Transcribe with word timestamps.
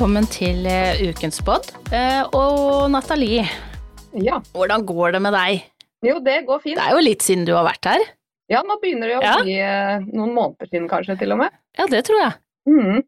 Velkommen 0.00 0.24
til 0.32 0.62
eh, 0.64 0.96
ukens 1.10 1.42
pod. 1.44 1.66
Eh, 1.92 2.22
Og 2.32 2.86
Nathalie, 2.88 3.42
Ja. 4.16 4.38
hvordan 4.54 4.86
går 4.88 5.12
det 5.12 5.20
med 5.20 5.34
deg? 5.34 5.58
Jo, 6.00 6.14
det 6.24 6.46
går 6.46 6.62
fint. 6.62 6.78
Det 6.78 6.86
er 6.86 6.94
jo 6.96 7.02
litt 7.04 7.20
siden 7.20 7.44
du 7.44 7.52
har 7.52 7.66
vært 7.66 7.84
her. 7.84 8.00
Ja, 8.48 8.62
nå 8.62 8.78
begynner 8.80 9.08
det 9.12 9.18
å 9.18 9.22
Ja. 9.22 9.34
bli 9.42 9.58
eh, 9.60 9.98
noen 10.08 10.32
måneder 10.32 10.70
siden 10.72 10.88
kanskje, 10.88 11.18
til 11.18 11.32
og 11.32 11.38
med. 11.42 11.50
Ja, 11.76 11.84
det 11.84 12.06
tror 12.06 12.16
jeg. 12.16 12.32
Mm. 12.66 13.02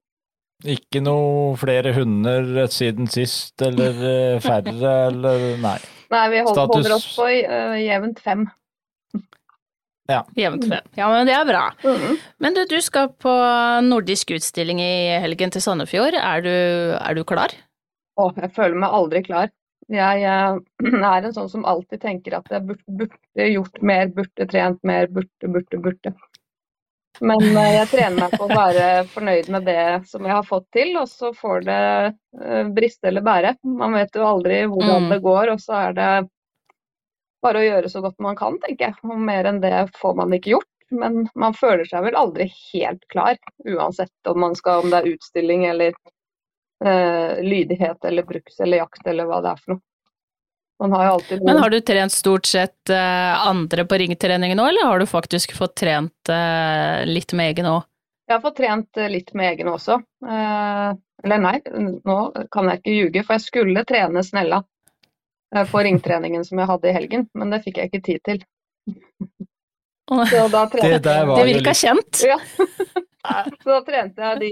Ikke 0.68 1.00
noe 1.02 1.56
flere 1.56 1.94
hunder 1.94 2.66
siden 2.68 3.08
sist, 3.08 3.54
eller 3.62 4.38
færre, 4.44 5.06
eller 5.08 5.56
nei. 5.64 5.78
Nei, 6.10 6.28
vi 6.28 6.38
holder, 6.44 6.52
Status- 6.52 6.74
holder 6.76 6.94
oss 6.98 7.16
på 7.16 7.24
uh, 7.24 7.80
jevnt 7.80 8.20
fem. 8.20 8.50
Jevnt 10.08 10.66
frem. 10.68 10.86
Ja, 10.98 11.08
men 11.12 11.26
det 11.28 11.34
er 11.36 11.44
bra. 11.48 11.64
Mhm. 11.84 12.16
Men 12.42 12.54
du, 12.56 12.64
du 12.68 12.78
skal 12.82 13.12
på 13.22 13.32
nordisk 13.86 14.30
utstilling 14.34 14.80
i 14.82 15.18
helgen 15.22 15.52
til 15.54 15.62
Sandefjord. 15.62 16.16
Er 16.18 16.42
du, 16.44 16.52
er 16.98 17.14
du 17.14 17.22
klar? 17.28 17.54
Å, 18.20 18.32
jeg 18.36 18.50
føler 18.56 18.76
meg 18.82 18.92
aldri 18.98 19.22
klar. 19.24 19.52
Jeg 19.92 20.22
er 21.12 21.22
en 21.28 21.32
sånn 21.34 21.48
som 21.52 21.64
alltid 21.68 22.02
tenker 22.02 22.36
at 22.38 22.50
jeg 22.50 22.66
burde, 22.66 22.98
burde 22.98 23.48
gjort 23.52 23.80
mer, 23.82 24.10
burde 24.14 24.46
trent 24.50 24.82
mer, 24.86 25.08
burde, 25.12 25.48
burde, 25.54 25.80
burde. 25.86 26.14
Men 27.22 27.42
eh, 27.44 27.74
jeg 27.76 27.88
trener 27.92 28.16
meg 28.24 28.32
på 28.38 28.46
å 28.46 28.50
være 28.56 28.86
fornøyd 29.12 29.48
med 29.52 29.66
det 29.68 29.82
som 30.08 30.24
jeg 30.26 30.32
har 30.32 30.46
fått 30.48 30.64
til, 30.74 30.94
og 30.96 31.06
så 31.10 31.30
får 31.36 31.66
det 31.66 31.80
eh, 32.08 32.62
briste 32.74 33.10
eller 33.10 33.22
bære. 33.26 33.54
Man 33.68 33.94
vet 33.98 34.16
jo 34.16 34.24
aldri 34.26 34.62
hvordan 34.66 35.06
Mm. 35.06 35.10
det 35.12 35.18
går, 35.26 35.52
og 35.52 35.60
så 35.60 35.76
er 35.86 35.92
det 35.98 36.08
bare 37.42 37.60
å 37.60 37.66
gjøre 37.66 37.90
så 37.90 38.02
godt 38.04 38.18
man 38.22 38.38
kan, 38.38 38.58
tenker 38.62 38.90
jeg. 38.90 38.98
Og 39.06 39.20
mer 39.20 39.48
enn 39.50 39.60
det 39.62 39.74
får 39.98 40.16
man 40.18 40.34
ikke 40.36 40.54
gjort. 40.56 40.68
Men 40.92 41.26
man 41.38 41.54
føler 41.56 41.88
seg 41.88 42.04
vel 42.04 42.18
aldri 42.18 42.50
helt 42.74 43.04
klar, 43.12 43.38
uansett 43.64 44.28
om, 44.28 44.42
man 44.44 44.56
skal, 44.58 44.82
om 44.84 44.92
det 44.92 44.98
er 45.00 45.14
utstilling 45.14 45.64
eller 45.70 45.94
eh, 46.84 47.40
lydighet 47.40 48.04
eller 48.04 48.26
bruks 48.28 48.60
eller 48.60 48.82
jakt 48.82 49.06
eller 49.08 49.30
hva 49.30 49.40
det 49.40 49.54
er 49.54 49.62
for 49.62 49.74
noe. 49.74 49.84
Man 50.82 50.92
har 50.92 51.06
jo 51.06 51.12
alltid 51.12 51.42
Men 51.46 51.60
har 51.62 51.70
du 51.70 51.80
trent 51.80 52.12
stort 52.12 52.46
sett 52.46 52.90
eh, 52.90 53.46
andre 53.46 53.84
på 53.86 53.98
ringtrening 54.02 54.56
nå, 54.58 54.66
eller 54.66 54.88
har 54.90 54.98
du 54.98 55.06
faktisk 55.06 55.54
fått 55.56 55.76
trent 55.78 56.32
eh, 56.32 57.06
litt 57.06 57.32
med 57.38 57.52
egen 57.52 57.70
òg? 57.70 57.86
Jeg 58.26 58.34
har 58.34 58.42
fått 58.42 58.58
trent 58.58 58.98
eh, 58.98 59.10
litt 59.12 59.30
med 59.38 59.52
egen 59.52 59.70
også. 59.70 60.00
Eh, 60.26 60.88
eller 61.22 61.44
nei, 61.44 61.54
nå 62.04 62.18
kan 62.50 62.68
jeg 62.70 62.82
ikke 62.82 62.96
ljuge, 62.96 63.24
for 63.24 63.38
jeg 63.38 63.46
skulle 63.46 63.86
trene 63.86 64.24
Snella 64.26 64.62
på 65.70 65.82
ringtreningen 65.84 66.44
som 66.48 66.58
jeg 66.62 66.68
hadde 66.70 66.88
i 66.88 66.94
helgen, 66.96 67.26
men 67.36 67.50
det 67.52 67.62
fikk 67.64 67.76
jeg 67.80 67.90
ikke 67.90 68.02
tid 68.06 68.20
til. 68.28 68.38
Så 70.08 70.48
da 70.52 70.64
Det 70.72 70.78
trente, 70.78 70.98
der 71.04 71.26
var 71.26 71.36
Det 71.38 71.44
jo 71.44 71.54
virka 71.58 71.74
kjent. 71.76 72.22
ja. 72.26 72.38
Så 73.62 73.68
da 73.70 73.80
trente 73.86 74.18
jeg 74.18 74.40
de 74.40 74.48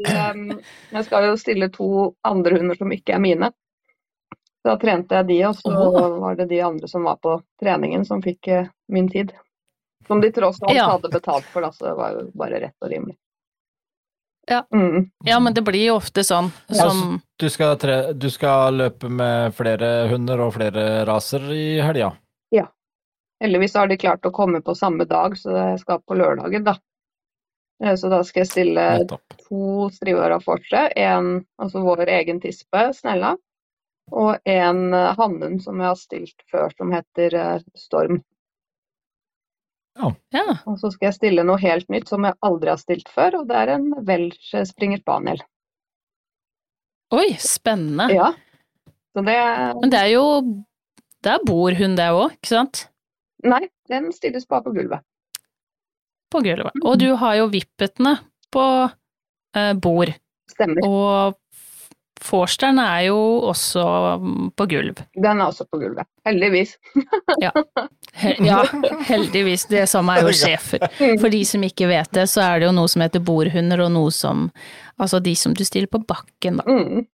Jeg 0.92 1.04
skal 1.08 1.24
jo 1.26 1.36
stille 1.40 1.66
to 1.74 1.88
andre 2.22 2.60
hunder 2.60 2.78
som 2.78 2.92
ikke 2.94 3.16
er 3.16 3.22
mine. 3.24 3.48
Så 4.60 4.68
da 4.68 4.76
trente 4.78 5.16
jeg 5.16 5.26
de, 5.26 5.38
og 5.48 5.56
så 5.58 5.72
var 6.20 6.36
det 6.38 6.46
de 6.52 6.60
andre 6.62 6.88
som 6.88 7.02
var 7.08 7.16
på 7.24 7.38
treningen 7.62 8.04
som 8.06 8.22
fikk 8.22 8.48
eh, 8.52 8.68
min 8.92 9.08
tid. 9.10 9.32
Som 10.06 10.20
de 10.20 10.30
tross 10.36 10.60
alt 10.62 10.76
Ja. 10.76 10.86
hadde 10.92 11.08
betalt 11.10 11.44
for, 11.50 11.64
da, 11.64 11.72
så 11.72 11.88
det 11.88 11.94
var 11.98 12.12
jo 12.14 12.26
bare 12.34 12.60
rett 12.60 12.76
og 12.84 12.90
rimelig. 12.92 13.16
Ja. 14.50 14.64
Mm. 14.74 15.04
Ja, 15.24 15.36
men 15.40 15.54
det 15.54 15.62
blir 15.62 15.84
jo 15.92 15.98
ofte 16.00 16.24
sånn 16.26 16.48
som 16.74 17.20
Du 17.38 17.46
skal, 17.48 17.76
tre, 17.78 18.12
du 18.12 18.26
skal 18.34 18.74
løpe 18.80 19.06
med 19.08 19.54
flere 19.54 20.08
hunder 20.10 20.42
og 20.42 20.56
flere 20.58 21.04
raser 21.06 21.46
i 21.54 21.78
helga. 21.80 22.10
Heldigvis 23.40 23.74
har 23.74 23.88
de 23.88 23.96
klart 23.96 24.26
å 24.28 24.32
komme 24.36 24.60
på 24.60 24.74
samme 24.76 25.06
dag, 25.08 25.36
så 25.38 25.54
jeg 25.56 25.80
skal 25.80 26.02
på 26.04 26.16
lørdagen, 26.20 26.64
da. 26.64 26.76
Eh, 27.82 27.96
Så 27.96 28.10
da 28.12 28.22
skal 28.24 28.44
jeg 28.44 28.50
stille 28.50 28.86
Nettopp. 29.00 29.36
to 29.48 29.88
striver 29.90 30.30
av 30.30 30.44
fortet. 30.44 30.92
en, 30.96 31.46
altså 31.58 31.80
vår 31.80 32.06
egen 32.08 32.40
tispe, 32.40 32.92
Snella, 32.94 33.36
og 34.12 34.36
en 34.44 34.92
eh, 34.92 35.14
hannhund 35.16 35.62
som 35.62 35.80
jeg 35.80 35.88
har 35.88 35.96
stilt 35.96 36.42
før, 36.50 36.68
som 36.76 36.92
heter 36.92 37.34
eh, 37.34 37.62
Storm. 37.74 38.22
Ja. 40.34 40.44
Og 40.68 40.78
så 40.80 40.90
skal 40.94 41.10
jeg 41.10 41.18
stille 41.18 41.44
noe 41.46 41.60
helt 41.60 41.88
nytt 41.92 42.10
som 42.10 42.24
jeg 42.26 42.38
aldri 42.46 42.72
har 42.72 42.80
stilt 42.80 43.10
før, 43.12 43.40
og 43.40 43.48
det 43.50 43.58
er 43.60 43.74
en 43.76 43.88
Welsh 44.08 44.54
Springer 44.70 45.02
Spaniel. 45.02 45.42
Oi, 47.14 47.26
spennende. 47.42 48.06
Ja. 48.14 48.30
Så 49.10 49.24
det 49.26 49.36
Men 49.80 49.90
det 49.90 49.98
er 49.98 50.10
jo 50.12 50.24
Det 51.24 51.32
er 51.32 51.76
hun, 51.76 51.96
det 51.98 52.06
òg, 52.14 52.36
ikke 52.38 52.48
sant? 52.48 52.86
Nei, 53.44 53.66
den 53.90 54.12
stilles 54.12 54.46
bare 54.46 54.64
på 54.64 54.72
gulvet. 54.72 55.02
På 56.30 56.40
gulvet. 56.44 56.72
Og 56.84 56.98
du 57.00 57.10
har 57.18 57.34
jo 57.40 57.50
vippetene 57.52 58.14
på 58.52 58.64
eh, 59.56 59.72
bord. 59.74 60.12
Stemmer. 60.50 60.86
Og 60.86 61.36
Forsteren 62.20 62.78
er 62.82 63.06
jo 63.08 63.18
også 63.48 63.82
på 64.56 64.66
gulv. 64.68 64.98
Den 65.16 65.40
er 65.40 65.46
også 65.46 65.64
på 65.70 65.80
gulvet. 65.80 66.08
Heldigvis. 66.28 66.74
He 68.20 68.34
ja, 68.44 68.58
heldigvis. 69.08 69.64
Det 69.70 69.86
samme 69.88 70.18
er 70.18 70.28
jo 70.28 70.34
schæfer. 70.36 70.84
For 71.22 71.32
de 71.32 71.40
som 71.48 71.64
ikke 71.64 71.88
vet 71.88 72.10
det, 72.16 72.26
så 72.28 72.44
er 72.44 72.60
det 72.60 72.68
jo 72.68 72.74
noe 72.76 72.90
som 72.92 73.04
heter 73.04 73.24
bordhunder, 73.24 73.86
og 73.86 73.94
noe 73.96 74.12
som 74.14 74.50
Altså 75.00 75.16
de 75.24 75.32
som 75.38 75.54
du 75.56 75.62
stiller 75.64 75.88
på 75.88 76.02
bakken, 76.04 76.58
da. 76.60 76.64
Mm. 76.68 77.06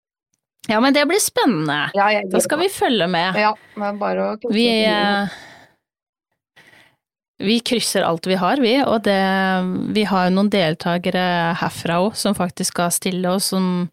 Ja, 0.66 0.80
men 0.82 0.94
det 0.96 1.04
blir 1.06 1.22
spennende. 1.22 1.84
Ja, 1.94 2.08
Da 2.26 2.40
skal 2.42 2.58
vi 2.64 2.66
følge 2.74 3.06
med. 3.06 3.38
Ja, 3.38 3.52
men 3.78 4.00
bare 4.00 4.32
å 4.32 4.50
Vi 4.50 4.66
eh, 4.82 5.36
vi 7.38 7.60
krysser 7.60 8.02
alt 8.02 8.26
vi 8.26 8.34
har, 8.40 8.56
vi, 8.56 8.78
og 8.82 9.02
det, 9.04 9.20
vi 9.94 10.06
har 10.08 10.26
jo 10.26 10.36
noen 10.38 10.48
deltakere 10.52 11.54
herfra 11.60 12.00
òg 12.06 12.16
som 12.16 12.36
faktisk 12.36 12.72
skal 12.72 12.94
stille, 12.94 13.34
og 13.36 13.44
som, 13.44 13.90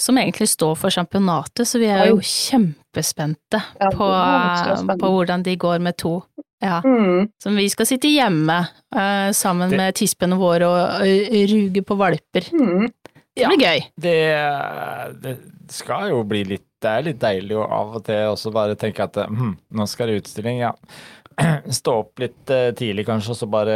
som 0.00 0.16
egentlig 0.18 0.48
står 0.48 0.74
for 0.80 0.90
championatet, 0.94 1.68
så 1.68 1.78
vi 1.82 1.90
er 1.92 2.06
jo 2.10 2.20
kjempespente 2.24 3.60
Ja, 3.80 3.90
på, 3.92 4.06
spennende. 4.08 4.96
på 5.02 5.10
hvordan 5.14 5.42
de 5.46 5.56
går 5.60 5.78
med 5.84 5.96
to. 6.00 6.14
Ja. 6.60 6.80
Mm. 6.84 7.28
Så 7.40 7.52
vi 7.56 7.68
skal 7.72 7.86
sitte 7.88 8.08
hjemme 8.12 8.58
eh, 8.96 9.30
sammen 9.36 9.70
Det- 9.70 9.76
med 9.80 9.94
tispene 9.96 10.36
våre 10.40 10.66
og 10.68 11.06
ø, 11.06 11.44
ruge 11.52 11.82
på 11.88 11.96
valper. 11.96 12.48
Mm. 12.52 12.88
Det 13.36 13.46
blir 13.46 13.62
gøy. 13.62 13.80
Det, 13.96 14.16
det 15.22 15.36
skal 15.72 16.10
jo 16.10 16.24
bli 16.28 16.42
litt 16.44 16.66
Det 16.82 16.88
er 16.90 17.02
litt 17.04 17.18
deilig 17.20 17.56
å 17.60 17.64
av 17.68 17.96
og 17.98 18.04
til 18.06 18.28
også 18.32 18.50
bare 18.52 18.74
tenke 18.80 19.04
at 19.04 19.16
hm, 19.28 19.50
nå 19.76 19.84
skal 19.88 20.08
det 20.08 20.22
utstilling, 20.22 20.62
ja. 20.62 20.70
Stå 21.80 21.92
opp 22.02 22.18
litt 22.22 22.48
eh, 22.52 22.70
tidlig 22.76 23.04
kanskje, 23.08 23.34
og 23.34 23.36
så 23.36 23.48
bare 23.52 23.74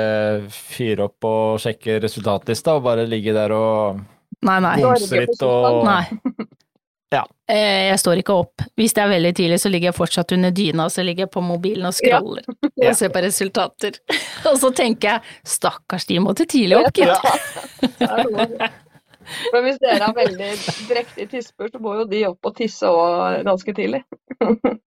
fyre 0.53 1.05
opp 1.11 1.25
og 1.29 1.61
sjekke 1.61 1.99
resultatlista, 2.01 2.75
og 2.79 2.87
bare 2.89 3.05
ligge 3.09 3.35
der 3.37 3.53
og 3.53 4.01
Nei, 4.44 4.59
nei. 4.60 4.75
bomse 4.82 5.21
litt 5.25 5.43
og 5.47 5.81
Nei. 5.87 6.03
Ja. 7.15 7.21
Eh, 7.49 7.88
Jeg 7.93 7.99
står 8.03 8.19
ikke 8.22 8.34
opp. 8.43 8.62
Hvis 8.81 8.94
det 8.97 9.03
er 9.05 9.10
veldig 9.12 9.31
tidlig, 9.38 9.59
så 9.62 9.71
ligger 9.71 9.93
jeg 9.93 9.97
fortsatt 9.97 10.32
under 10.34 10.50
dyna, 10.50 10.88
så 10.91 11.05
ligger 11.06 11.27
jeg 11.28 11.31
på 11.37 11.43
mobilen 11.47 11.87
og 11.87 11.94
scroller 11.94 12.43
Ja. 12.75 12.91
og 12.91 12.97
ser 12.99 13.12
på 13.15 13.22
resultater. 13.22 14.00
og 14.50 14.56
så 14.59 14.72
tenker 14.75 15.12
jeg 15.12 15.21
stakkars, 15.47 16.06
de 16.10 16.19
måtte 16.25 16.47
tidlig 16.50 16.81
opp, 16.81 16.91
gitt. 16.97 18.00
Er. 18.00 18.72
Men 19.55 19.62
hvis 19.65 19.78
dere 19.81 20.05
har 20.05 20.16
veldig 20.16 20.50
drektige 20.91 21.28
tisper, 21.32 21.71
så 21.72 21.78
må 21.81 21.94
jo 22.00 22.09
de 22.11 22.25
opp 22.28 22.50
og 22.50 22.56
tisse 22.59 22.84
òg 22.91 23.44
ganske 23.47 23.72
tidlig. 23.78 24.03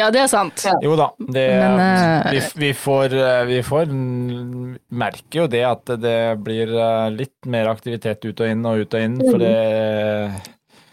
Ja, 0.00 0.08
det 0.10 0.22
er 0.22 0.28
sant. 0.30 0.62
Ja. 0.64 0.72
Jo 0.80 0.94
da, 0.96 1.10
det, 1.20 1.44
Men, 1.52 1.80
eh, 1.84 2.30
vi, 2.32 2.40
vi, 2.62 2.70
får, 2.76 3.12
eh, 3.12 3.42
vi 3.50 3.58
får 3.66 3.92
merke 3.92 5.42
jo 5.42 5.46
det 5.52 5.60
at 5.68 5.92
det 6.00 6.16
blir 6.40 6.72
eh, 6.72 7.10
litt 7.12 7.48
mer 7.52 7.68
aktivitet 7.72 8.24
ut 8.24 8.40
og 8.40 8.48
inn 8.48 8.64
og 8.68 8.84
ut 8.86 8.96
og 8.96 9.04
inn, 9.04 9.18
for 9.20 9.42
det 9.42 9.52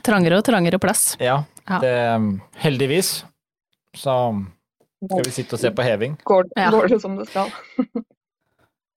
Trangere 0.03 0.39
og 0.39 0.45
trangere 0.47 0.79
plass. 0.81 1.13
Ja, 1.21 1.43
Ja. 1.69 1.79
det 1.83 1.95
heldigvis 2.63 3.23
så 3.95 4.13
skal 5.05 5.25
vi 5.27 5.31
sitte 5.31 5.55
og 5.55 5.61
se 5.61 5.71
på 5.71 5.83
heving. 5.85 6.15
Går, 6.27 6.47
går 6.55 6.87
det 6.91 7.01
som 7.03 7.15
det 7.19 7.27
skal? 7.29 7.51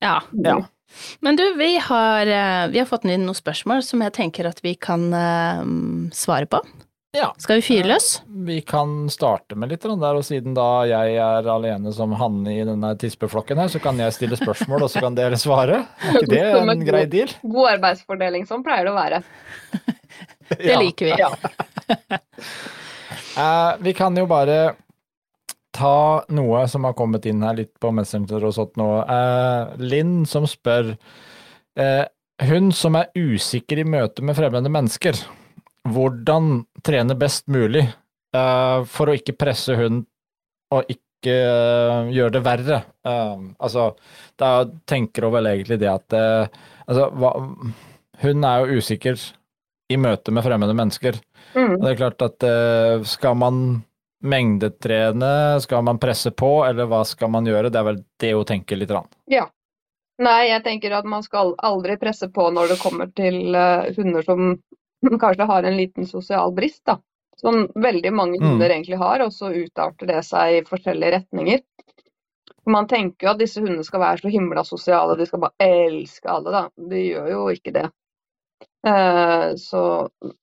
Ja. 0.03 0.17
Ja. 0.35 0.57
Men 1.23 1.37
du, 1.39 1.45
vi 1.55 1.77
har, 1.79 2.27
vi 2.73 2.81
har 2.81 2.89
fått 2.89 3.05
inn 3.07 3.23
noen 3.23 3.39
spørsmål 3.39 3.85
som 3.87 4.03
jeg 4.03 4.15
tenker 4.17 4.49
at 4.49 4.59
vi 4.65 4.73
kan 4.75 5.05
uh, 5.15 5.63
svare 6.11 6.49
på. 6.51 6.59
Ja. 7.13 7.35
Skal 7.37 7.59
vi 7.61 7.65
fyre 7.67 7.89
løs? 7.91 8.07
Vi 8.47 8.63
kan 8.65 9.11
starte 9.13 9.57
med 9.59 9.69
litt 9.69 9.83
der, 9.85 10.17
og 10.17 10.25
siden 10.25 10.55
da 10.57 10.69
jeg 10.89 11.17
er 11.21 11.49
alene 11.53 11.93
som 11.93 12.15
hanne 12.17 12.55
i 12.55 12.63
denne 12.65 12.95
tispeflokken 12.97 13.61
her, 13.61 13.69
så 13.69 13.83
kan 13.85 14.01
jeg 14.01 14.15
stille 14.17 14.39
spørsmål, 14.41 14.87
og 14.87 14.93
så 14.93 15.03
kan 15.05 15.19
dere 15.19 15.37
svare. 15.37 15.83
Er 16.01 16.23
ikke 16.23 16.31
det 16.31 16.47
en 16.49 16.71
god, 16.73 16.87
grei 16.89 17.03
deal? 17.13 17.35
God 17.43 17.69
arbeidsfordeling, 17.75 18.47
sånn 18.49 18.65
pleier 18.65 18.89
det 18.89 18.95
å 18.95 18.97
være. 18.97 19.21
Det 20.57 20.79
liker 20.81 21.11
vi. 21.11 21.19
Ja. 21.21 21.33
Eh, 23.33 23.75
vi 23.81 23.95
kan 23.97 24.13
jo 24.13 24.27
bare 24.29 24.75
ta 25.73 26.21
noe 26.37 26.67
som 26.69 26.85
har 26.85 26.93
kommet 26.93 27.25
inn 27.25 27.41
her 27.41 27.57
litt 27.57 27.73
på 27.81 27.89
Messenger 27.97 28.45
og 28.45 28.53
sånt 28.53 28.77
nå. 28.77 28.89
Eh, 29.09 29.71
Linn 29.81 30.27
som 30.29 30.45
spør 30.45 30.91
eh, 31.81 32.05
Hun 32.45 32.69
som 32.77 32.99
er 33.01 33.09
usikker 33.17 33.81
i 33.81 33.87
møte 33.89 34.21
med 34.21 34.37
fremmede 34.37 34.69
mennesker, 34.69 35.17
hvordan 35.89 36.65
trene 36.85 37.17
best 37.19 37.49
mulig 37.51 37.85
uh, 38.37 38.83
for 38.89 39.11
å 39.11 39.17
ikke 39.19 39.37
presse 39.39 39.77
hund 39.79 40.05
og 40.73 40.91
ikke 40.91 41.37
uh, 41.37 42.11
gjøre 42.13 42.37
det 42.37 42.43
verre? 42.47 42.83
Uh, 43.07 43.53
altså, 43.63 43.93
da 44.41 44.63
tenker 44.89 45.27
hun 45.27 45.37
vel 45.39 45.55
egentlig 45.55 45.81
det 45.83 45.91
at 45.93 46.21
Altså, 46.83 47.05
hva, 47.15 47.31
hun 48.25 48.45
er 48.45 48.65
jo 48.65 48.81
usikker 48.83 49.21
i 49.95 49.97
møte 49.97 50.33
med 50.35 50.43
fremmede 50.45 50.75
mennesker. 50.75 51.15
Mm. 51.55 51.77
Og 51.77 51.85
det 51.85 51.93
er 51.93 52.01
klart 52.01 52.25
at 52.27 52.47
skal 53.07 53.37
man 53.39 53.61
mengdetrene, 54.27 55.61
skal 55.63 55.85
man 55.87 56.01
presse 56.03 56.33
på, 56.35 56.51
eller 56.67 56.91
hva 56.91 57.05
skal 57.07 57.31
man 57.33 57.47
gjøre? 57.47 57.71
Det 57.71 57.79
er 57.81 57.87
vel 57.87 58.01
det 58.21 58.33
hun 58.35 58.49
tenker 58.51 58.81
litt. 58.81 58.91
Rann. 58.91 59.07
Ja. 59.31 59.47
Nei, 60.23 60.51
jeg 60.51 60.63
tenker 60.67 60.95
at 60.99 61.09
man 61.09 61.25
skal 61.25 61.55
aldri 61.65 61.97
presse 62.03 62.29
på 62.35 62.51
når 62.55 62.75
det 62.75 62.81
kommer 62.83 63.09
til 63.17 63.57
uh, 63.57 63.89
hunder 63.97 64.27
som 64.27 64.57
kanskje 65.21 65.47
har 65.49 65.63
en 65.65 65.77
liten 65.77 66.07
sosial 66.07 66.53
brist, 66.53 66.85
da. 66.87 66.99
Som 67.37 67.69
veldig 67.75 68.13
mange 68.15 68.39
Mm. 68.41 68.49
hunder 68.51 68.71
egentlig 68.71 68.99
har, 68.99 69.21
og 69.21 69.33
så 69.33 69.51
utarter 69.53 70.07
det 70.07 70.25
seg 70.25 70.59
i 70.59 70.65
forskjellige 70.65 71.13
retninger. 71.19 71.61
Man 72.67 72.87
tenker 72.87 73.27
jo 73.27 73.31
at 73.33 73.39
disse 73.39 73.61
hundene 73.61 73.85
skal 73.85 74.01
være 74.01 74.19
så 74.23 74.29
himla 74.31 74.65
sosiale, 74.65 75.17
de 75.19 75.27
skal 75.27 75.41
bare 75.41 75.55
elske 75.59 76.29
alle, 76.31 76.51
da. 76.53 76.69
De 76.77 76.97
gjør 77.09 77.31
jo 77.31 77.49
ikke 77.51 77.73
det. 77.73 77.89
Eh, 78.87 79.55
så, 79.57 79.83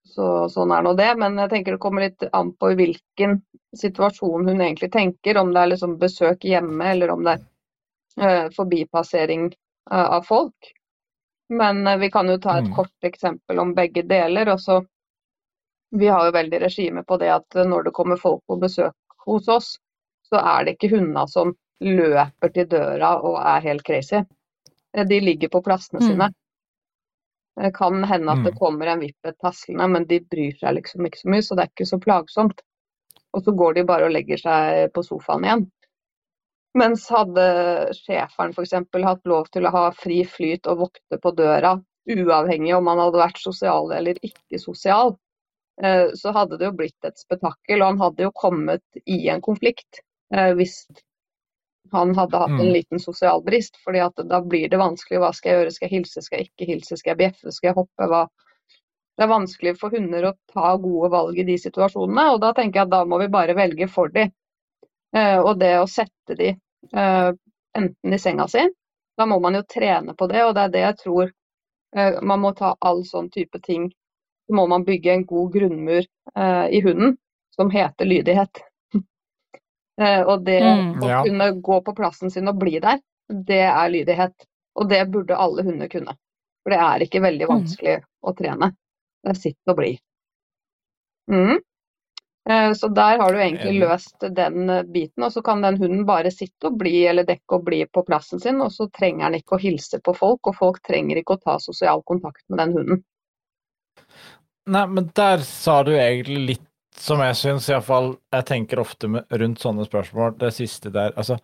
så 0.07 0.27
sånn 0.49 0.71
er 0.71 0.83
nå 0.83 0.93
det. 0.97 1.09
Men 1.19 1.37
jeg 1.37 1.49
tenker 1.49 1.75
det 1.75 1.79
kommer 1.83 2.05
litt 2.07 2.23
an 2.33 2.53
på 2.53 2.71
i 2.73 2.75
hvilken 2.79 3.41
situasjon 3.77 4.47
hun 4.47 4.61
egentlig 4.61 4.91
tenker. 4.91 5.37
Om 5.41 5.53
det 5.53 5.61
er 5.63 5.71
liksom 5.73 5.97
besøk 6.01 6.43
hjemme, 6.47 6.91
eller 6.93 7.11
om 7.15 7.23
det 7.27 7.37
er 7.37 7.45
eh, 8.27 8.49
forbipassering 8.55 9.49
eh, 9.91 10.07
av 10.19 10.23
folk. 10.27 10.73
Men 11.49 11.87
eh, 11.87 11.97
vi 11.97 12.11
kan 12.11 12.27
jo 12.29 12.37
ta 12.37 12.57
et 12.59 12.65
Mm. 12.69 12.75
kort 12.75 13.03
eksempel 13.03 13.59
om 13.59 13.73
begge 13.73 14.03
deler. 14.07 14.45
Også, 14.53 14.85
vi 15.91 16.07
har 16.07 16.25
jo 16.25 16.31
veldig 16.35 16.61
regime 16.61 17.03
på 17.03 17.17
det 17.19 17.29
at 17.33 17.55
når 17.65 17.83
det 17.83 17.93
kommer 17.93 18.17
folk 18.17 18.43
på 18.47 18.59
besøk 18.61 18.93
hos 19.25 19.47
oss, 19.47 19.77
så 20.29 20.37
er 20.37 20.65
det 20.65 20.75
ikke 20.77 20.91
hundene 20.97 21.25
som 21.27 21.55
løper 21.81 22.53
til 22.53 22.67
døra 22.69 23.15
og 23.23 23.39
er 23.41 23.61
helt 23.61 23.83
crazy. 23.87 24.21
Eh, 24.93 25.03
De 25.05 25.19
ligger 25.19 25.49
på 25.49 25.63
plassene 25.63 25.99
Mm. 26.01 26.07
sine. 26.07 26.29
Det 27.59 27.73
kan 27.75 28.03
hende 28.03 28.31
at 28.31 28.43
det 28.43 28.53
Mm. 28.53 28.59
kommer 28.59 28.87
en 28.87 28.99
vippet 28.99 29.35
taslende, 29.43 29.89
men 29.89 30.05
de 30.05 30.19
bryr 30.19 30.53
seg 30.59 30.75
liksom 30.75 31.05
ikke 31.05 31.17
så 31.21 31.29
mye, 31.29 31.41
så 31.41 31.55
det 31.55 31.63
er 31.63 31.71
ikke 31.73 31.89
så 31.89 31.99
plagsomt. 31.99 32.61
Og 33.33 33.43
så 33.43 33.51
går 33.55 33.73
de 33.75 33.83
bare 33.83 34.05
og 34.05 34.11
legger 34.11 34.37
seg 34.37 34.93
på 34.93 35.03
sofaen 35.03 35.43
igjen. 35.43 35.71
Mens 36.79 37.07
hadde 37.11 37.45
schæferen 37.97 38.53
f.eks. 38.55 38.75
hatt 39.05 39.25
lov 39.27 39.49
til 39.53 39.67
å 39.67 39.71
ha 39.73 39.85
fri 39.95 40.21
flyt 40.27 40.69
og 40.71 40.85
vokte 40.85 41.19
på 41.21 41.33
døra, 41.37 41.73
uavhengig 42.09 42.75
om 42.77 42.87
han 42.89 43.01
hadde 43.03 43.19
vært 43.21 43.41
sosial 43.41 43.91
eller 43.97 44.17
ikke 44.25 44.59
sosial, 44.61 45.15
eh, 45.83 46.07
så 46.15 46.31
hadde 46.35 46.57
det 46.61 46.69
jo 46.69 46.75
blitt 46.79 47.05
et 47.09 47.19
spetakkel, 47.19 47.81
og 47.81 47.91
han 47.91 48.01
hadde 48.05 48.25
jo 48.27 48.31
kommet 48.35 49.01
i 49.05 49.19
en 49.33 49.43
konflikt 49.45 50.01
eh, 50.33 50.53
hvis 50.57 50.83
han 51.91 52.13
hadde 52.15 52.37
hatt 52.37 52.53
en 52.53 52.67
Mm. 52.69 52.73
liten 52.75 52.99
sosial 53.01 53.41
brist. 53.41 53.77
fordi 53.83 53.99
at 54.05 54.15
da 54.29 54.39
blir 54.41 54.69
det 54.69 54.77
vanskelig. 54.77 55.19
Hva 55.19 55.31
skal 55.33 55.49
jeg 55.51 55.57
gjøre? 55.59 55.71
Skal 55.73 55.87
jeg 55.89 55.95
hilse? 55.97 56.21
Skal 56.21 56.37
jeg 56.39 56.49
ikke 56.51 56.67
hilse? 56.69 56.97
Skal 56.97 57.11
jeg 57.15 57.17
bjeffe? 57.17 57.51
Skal 57.51 57.67
jeg 57.69 57.75
hoppe? 57.79 58.07
Hva? 58.11 58.27
Det 59.17 59.23
er 59.25 59.31
vanskelig 59.33 59.73
for 59.79 59.89
hunder 59.89 60.29
å 60.29 60.33
ta 60.53 60.75
gode 60.77 61.09
valg 61.11 61.39
i 61.39 61.43
de 61.43 61.57
situasjonene, 61.57 62.27
og 62.33 62.41
da 62.41 62.53
tenker 62.53 62.79
jeg 62.79 62.85
at 62.87 62.93
da 62.93 63.03
må 63.09 63.17
vi 63.19 63.27
bare 63.27 63.55
velge 63.57 63.89
for 63.89 64.07
dem. 64.13 64.29
Eh, 65.15 65.39
og 65.41 65.57
det 65.59 65.73
å 65.81 65.87
sette 65.89 66.37
de 66.37 66.53
enten 66.93 68.13
i 68.13 68.19
senga 68.19 68.47
si, 68.47 68.63
da 69.17 69.25
må 69.25 69.39
man 69.39 69.55
jo 69.55 69.63
trene 69.67 70.15
på 70.15 70.27
det, 70.31 70.43
og 70.45 70.55
det 70.55 70.61
er 70.67 70.73
det 70.73 70.83
jeg 70.85 70.97
tror 71.03 71.31
eh, 71.97 72.19
man 72.21 72.39
må 72.43 72.53
ta 72.57 72.75
all 72.81 73.03
sånn 73.05 73.29
type 73.33 73.59
ting. 73.65 73.89
Så 74.47 74.55
må 74.57 74.65
man 74.67 74.85
bygge 74.87 75.13
en 75.13 75.25
god 75.29 75.51
grunnmur 75.53 76.01
eh, 76.35 76.67
i 76.73 76.81
hunden 76.85 77.17
som 77.55 77.69
heter 77.73 78.05
lydighet. 78.09 78.63
Eh, 79.99 80.21
og 80.23 80.45
det 80.47 80.61
Mm. 80.63 81.01
å 81.03 81.23
kunne 81.25 81.45
gå 81.59 81.77
på 81.83 81.93
plassen 81.97 82.31
sin 82.31 82.47
og 82.47 82.55
bli 82.61 82.79
der, 82.79 83.01
det 83.27 83.57
er 83.67 83.89
lydighet. 83.91 84.45
Og 84.79 84.87
det 84.87 85.01
burde 85.11 85.35
alle 85.35 85.65
hunder 85.67 85.89
kunne. 85.91 86.13
For 86.63 86.71
det 86.71 86.79
er 86.79 87.03
ikke 87.03 87.19
veldig 87.25 87.47
Mm. 87.49 87.51
vanskelig 87.51 87.95
å 88.23 88.31
trene. 88.37 88.69
Det 89.23 89.29
er 89.33 89.39
sitt 89.41 89.59
og 89.67 89.75
bli. 89.81 89.89
Mm. 91.27 91.59
Eh, 92.49 92.73
Så 92.73 92.87
der 92.87 93.19
har 93.21 93.33
du 93.33 93.39
egentlig 93.39 93.79
løst 93.83 94.25
den 94.35 94.69
eh, 94.69 94.83
biten, 94.83 95.23
og 95.23 95.33
så 95.33 95.43
kan 95.45 95.61
den 95.61 95.77
hunden 95.77 96.05
bare 96.07 96.31
sitte 96.33 96.71
og 96.71 96.79
bli 96.81 97.03
eller 97.11 97.27
dekke 97.27 97.59
og 97.59 97.67
bli 97.67 97.83
på 97.85 98.03
plassen 98.07 98.41
sin, 98.41 98.61
og 98.65 98.73
så 98.73 98.89
trenger 98.89 99.27
den 99.29 99.43
ikke 99.43 99.57
å 99.57 99.61
hilse 99.61 100.01
på 100.01 100.15
folk, 100.17 100.49
og 100.49 100.57
folk 100.57 100.81
trenger 100.87 101.21
ikke 101.21 101.37
å 101.37 101.43
ta 101.43 101.59
sosial 101.61 102.01
kontakt 102.09 102.43
med 102.49 102.63
den 102.63 102.73
hunden. 102.77 103.03
Nei, 104.69 104.85
men 104.89 105.11
der 105.17 105.45
sa 105.45 105.81
du 105.85 105.93
egentlig 105.93 106.41
litt 106.47 106.65
som 106.99 107.21
jeg 107.23 107.37
syns 107.39 107.69
iallfall 107.71 108.11
Jeg 108.33 108.45
tenker 108.49 108.81
ofte 108.81 109.07
med, 109.07 109.25
rundt 109.31 109.61
sånne 109.63 109.85
spørsmål, 109.87 110.35
det 110.41 110.51
siste 110.57 110.91
der. 110.93 111.13
Altså, 111.15 111.37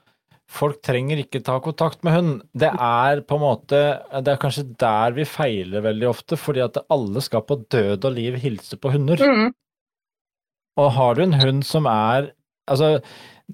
folk 0.52 0.82
trenger 0.86 1.22
ikke 1.22 1.42
ta 1.46 1.60
kontakt 1.64 2.04
med 2.06 2.16
hund. 2.18 2.34
Det 2.54 2.70
er 2.70 3.22
på 3.26 3.38
en 3.38 3.46
måte 3.46 3.82
Det 4.26 4.34
er 4.34 4.42
kanskje 4.42 4.66
der 4.82 5.16
vi 5.16 5.26
feiler 5.30 5.86
veldig 5.86 6.10
ofte, 6.12 6.38
fordi 6.38 6.66
at 6.66 6.82
alle 6.90 7.24
skal 7.24 7.46
på 7.48 7.62
død 7.72 8.10
og 8.10 8.18
liv 8.18 8.42
hilse 8.44 8.78
på 8.82 8.94
hunder. 8.94 9.22
Mm. 9.22 9.54
Og 10.82 10.92
har 10.98 11.16
du 11.16 11.24
en 11.24 11.38
hund 11.40 11.64
som 11.68 11.86
er 11.92 12.32
Altså, 12.68 12.96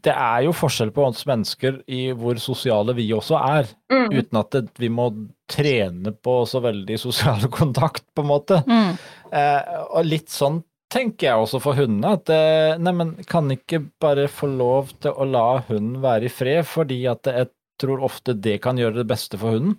det 0.06 0.14
er 0.16 0.46
jo 0.46 0.54
forskjell 0.56 0.94
på 0.96 1.04
oss 1.04 1.26
mennesker 1.28 1.82
i 1.92 2.14
hvor 2.16 2.38
sosiale 2.40 2.94
vi 2.96 3.10
også 3.12 3.36
er, 3.44 3.66
Mm. 3.92 4.06
uten 4.16 4.38
at 4.40 4.52
det, 4.56 4.62
vi 4.80 4.88
må 4.88 5.10
trene 5.52 6.14
på 6.16 6.36
så 6.48 6.62
veldig 6.64 6.96
sosial 6.98 7.44
kontakt, 7.60 8.06
på 8.16 8.24
en 8.24 8.30
måte. 8.30 8.62
Mm. 8.72 8.94
Eh, 9.36 9.74
og 9.92 10.06
litt 10.08 10.32
sånn 10.32 10.62
tenker 10.92 11.28
jeg 11.28 11.44
også 11.44 11.60
for 11.60 11.76
hundene, 11.76 12.14
at 12.16 12.32
eh, 12.32 12.78
neimen, 12.80 13.18
kan 13.28 13.52
ikke 13.52 13.82
bare 14.00 14.30
få 14.32 14.48
lov 14.48 14.94
til 15.04 15.12
å 15.12 15.28
la 15.28 15.60
hunden 15.68 16.00
være 16.02 16.30
i 16.30 16.32
fred, 16.32 16.64
fordi 16.72 17.02
at 17.12 17.28
jeg 17.28 17.50
tror 17.84 18.00
ofte 18.08 18.32
det 18.40 18.62
kan 18.64 18.80
gjøre 18.80 19.02
det 19.04 19.08
beste 19.12 19.36
for 19.44 19.58
hunden? 19.58 19.76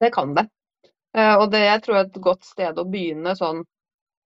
Det 0.00 0.08
kan 0.16 0.32
det. 0.40 0.46
Eh, 1.12 1.36
Og 1.36 1.50
det 1.52 1.66
jeg 1.66 1.82
tror 1.84 2.00
er 2.00 2.08
et 2.08 2.16
godt 2.24 2.48
sted 2.48 2.80
å 2.80 2.88
begynne 2.88 3.36
sånn 3.36 3.60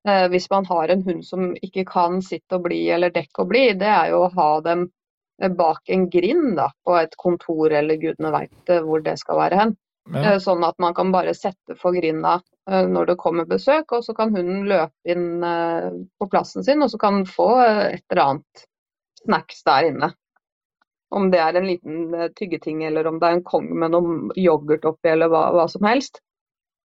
hvis 0.05 0.51
man 0.51 0.67
har 0.69 0.91
en 0.93 1.03
hund 1.07 1.23
som 1.25 1.55
ikke 1.65 1.87
kan 1.89 2.19
sitte 2.23 2.59
og 2.59 2.67
bli 2.67 2.83
eller 2.93 3.13
dekke 3.15 3.41
og 3.45 3.49
bli, 3.53 3.63
det 3.81 3.89
er 3.89 4.11
jo 4.13 4.25
å 4.27 4.33
ha 4.35 4.49
dem 4.67 4.83
eh, 5.41 5.49
bak 5.49 5.89
en 5.95 6.09
grind 6.13 6.57
da, 6.59 6.67
på 6.85 6.99
et 7.01 7.17
kontor 7.21 7.73
eller 7.73 7.97
gudene 8.03 8.33
veit 8.35 8.75
hvor 8.85 9.01
det 9.07 9.17
skal 9.23 9.41
være 9.41 9.61
hen. 9.63 9.75
Ja. 10.13 10.35
Eh, 10.35 10.39
Sånn 10.45 10.65
at 10.67 10.77
man 10.83 10.93
kan 10.97 11.13
bare 11.15 11.33
sette 11.37 11.77
for 11.81 11.97
grinda 11.97 12.35
eh, 12.69 12.85
når 12.89 13.13
det 13.13 13.21
kommer 13.23 13.49
besøk, 13.49 13.93
og 13.97 14.05
så 14.05 14.13
kan 14.17 14.35
hunden 14.37 14.67
løpe 14.69 15.15
inn 15.15 15.45
eh, 15.45 15.89
på 16.21 16.29
plassen 16.29 16.67
sin, 16.67 16.85
og 16.85 16.93
så 16.93 17.01
kan 17.01 17.23
den 17.23 17.31
få 17.31 17.49
eh, 17.65 17.87
et 17.97 18.05
eller 18.13 18.25
annet 18.27 18.67
snacks 19.25 19.65
der 19.65 19.89
inne. 19.89 20.13
Om 21.15 21.31
det 21.33 21.41
er 21.41 21.57
en 21.57 21.69
liten 21.71 22.15
eh, 22.15 22.29
tyggeting, 22.37 22.85
eller 22.85 23.09
om 23.09 23.17
det 23.23 23.31
er 23.31 23.39
en 23.39 23.47
kong 23.49 23.73
med 23.81 23.95
noe 23.97 24.37
yoghurt 24.37 24.85
oppi, 24.91 25.15
eller 25.15 25.33
hva, 25.33 25.47
hva 25.57 25.65
som 25.73 25.89
helst. 25.89 26.21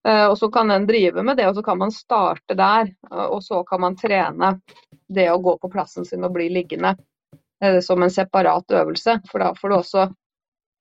Eh, 0.08 0.26
Og 0.30 0.38
så 0.38 0.48
kan 0.52 0.68
den 0.68 0.86
drive 0.88 1.24
med 1.24 1.38
det, 1.38 1.48
og 1.48 1.56
så 1.56 1.64
kan 1.64 1.78
man 1.78 1.92
starte 1.92 2.56
der. 2.56 2.94
eh, 3.12 3.26
Og 3.26 3.44
så 3.44 3.64
kan 3.64 3.82
man 3.82 3.96
trene 3.96 4.62
det 5.10 5.30
å 5.32 5.42
gå 5.42 5.58
på 5.60 5.72
plassen 5.72 6.06
sin 6.06 6.24
og 6.24 6.34
bli 6.34 6.50
liggende 6.50 6.96
eh, 7.62 7.80
som 7.80 8.04
en 8.04 8.10
separat 8.10 8.66
øvelse. 8.72 9.20
For 9.32 9.40
da 9.40 9.54
får 9.54 9.70
du 9.70 9.76
også 9.76 10.14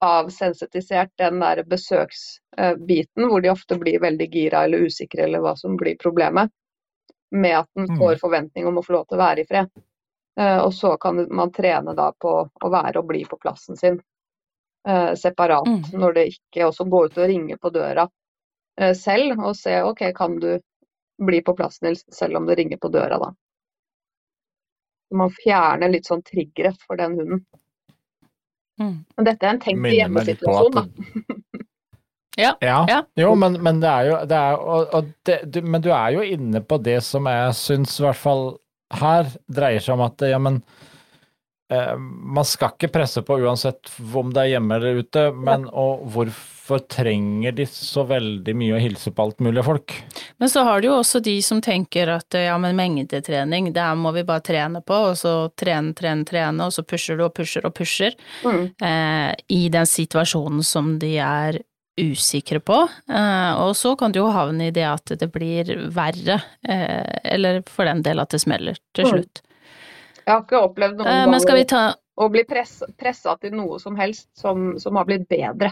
avsensitisert 0.01 1.11
den 1.17 1.39
der 1.39 1.63
besøksbiten, 1.63 3.25
hvor 3.27 3.41
de 3.41 3.49
ofte 3.51 3.75
blir 3.77 3.99
veldig 3.99 4.29
gira 4.31 4.63
eller 4.63 4.85
usikre, 4.87 5.25
eller 5.25 5.39
hva 5.43 5.55
som 5.57 5.75
blir 5.77 5.97
problemet. 5.99 6.51
Med 7.31 7.57
at 7.59 7.67
den 7.75 7.87
får 7.97 8.15
forventning 8.21 8.67
om 8.67 8.77
å 8.77 8.83
få 8.85 8.93
lov 8.93 9.05
til 9.09 9.17
å 9.17 9.21
være 9.25 9.41
i 9.43 9.45
fred. 9.45 9.67
Og 10.63 10.71
så 10.73 10.97
kan 10.97 11.27
man 11.35 11.51
trene 11.51 11.93
da 11.95 12.13
på 12.15 12.31
å 12.63 12.69
være 12.71 12.99
og 12.99 13.07
bli 13.07 13.25
på 13.25 13.37
plassen 13.37 13.75
sin 13.75 13.99
separat, 15.15 15.67
Mm. 15.67 15.99
når 15.99 16.13
det 16.13 16.27
ikke 16.31 16.65
også 16.65 16.89
går 16.89 17.05
ut 17.05 17.17
og 17.17 17.27
ringer 17.27 17.57
på 17.57 17.69
døra 17.69 18.07
selv 18.97 19.39
og 19.39 19.55
se 19.59 19.75
ok, 19.83 20.03
kan 20.15 20.39
du 20.39 20.51
bli 21.19 21.41
på 21.43 21.55
plassen 21.57 21.89
din 21.89 21.97
selv 22.15 22.39
om 22.39 22.47
det 22.47 22.55
ringer 22.59 22.79
på 22.79 22.91
døra 22.93 23.19
da. 23.19 23.31
Man 25.19 25.33
fjerner 25.33 25.91
litt 25.91 26.07
sånn 26.07 26.21
triggere 26.23 26.71
for 26.85 26.99
den 26.99 27.17
hunden. 27.17 27.41
Mm. 28.79 28.99
Men 29.17 29.27
dette 29.27 29.45
er 29.47 29.55
en 29.55 29.61
tenkt 29.63 29.91
hjemmesituasjon, 29.91 30.77
da. 30.77 30.85
Ja. 32.39 32.53
Ja. 32.63 32.85
Ja. 32.87 33.03
Jo, 33.19 33.33
men, 33.35 33.57
men 33.63 33.81
det 33.83 33.89
er 33.89 34.05
jo 34.07 34.19
det 34.29 34.37
er, 34.37 34.61
og, 34.63 34.93
og 34.95 35.07
det, 35.27 35.39
du, 35.51 35.57
Men 35.65 35.83
du 35.83 35.89
er 35.91 36.13
jo 36.15 36.21
inne 36.23 36.61
på 36.63 36.77
det 36.79 37.01
som 37.03 37.27
jeg 37.27 37.55
syns 37.57 37.97
i 37.99 38.05
hvert 38.05 38.21
fall 38.21 38.43
her 38.95 39.27
dreier 39.51 39.83
seg 39.83 39.97
om 39.97 40.05
at 40.05 40.23
ja, 40.23 40.39
men 40.39 40.61
eh, 40.61 40.85
man 41.69 42.45
skal 42.47 42.71
ikke 42.73 42.89
presse 42.91 43.21
på 43.25 43.35
uansett 43.43 43.91
om 44.17 44.31
det 44.33 44.41
er 44.47 44.53
hjemme 44.55 44.79
eller 44.79 45.03
ute, 45.03 45.27
men 45.37 45.67
og 45.69 46.01
hvorfor 46.15 46.81
trenger 46.89 47.53
de 47.57 47.65
så 47.69 48.03
veldig 48.09 48.53
mye 48.57 48.75
å 48.77 48.81
hilse 48.81 49.11
på 49.13 49.23
alt 49.27 49.39
mulig 49.45 49.63
folk? 49.65 49.93
Men 50.41 50.49
så 50.49 50.63
har 50.65 50.81
du 50.81 50.87
jo 50.89 50.95
også 50.99 51.21
de 51.25 51.35
som 51.45 51.61
tenker 51.65 52.09
at 52.13 52.33
ja, 52.37 52.57
men 52.61 52.77
mengdetrening, 52.77 53.71
det 53.73 53.81
her 53.85 53.97
må 53.97 54.11
vi 54.17 54.25
bare 54.25 54.41
trene 54.45 54.81
på, 54.85 54.97
og 55.11 55.17
så 55.17 55.33
trene, 55.57 55.93
trene, 55.97 56.25
trene, 56.29 56.65
og 56.65 56.73
så 56.73 56.85
pusher 56.85 57.17
du 57.17 57.25
og 57.25 57.33
pusher 57.37 57.65
og 57.69 57.73
pusher 57.77 58.17
Mm. 58.45 58.69
eh, 58.81 59.35
i 59.49 59.69
den 59.69 59.85
situasjonen 59.89 60.63
som 60.65 60.97
de 61.01 61.17
er 61.21 61.61
usikre 61.99 62.61
på. 62.63 62.77
Eh, 63.11 63.53
og 63.59 63.73
så 63.75 63.95
kan 63.99 64.13
du 64.15 64.21
jo 64.21 64.29
havne 64.31 64.69
i 64.69 64.71
det 64.71 64.85
at 64.87 65.11
det 65.19 65.27
blir 65.33 65.67
verre, 65.91 66.41
eh, 66.63 67.19
eller 67.35 67.61
for 67.67 67.85
den 67.89 68.01
del 68.05 68.21
at 68.23 68.29
det 68.31 68.39
smeller 68.41 68.77
til 68.95 69.05
Mm. 69.05 69.25
Jeg 70.29 70.35
har 70.35 70.45
ikke 70.45 70.61
opplevd 70.61 70.99
noen 71.01 71.09
uh, 71.09 71.25
men 71.31 71.41
skal 71.41 71.57
vi 71.57 71.65
ta 71.69 71.83
å 72.19 72.27
bli 72.31 72.43
press, 72.47 72.81
pressa 72.99 73.35
til 73.39 73.55
noe 73.55 73.79
som 73.81 73.95
helst 73.97 74.27
som, 74.37 74.73
som 74.81 74.99
har 74.99 75.07
blitt 75.07 75.25
bedre. 75.31 75.71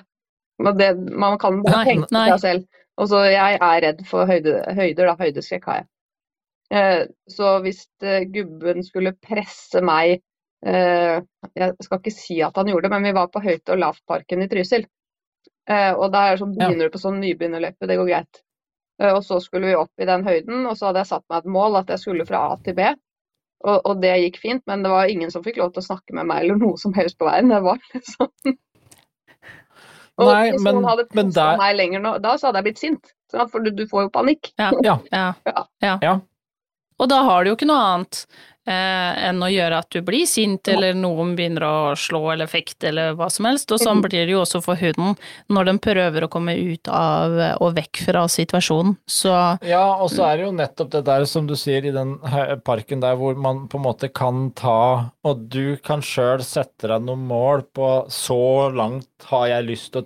Det, 0.58 0.88
man 1.12 1.36
kan 1.42 1.60
bare 1.66 1.84
Nei, 1.84 1.90
tenke 1.92 2.16
nei. 2.16 2.30
seg 2.34 2.44
selv. 2.46 2.84
Og 2.98 3.10
så 3.12 3.22
jeg 3.30 3.60
er 3.60 3.82
redd 3.84 4.00
for 4.10 4.30
høyde, 4.30 4.56
høyder, 4.74 5.12
da. 5.12 5.16
Høydeskrekk 5.20 5.68
har 5.70 5.82
jeg. 5.82 5.88
Eh, 6.78 7.04
så 7.32 7.58
hvis 7.64 7.84
eh, 8.04 8.26
gubben 8.32 8.84
skulle 8.84 9.14
presse 9.24 9.80
meg 9.80 10.18
eh, 10.68 11.22
Jeg 11.56 11.86
skal 11.86 12.02
ikke 12.02 12.12
si 12.12 12.42
at 12.44 12.58
han 12.60 12.68
gjorde 12.68 12.90
det, 12.90 12.92
men 12.96 13.08
vi 13.08 13.14
var 13.16 13.30
på 13.32 13.44
Høyt- 13.44 13.72
og 13.72 13.80
lavtparken 13.84 14.44
i 14.44 14.50
Trysil. 14.52 14.88
Eh, 15.70 15.94
og 15.94 16.10
der 16.16 16.40
så 16.40 16.48
begynner 16.50 16.88
du 16.88 16.96
på 16.96 17.04
sånn 17.04 17.22
nybegynnerløype, 17.22 17.88
det 17.88 18.00
går 18.00 18.10
greit. 18.10 18.42
Eh, 19.04 19.14
og 19.14 19.22
så 19.28 19.40
skulle 19.44 19.70
vi 19.70 19.78
opp 19.80 19.94
i 20.02 20.08
den 20.10 20.26
høyden, 20.28 20.66
og 20.66 20.80
så 20.80 20.90
hadde 20.90 21.04
jeg 21.04 21.12
satt 21.12 21.28
meg 21.28 21.44
et 21.44 21.56
mål 21.60 21.82
at 21.84 21.94
jeg 21.94 22.04
skulle 22.04 22.28
fra 22.28 22.48
A 22.50 22.58
til 22.64 22.76
B. 22.78 22.88
Og, 23.66 23.82
og 23.90 24.02
det 24.02 24.12
gikk 24.22 24.38
fint, 24.42 24.62
men 24.70 24.84
det 24.86 24.92
var 24.92 25.10
ingen 25.10 25.32
som 25.34 25.42
fikk 25.44 25.58
lov 25.58 25.72
til 25.74 25.82
å 25.82 25.88
snakke 25.88 26.14
med 26.14 26.28
meg 26.30 26.44
eller 26.44 26.60
noe 26.62 26.78
som 26.78 26.94
helst 26.94 27.18
på 27.18 27.26
veien. 27.26 27.50
Det 27.50 27.62
var 27.66 27.80
liksom 27.94 28.30
Og 30.18 30.26
Nei, 30.34 30.52
hvis 30.52 30.64
men- 30.64 30.76
noen 30.76 30.86
hadde 30.90 31.06
men 31.14 31.30
der- 31.30 31.58
meg 31.58 31.76
lenger 31.78 32.00
nå, 32.02 32.12
da 32.22 32.36
så 32.38 32.48
hadde 32.48 32.58
jeg 32.64 32.68
blitt 32.72 32.80
sint. 32.80 33.12
For 33.52 33.60
du, 33.60 33.70
du 33.72 33.86
får 33.88 34.08
jo 34.08 34.10
panikk. 34.10 34.52
Ja. 34.58 34.72
Ja. 34.84 34.98
Ja. 35.82 35.98
Ja. 36.02 36.20
Og 37.00 37.10
da 37.10 37.24
har 37.24 37.44
du 37.44 37.52
jo 37.52 37.56
ikke 37.58 37.68
noe 37.70 37.82
annet 37.94 38.26
eh, 38.68 39.28
enn 39.30 39.40
å 39.40 39.48
gjøre 39.48 39.78
at 39.80 39.88
du 39.96 40.02
blir 40.04 40.26
sint, 40.28 40.68
eller 40.68 40.94
noen 40.98 41.36
begynner 41.38 41.64
å 41.64 41.76
slå 41.96 42.34
eller 42.34 42.50
fekte 42.52 42.90
eller 42.90 43.14
hva 43.16 43.30
som 43.32 43.46
helst. 43.48 43.72
Og 43.72 43.80
sånn 43.80 44.02
Mhm. 44.02 44.04
blir 44.10 44.26
det 44.26 44.34
jo 44.34 44.42
også 44.42 44.62
for 44.66 44.76
hunden 44.76 45.16
når 45.50 45.66
den 45.70 45.80
prøver 45.80 46.26
å 46.26 46.30
komme 46.30 46.52
ut 46.58 46.90
av 46.92 47.62
og 47.62 47.76
vekk 47.78 48.02
fra 48.10 48.26
situasjonen. 48.28 48.98
Så 49.08 49.32
Ja, 49.64 49.94
og 49.96 50.10
så 50.12 50.26
er 50.28 50.38
det 50.38 50.46
jo 50.48 50.52
nettopp 50.52 50.90
det 50.98 51.06
der 51.06 51.24
som 51.26 51.48
du 51.48 51.56
sier 51.56 51.86
i 51.86 51.92
den 51.96 52.18
parken 52.66 53.00
der 53.00 53.16
hvor 53.16 53.38
man 53.38 53.68
på 53.70 53.78
en 53.78 53.84
måte 53.88 54.12
kan 54.14 54.52
ta 54.52 55.12
Og 55.24 55.48
du 55.50 55.78
kan 55.78 56.02
sjøl 56.02 56.40
sette 56.44 56.88
deg 56.90 57.02
noen 57.06 57.26
mål 57.28 57.64
på 57.74 58.10
så 58.10 58.74
langt 58.76 59.08
har 59.32 59.48
jeg 59.48 59.66
lyst 59.70 59.92
til 59.94 60.02
å 60.02 60.06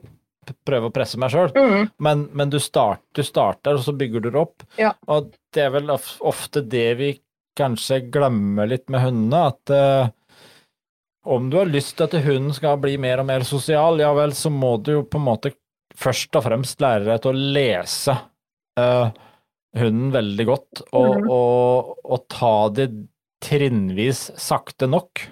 prøve 0.66 0.90
å 0.90 0.94
presse 0.94 1.20
meg 1.22 1.34
sjøl, 1.34 1.52
Mm. 1.56 1.90
men, 2.02 2.24
men 2.34 2.50
du, 2.50 2.60
start, 2.60 3.04
du 3.16 3.22
starter, 3.24 3.78
og 3.78 3.86
så 3.86 3.94
bygger 3.94 4.24
du 4.24 4.32
det 4.32 4.40
opp. 4.42 4.66
Ja. 4.80 4.94
Og 5.08 5.32
det 5.54 5.68
er 5.68 5.76
vel 5.76 5.92
ofte 5.92 6.64
det 6.66 6.88
vi 7.00 7.12
kanskje 7.58 8.02
glemmer 8.12 8.70
litt 8.70 8.90
med 8.90 9.04
hundene, 9.06 9.42
at 9.52 9.74
eh, 9.76 10.12
om 11.30 11.50
du 11.52 11.60
har 11.60 11.70
lyst 11.70 11.98
til 11.98 12.08
at 12.08 12.24
hunden 12.26 12.54
skal 12.56 12.80
bli 12.82 12.96
mer 13.02 13.22
og 13.22 13.28
mer 13.30 13.46
sosial, 13.46 14.00
ja 14.02 14.10
vel, 14.18 14.34
så 14.34 14.50
må 14.50 14.78
du 14.82 14.96
jo 14.96 15.04
på 15.06 15.20
en 15.22 15.28
måte 15.28 15.54
først 16.02 16.36
og 16.40 16.48
fremst 16.48 16.82
lære 16.82 17.06
deg 17.10 17.22
til 17.22 17.34
å 17.36 17.52
lese 17.58 18.16
eh, 18.80 19.12
hunden 19.78 20.10
veldig 20.16 20.48
godt, 20.50 20.84
og, 20.90 21.12
mm. 21.22 21.30
og, 21.30 21.94
og 22.08 22.26
ta 22.32 22.56
det 22.74 22.90
trinnvis 23.42 24.30
sakte 24.40 24.90
nok. 24.90 25.24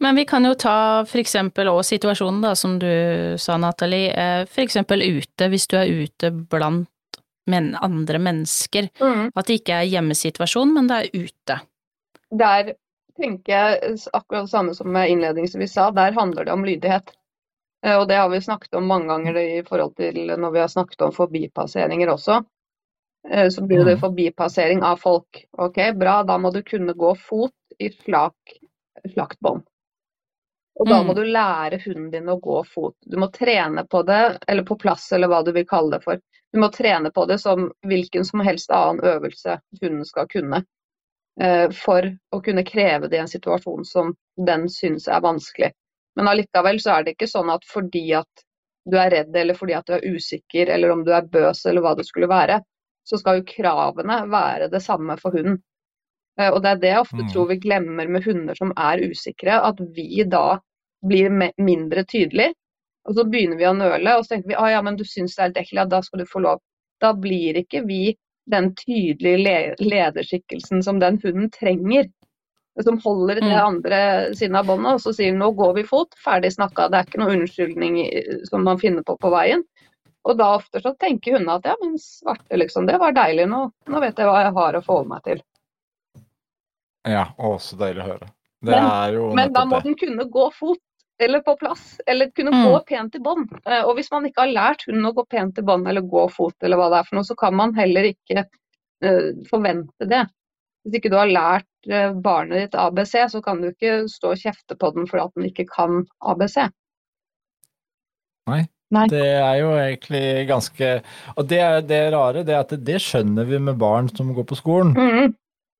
Men 0.00 0.14
vi 0.16 0.24
kan 0.24 0.44
jo 0.46 0.54
ta 0.54 1.04
for 1.04 1.18
eksempel 1.18 1.66
også 1.72 1.96
situasjonen 1.96 2.42
da, 2.44 2.52
som 2.54 2.76
du 2.78 2.86
sa, 3.38 3.56
Nathalie, 3.58 4.12
eh, 4.12 4.44
for 4.46 4.62
eksempel 4.62 5.02
ute, 5.02 5.48
hvis 5.50 5.66
du 5.66 5.76
er 5.80 5.90
ute 6.04 6.30
blant 6.30 6.86
men 7.48 7.70
andre 7.80 8.18
mennesker. 8.20 8.90
Mm. 9.00 9.30
At 9.34 9.46
det 9.48 9.62
ikke 9.62 9.78
er 9.80 9.86
hjemmesituasjon, 9.88 10.74
men 10.74 10.86
det 10.90 10.96
er 11.00 11.22
ute. 11.24 11.54
Der 12.30 12.74
tenker 13.16 13.54
jeg 13.54 13.96
akkurat 14.12 14.44
det 14.44 14.52
samme 14.52 14.74
som 14.76 14.94
jeg 15.00 15.14
innledningsvis 15.14 15.72
sa, 15.72 15.86
der 15.96 16.12
handler 16.12 16.44
det 16.44 16.52
om 16.52 16.66
lydighet. 16.68 17.08
Eh, 17.82 17.96
Og 17.98 18.06
det 18.08 18.16
har 18.20 18.28
vi 18.28 18.40
snakket 18.44 18.74
om 18.74 18.84
mange 18.86 19.08
ganger 19.08 19.36
i 19.40 19.62
forhold 19.64 19.96
til 19.96 20.14
når 20.36 20.52
vi 20.52 20.58
har 20.60 20.68
snakket 20.68 21.00
om 21.08 21.12
forbipasseringer 21.16 22.12
også. 22.12 22.44
Eh, 23.30 23.48
Så 23.48 23.66
blir 23.66 23.84
det 23.84 23.96
Mhm. 23.96 24.00
forbipassering 24.00 24.82
av 24.82 24.98
folk. 25.00 25.44
Ok, 25.58 25.92
bra, 25.96 26.22
da 26.22 26.36
må 26.38 26.52
du 26.52 26.62
kunne 26.62 26.92
gå 26.94 27.16
fot 27.16 27.54
i 27.80 27.88
slak, 27.88 28.34
slakt 29.14 29.40
bånd. 29.40 29.62
Og 30.78 30.88
da 30.88 31.02
må 31.02 31.12
Mhm. 31.12 31.18
du 31.18 31.24
lære 31.26 31.78
hunden 31.84 32.10
din 32.12 32.28
å 32.30 32.38
gå 32.40 32.60
fot. 32.66 32.94
Du 33.06 33.16
må 33.18 33.28
trene 33.34 33.84
på 33.90 34.02
det, 34.06 34.38
eller 34.48 34.62
på 34.68 34.76
plass, 34.78 35.08
eller 35.12 35.28
hva 35.28 35.42
du 35.44 35.52
vil 35.52 35.66
kalle 35.66 35.96
det 35.98 36.04
for. 36.04 36.20
Du 36.52 36.60
må 36.62 36.68
trene 36.74 37.10
på 37.14 37.26
det 37.28 37.38
som 37.42 37.70
hvilken 37.86 38.24
som 38.24 38.40
helst 38.46 38.70
annen 38.70 39.00
øvelse 39.04 39.58
hunden 39.82 40.04
skal 40.06 40.28
kunne. 40.30 40.62
eh, 41.40 41.70
For 41.70 42.02
å 42.34 42.40
kunne 42.44 42.64
kreve 42.66 43.08
det 43.08 43.16
i 43.16 43.20
en 43.20 43.28
situasjon 43.30 43.84
som 43.86 44.14
den 44.46 44.68
syns 44.68 45.08
er 45.08 45.20
vanskelig. 45.20 45.72
Men 46.16 46.28
allikevel 46.28 46.80
så 46.82 46.96
er 46.98 47.04
det 47.04 47.14
ikke 47.16 47.30
sånn 47.30 47.50
at 47.54 47.64
fordi 47.72 48.04
at 48.18 48.44
du 48.90 48.96
er 48.98 49.10
redd 49.10 49.36
eller 49.36 49.54
fordi 49.54 49.74
at 49.76 49.86
du 49.86 49.94
er 49.94 50.06
usikker 50.16 50.68
eller 50.74 50.90
om 50.90 51.04
du 51.04 51.12
er 51.14 51.26
bøs 51.30 51.64
eller 51.66 51.82
hva 51.84 51.94
det 51.96 52.06
skulle 52.06 52.28
være, 52.30 52.60
så 53.04 53.18
skal 53.18 53.38
jo 53.40 53.46
kravene 53.50 54.22
være 54.30 54.68
det 54.72 54.82
samme 54.82 55.16
for 55.20 55.30
hunden. 55.36 55.60
Eh, 56.40 56.50
Og 56.52 56.62
det 56.62 56.70
er 56.70 56.76
det 56.82 56.88
jeg 56.94 57.00
ofte 57.04 57.24
Mm. 57.24 57.32
tror 57.32 57.48
vi 57.48 57.56
glemmer 57.60 58.08
med 58.08 58.24
hunder 58.24 58.54
som 58.54 58.72
er 58.76 58.98
usikre, 59.10 59.60
at 59.62 59.78
vi 59.96 60.24
da 60.24 60.58
blir 61.06 61.30
mindre 61.58 62.04
tydelig. 62.04 62.52
Og 63.08 63.14
så 63.16 63.24
begynner 63.24 63.56
vi 63.56 63.64
å 63.68 63.72
nøle, 63.76 64.16
og 64.18 64.24
så 64.26 64.34
tenker 64.34 64.48
vi 64.52 64.56
ah, 64.58 64.68
ja, 64.70 64.82
men 64.82 64.96
du 64.98 65.04
syns 65.04 65.36
det 65.36 65.42
er 65.44 65.48
litt 65.52 65.60
ekkelt, 65.62 65.78
ja, 65.80 65.84
da 65.88 66.00
skal 66.04 66.20
du 66.20 66.26
få 66.28 66.42
lov. 66.44 66.60
Da 67.00 67.12
blir 67.14 67.56
ikke 67.56 67.84
vi 67.86 68.16
den 68.50 68.74
tydelige 68.74 69.38
le 69.44 69.56
lederskikkelsen 69.80 70.82
som 70.82 70.98
den 71.00 71.18
hunden 71.22 71.50
trenger. 71.54 72.08
Som 72.84 73.00
holder 73.02 73.40
det 73.40 73.44
Mm. 73.48 73.58
andre 73.58 73.98
siden 74.38 74.54
av 74.56 74.66
båndet, 74.66 74.92
og 74.94 75.00
så 75.02 75.12
sier 75.14 75.32
nå 75.34 75.50
går 75.56 75.74
vi 75.74 75.82
fot, 75.82 76.14
ferdig 76.24 76.52
snakka. 76.54 76.88
Det 76.90 76.98
er 77.00 77.04
ikke 77.08 77.18
noe 77.18 77.34
unnskyldning 77.34 77.96
som 78.46 78.62
man 78.64 78.78
finner 78.78 79.02
på 79.02 79.16
på 79.18 79.30
veien. 79.34 79.64
Og 80.24 80.36
da 80.38 80.52
ofte 80.58 80.80
så 80.82 80.92
tenker 80.98 81.32
hundene 81.38 81.56
at 81.58 81.64
ja, 81.64 81.74
men 81.82 81.96
svarte 81.98 82.54
liksom, 82.58 82.86
det 82.86 82.98
var 83.00 83.12
deilig, 83.16 83.48
nå, 83.48 83.70
nå 83.88 84.00
vet 84.00 84.16
jeg 84.18 84.26
hva 84.28 84.42
jeg 84.44 84.52
har 84.54 84.74
å 84.78 84.84
forholde 84.84 85.08
meg 85.08 85.22
til. 85.24 85.42
Ja, 87.08 87.24
å, 87.38 87.56
så 87.62 87.78
deilig 87.80 88.04
å 88.04 88.08
høre. 88.12 88.28
Det 88.60 88.70
Men- 88.74 88.84
er 88.90 89.12
jo 89.14 89.34
Men 89.34 89.52
da 89.52 89.64
må 89.64 89.76
det. 89.78 89.84
den 89.84 89.94
kunne 89.96 90.24
gå 90.30 90.52
fot, 90.52 90.78
eller 91.20 91.40
på 91.40 91.56
plass, 91.58 92.00
eller 92.06 92.30
kunne 92.30 92.52
Mm. 92.54 92.64
gå 92.68 92.80
pent 92.86 93.14
i 93.14 93.18
bånd. 93.18 93.48
Eh, 93.66 93.82
Og 93.84 93.96
hvis 93.96 94.10
man 94.10 94.24
ikke 94.24 94.44
har 94.46 94.54
lært 94.54 94.84
hunden 94.86 95.06
å 95.06 95.14
gå 95.14 95.24
pent 95.28 95.58
i 95.58 95.62
bånd 95.62 95.88
eller 95.88 96.00
gå 96.02 96.30
fot, 96.30 96.54
eller 96.62 96.76
hva 96.76 96.90
det 96.90 96.98
er 96.98 97.08
for 97.08 97.16
noe, 97.16 97.24
så 97.24 97.36
kan 97.36 97.54
man 97.54 97.74
heller 97.74 98.02
ikke 98.12 98.44
uh, 99.04 99.32
forvente 99.50 100.08
det. 100.08 100.26
Hvis 100.84 100.98
ikke 100.98 101.10
du 101.10 101.16
har 101.16 101.26
lært 101.30 101.90
eh, 101.90 102.12
barnet 102.12 102.58
ditt 102.70 102.74
ABC, 102.74 103.12
så 103.30 103.42
kan 103.42 103.60
du 103.62 103.68
ikke 103.70 104.08
stå 104.10 104.32
og 104.32 104.38
kjefte 104.40 104.74
på 104.78 104.94
den 104.94 105.06
for 105.06 105.18
at 105.22 105.30
den 105.36 105.44
ikke 105.46 105.66
kan 105.70 106.06
ABC. 106.22 106.68
Nei, 108.90 109.06
Det 109.06 109.20
er 109.20 109.58
jo 109.60 109.74
egentlig 109.76 110.48
ganske 110.48 111.02
Og 111.36 111.48
det 111.48 111.58
er 111.60 111.82
det 111.84 112.12
rare, 112.14 112.42
det 112.42 112.54
er 112.54 112.62
at 112.64 112.72
det 112.84 113.00
skjønner 113.04 113.44
vi 113.44 113.58
med 113.58 113.76
barn 113.78 114.08
som 114.08 114.32
går 114.34 114.46
på 114.48 114.56
skolen. 114.56 114.94
Mhm. 114.96 115.34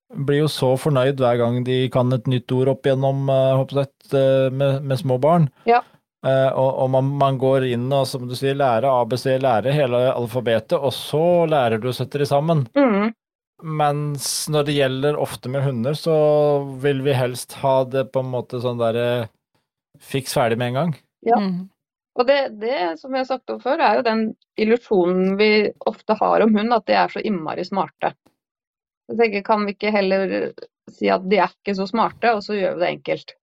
Blir 0.08 0.42
jo 0.44 0.48
så 0.48 0.72
fornøyd 0.80 1.20
hver 1.20 1.36
gang 1.40 1.60
de 1.66 1.82
kan 1.92 2.12
et 2.16 2.28
nytt 2.30 2.52
ord 2.56 2.72
opp 2.72 2.86
gjennom 2.88 3.28
eh, 3.32 3.62
jeg, 3.76 3.90
eh, 4.16 4.48
med, 4.48 4.82
med 4.88 5.00
små 5.00 5.18
barn. 5.20 5.48
Ja. 5.68 5.82
Eh, 6.26 6.48
og 6.48 6.82
og 6.82 6.90
man, 6.90 7.10
man 7.20 7.38
går 7.38 7.68
inn 7.68 7.86
og 7.92 8.06
som 8.08 8.24
du 8.28 8.34
sier, 8.38 8.56
lærer 8.58 8.88
ABC, 8.88 9.26
lærer 9.42 9.76
hele 9.76 10.00
alfabetet, 10.14 10.78
og 10.78 10.94
så 10.96 11.44
lærer 11.50 11.82
du 11.82 11.90
å 11.90 11.96
sette 11.96 12.22
de 12.22 12.28
sammen. 12.28 12.64
Mm. 12.78 13.12
Mens 13.78 14.46
når 14.48 14.68
det 14.68 14.78
gjelder 14.78 15.18
ofte 15.18 15.50
med 15.50 15.66
hunder, 15.66 15.96
så 15.98 16.14
vil 16.82 17.02
vi 17.04 17.16
helst 17.18 17.58
ha 17.62 17.82
det 17.84 18.08
på 18.14 18.22
en 18.22 18.30
måte 18.32 18.62
sånn 18.62 18.80
derre 18.80 19.28
fiks 19.98 20.36
ferdig 20.38 20.58
med 20.60 20.72
en 20.72 20.80
gang. 20.80 20.94
Ja. 21.26 21.40
Mm. 21.42 21.66
Og 22.18 22.26
det, 22.26 22.38
det, 22.58 22.98
som 22.98 23.12
vi 23.12 23.20
har 23.20 23.26
sagt 23.28 23.50
om 23.50 23.60
før, 23.62 23.78
er 23.78 23.98
jo 23.98 24.06
den 24.06 24.22
illusjonen 24.58 25.36
vi 25.38 25.68
ofte 25.86 26.16
har 26.18 26.42
om 26.42 26.54
hund, 26.56 26.74
at 26.74 26.86
de 26.88 26.96
er 26.98 27.12
så 27.12 27.22
innmari 27.22 27.66
smarte. 27.66 28.12
Jeg 29.08 29.16
tenker, 29.18 29.42
Kan 29.46 29.64
vi 29.66 29.72
ikke 29.76 29.92
heller 29.94 30.52
si 30.92 31.08
at 31.12 31.24
de 31.28 31.38
er 31.40 31.52
ikke 31.52 31.74
så 31.76 31.86
smarte, 31.88 32.32
og 32.36 32.42
så 32.44 32.56
gjør 32.56 32.76
vi 32.76 32.80
det 32.84 32.88
enkelt? 32.96 33.34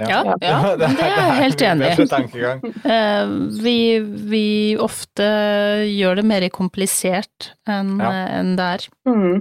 Ja, 0.00 0.24
ja, 0.42 0.74
det 0.80 0.88
er 0.90 1.12
jeg 1.12 1.34
helt 1.38 1.62
enig 1.62 1.90
i. 1.92 2.70
Eh, 2.94 3.34
vi, 3.62 3.76
vi 4.02 4.46
ofte 4.82 5.26
gjør 5.86 6.18
det 6.18 6.24
mer 6.26 6.48
komplisert 6.52 7.52
enn 7.70 7.92
Ja. 8.02 8.10
enn 8.40 8.56
det 8.58 8.66
er. 8.72 8.86
Mm. 9.06 9.36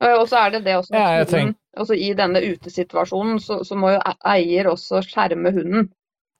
Eh, 0.00 0.14
Og 0.14 0.28
så 0.30 0.44
er 0.44 0.54
det 0.54 0.62
det 0.68 0.76
også, 0.78 0.94
Ja, 0.94 1.24
hunden, 1.24 1.56
også 1.76 1.96
I 1.98 2.12
denne 2.14 2.40
utesituasjonen 2.52 3.40
så, 3.42 3.60
så 3.66 3.74
må 3.76 3.90
jo 3.96 3.98
e- 3.98 4.20
eier 4.36 4.70
også 4.70 5.02
skjerme 5.02 5.50
hunden. 5.56 5.90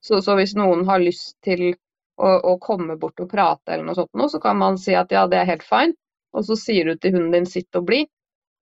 Så, 0.05 0.21
så 0.23 0.37
hvis 0.39 0.55
noen 0.55 0.85
har 0.87 1.03
lyst 1.03 1.35
til 1.43 1.73
å, 2.21 2.31
å 2.39 2.55
komme 2.63 2.95
bort 3.01 3.19
og 3.25 3.31
prate 3.33 3.73
eller 3.75 3.89
noe 3.89 3.99
sånt, 3.99 4.15
så 4.31 4.39
kan 4.41 4.57
man 4.63 4.79
si 4.79 4.95
at 4.95 5.11
ja, 5.11 5.27
det 5.27 5.41
er 5.43 5.51
helt 5.57 5.67
fine. 5.67 5.97
Og 6.35 6.47
så 6.49 6.57
sier 6.59 6.89
du 6.89 6.99
til 6.99 7.15
hunden 7.17 7.35
din 7.35 7.49
sitt 7.49 7.79
og 7.79 7.87
bli, 7.89 8.05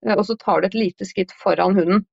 eh, 0.07 0.17
og 0.17 0.25
så 0.29 0.37
tar 0.41 0.61
du 0.61 0.69
et 0.69 0.79
lite 0.79 1.09
skritt 1.09 1.33
foran 1.43 1.77
hunden. 1.79 2.05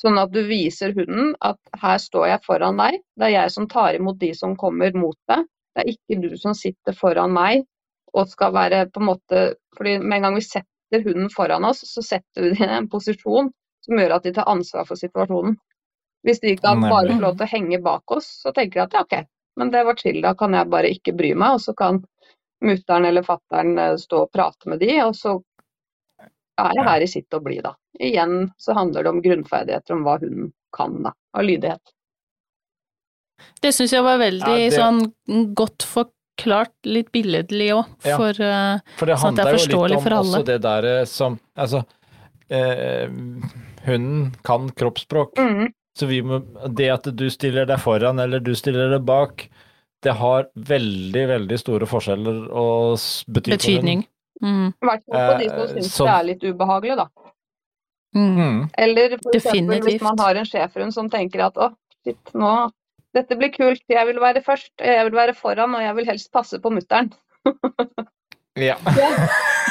Sånn 0.00 0.16
at 0.20 0.32
du 0.32 0.40
viser 0.48 0.94
hunden 0.96 1.34
at 1.44 1.58
her 1.82 1.98
står 2.00 2.30
jeg 2.30 2.44
foran 2.46 2.78
deg, 2.80 3.02
det 3.20 3.26
er 3.28 3.34
jeg 3.34 3.54
som 3.56 3.66
tar 3.68 3.98
imot 3.98 4.20
de 4.22 4.30
som 4.36 4.56
kommer 4.56 4.94
mot 4.96 5.18
deg. 5.28 5.44
Det 5.76 5.82
er 5.82 5.90
ikke 5.92 6.20
du 6.22 6.30
som 6.40 6.56
sitter 6.56 6.96
foran 6.96 7.34
meg 7.34 7.66
og 8.16 8.30
skal 8.30 8.54
være 8.54 8.86
på 8.90 9.02
en 9.02 9.06
måte 9.10 9.42
fordi 9.76 9.98
med 10.00 10.16
en 10.18 10.24
gang 10.26 10.38
vi 10.38 10.46
setter 10.46 11.04
hunden 11.04 11.28
foran 11.30 11.66
oss, 11.68 11.84
så 11.86 12.02
setter 12.02 12.46
vi 12.46 12.54
dem 12.56 12.72
i 12.72 12.78
en 12.80 12.88
posisjon 12.90 13.52
som 13.84 14.00
gjør 14.00 14.16
at 14.16 14.24
de 14.26 14.32
tar 14.36 14.48
ansvar 14.50 14.88
for 14.88 14.98
situasjonen. 14.98 15.54
Hvis 16.26 16.40
de 16.42 16.56
kan 16.60 16.82
bare 16.82 17.12
får 17.12 17.14
få 17.14 17.22
lov 17.22 17.36
til 17.36 17.46
å 17.46 17.52
henge 17.54 17.82
bak 17.84 18.16
oss, 18.16 18.28
så 18.42 18.52
tenker 18.56 18.80
de 18.80 18.86
at 18.86 18.96
ja, 18.96 19.04
ok, 19.06 19.28
men 19.60 19.70
det 19.72 19.84
var 19.88 20.00
chill, 20.00 20.20
da 20.24 20.34
kan 20.36 20.56
jeg 20.56 20.68
bare 20.72 20.90
ikke 20.92 21.14
bry 21.16 21.30
meg, 21.32 21.56
og 21.56 21.62
så 21.64 21.74
kan 21.76 22.02
mutter'n 22.64 23.06
eller 23.08 23.22
fatter'n 23.26 23.78
eh, 23.78 23.96
stå 24.00 24.24
og 24.26 24.32
prate 24.32 24.68
med 24.70 24.80
de, 24.82 24.90
og 25.04 25.14
så 25.16 25.38
er 26.60 26.74
jeg 26.76 26.84
her 26.84 27.00
i 27.04 27.08
sitt 27.08 27.34
og 27.38 27.44
bli, 27.46 27.60
da. 27.64 27.74
Igjen 28.00 28.50
så 28.60 28.74
handler 28.76 29.06
det 29.06 29.12
om 29.14 29.22
grunnferdigheter 29.24 29.96
om 29.96 30.02
hva 30.04 30.18
hunden 30.20 30.50
kan, 30.76 30.98
da, 31.06 31.14
av 31.36 31.46
lydighet. 31.48 31.94
Det 33.64 33.72
syns 33.72 33.94
jeg 33.96 34.04
var 34.04 34.18
veldig 34.20 34.56
Ja, 34.58 34.68
det- 34.68 34.76
sånn 34.76 35.54
godt 35.56 35.86
forklart, 35.88 36.74
litt 36.84 37.10
billedlig 37.12 37.70
òg, 37.72 37.86
Ja. 38.04 38.16
for 38.16 38.30
eh, 38.42 38.80
For 38.96 39.06
det 39.06 39.16
Sånn 39.18 39.28
at 39.32 39.36
det 39.36 39.46
er 39.46 39.50
handler 39.56 39.70
jo 39.70 39.86
litt 39.86 40.06
om 40.06 40.12
også 40.12 40.44
det 40.44 40.60
der 40.62 41.04
som 41.06 41.40
Altså, 41.56 41.84
eh, 42.50 43.08
hunden 43.86 44.34
kan 44.44 44.68
kroppsspråk. 44.70 45.34
Mhm. 45.36 45.72
Så 45.96 46.06
vi 46.06 46.20
må, 46.22 46.40
det 46.74 46.88
at 46.90 47.02
du 47.16 47.28
stiller 47.30 47.66
deg 47.66 47.78
foran 47.78 48.20
eller 48.20 48.40
du 48.40 48.54
stiller 48.54 48.90
deg 48.90 49.04
bak, 49.04 49.48
det 50.04 50.14
har 50.16 50.48
veldig, 50.54 51.24
veldig 51.34 51.58
store 51.60 51.88
forskjeller 51.88 52.46
og 52.56 52.96
bety 53.28 53.54
betydning. 53.54 54.04
Mm. 54.40 54.70
I 54.72 54.88
hvert 54.88 55.02
fall 55.04 55.26
på 55.26 55.38
de 55.42 55.48
som 55.50 55.60
Eh, 55.60 55.72
syns 55.74 55.96
det 55.98 56.12
er 56.14 56.26
litt 56.30 56.44
ubehagelig, 56.48 56.96
da. 57.02 57.08
Mm. 58.16 58.30
Mm. 58.36 58.60
Eller 58.84 59.16
for 59.20 59.36
eksempel 59.36 59.82
hvis 59.86 60.02
man 60.02 60.18
har 60.18 60.40
en 60.40 60.48
schæferhund 60.48 60.96
som 60.96 61.10
tenker 61.12 61.44
at 61.46 61.60
å, 61.60 61.72
shit, 62.04 62.34
nå 62.34 62.70
Dette 63.10 63.34
blir 63.34 63.50
kult, 63.50 63.82
jeg 63.90 64.06
vil 64.06 64.20
være 64.22 64.38
først, 64.38 64.70
jeg 64.78 65.02
vil 65.08 65.16
være 65.18 65.32
foran, 65.34 65.72
og 65.74 65.82
jeg 65.82 65.96
vil 65.96 66.06
helst 66.06 66.28
passe 66.30 66.60
på 66.62 66.70
mutter'n. 66.70 67.08
Ja. 68.54 68.76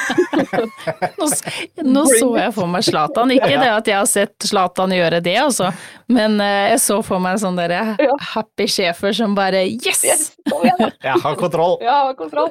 Nå, 1.17 1.27
nå 1.93 2.05
så 2.11 2.29
jeg 2.37 2.53
for 2.55 2.71
meg 2.71 2.85
Zlatan. 2.87 3.33
Ikke 3.35 3.51
det 3.55 3.71
at 3.71 3.89
jeg 3.91 3.97
har 3.99 4.09
sett 4.09 4.47
Zlatan 4.49 4.95
gjøre 4.95 5.21
det, 5.25 5.35
altså, 5.41 5.71
men 6.11 6.39
eh, 6.43 6.71
jeg 6.73 6.83
så 6.85 6.99
for 7.05 7.23
meg 7.23 7.37
en 7.37 7.43
sånn 7.45 7.59
derre 7.59 7.95
happy 8.33 8.69
schæfer 8.69 9.15
som 9.15 9.35
bare 9.37 9.65
yes! 9.67 10.05
Yes! 10.07 10.25
Jeg 11.03 11.21
har 11.21 11.35
kontroll. 11.39 11.77
Ja, 11.83 12.09
har 12.09 12.15
kontroll. 12.17 12.49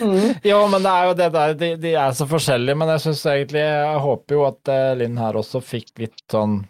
Mm. 0.00 0.34
Jo, 0.44 0.58
men 0.72 0.84
det 0.84 0.90
er 0.90 1.08
jo 1.08 1.14
det 1.18 1.28
der, 1.34 1.54
de, 1.60 1.68
de 1.80 1.92
er 2.00 2.14
så 2.16 2.24
forskjellige, 2.28 2.76
men 2.78 2.88
jeg 2.94 3.02
syns 3.04 3.20
egentlig 3.28 3.60
Jeg 3.60 3.98
håper 4.04 4.36
jo 4.36 4.44
at 4.48 4.70
eh, 4.72 4.92
Linn 4.96 5.18
her 5.20 5.36
også 5.36 5.60
fikk 5.64 5.92
litt 6.00 6.22
sånn 6.32 6.62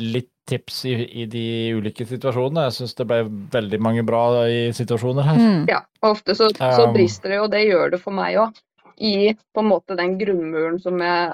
Litt 0.00 0.39
tips 0.50 0.80
i, 0.90 0.94
i 1.22 1.26
de 1.30 1.44
ulike 1.78 2.06
situasjonene. 2.08 2.66
Jeg 2.68 2.76
syns 2.78 2.96
det 2.98 3.06
ble 3.10 3.20
veldig 3.54 3.80
mange 3.82 4.04
bra 4.06 4.24
i 4.50 4.64
situasjoner 4.76 5.28
her. 5.28 5.38
Mm. 5.38 5.62
Ja, 5.70 5.84
ofte 6.06 6.36
så, 6.38 6.50
så 6.56 6.88
Um. 6.88 6.94
brister 6.96 7.32
det, 7.32 7.40
og 7.44 7.52
det 7.54 7.62
gjør 7.68 7.94
det 7.94 8.02
for 8.02 8.16
meg 8.16 8.40
òg, 8.42 8.58
i 9.00 9.32
på 9.38 9.62
en 9.62 9.70
måte 9.70 9.96
den 9.98 10.18
grunnmuren 10.20 10.76
som 10.82 11.00
jeg, 11.00 11.32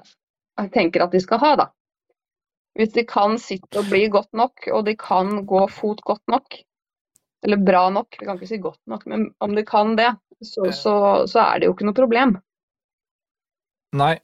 jeg 0.61 0.73
tenker 0.77 1.07
at 1.07 1.17
de 1.17 1.23
skal 1.25 1.43
ha, 1.43 1.55
da. 1.65 1.69
Hvis 2.77 2.93
de 2.93 3.07
kan 3.09 3.39
sitte 3.41 3.81
og 3.81 3.89
bli 3.89 4.05
godt 4.13 4.33
nok, 4.37 4.69
og 4.77 4.85
de 4.87 4.93
kan 5.01 5.47
gå 5.49 5.65
fot 5.73 6.03
godt 6.05 6.25
nok, 6.29 6.59
eller 7.47 7.63
bra 7.63 7.87
nok, 7.95 8.19
vi 8.21 8.29
kan 8.29 8.37
ikke 8.37 8.51
si 8.51 8.61
godt 8.61 8.83
nok, 8.91 9.07
men 9.09 9.31
om 9.45 9.57
de 9.57 9.65
kan 9.65 9.97
det, 9.97 10.11
så, 10.45 10.69
så, 10.77 10.95
så 11.31 11.41
er 11.47 11.61
det 11.61 11.71
jo 11.71 11.75
ikke 11.77 11.87
noe 11.89 11.97
problem. 11.97 12.37
Nei, 13.97 14.17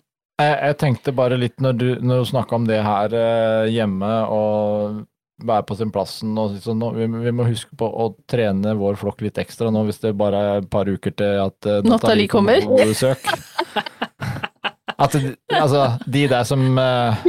jeg, 0.42 0.58
jeg 0.66 0.78
tenkte 0.82 1.14
bare 1.16 1.38
litt 1.40 1.62
når 1.62 1.78
du, 1.78 1.88
når 2.02 2.22
du 2.22 2.30
snakka 2.32 2.58
om 2.58 2.68
det 2.68 2.82
her 2.84 3.16
eh, 3.16 3.70
hjemme 3.72 4.11
og 4.32 5.02
være 5.42 5.66
på 5.66 5.76
sin 5.78 5.90
plass. 5.94 6.20
sånn, 6.22 6.84
vi, 6.96 7.06
vi 7.06 7.32
må 7.34 7.46
huske 7.49 7.75
på 7.78 7.87
å 7.87 8.12
trene 8.30 8.76
vår 8.78 8.99
flokk 9.00 9.25
litt 9.25 9.40
ekstra 9.42 9.72
nå 9.75 9.84
hvis 9.88 10.02
det 10.04 10.14
bare 10.18 10.42
er 10.42 10.62
et 10.62 10.70
par 10.70 10.90
uker 10.90 11.14
til 11.18 11.40
at 11.42 11.68
eh, 11.68 11.82
Nathalie 11.88 12.30
kommer. 12.30 12.62
på 12.66 12.82
besøk. 12.92 13.26
At 15.02 15.16
altså, 15.16 15.87
de 16.06 16.26
der 16.30 16.44
som 16.46 16.78
eh, 16.78 17.25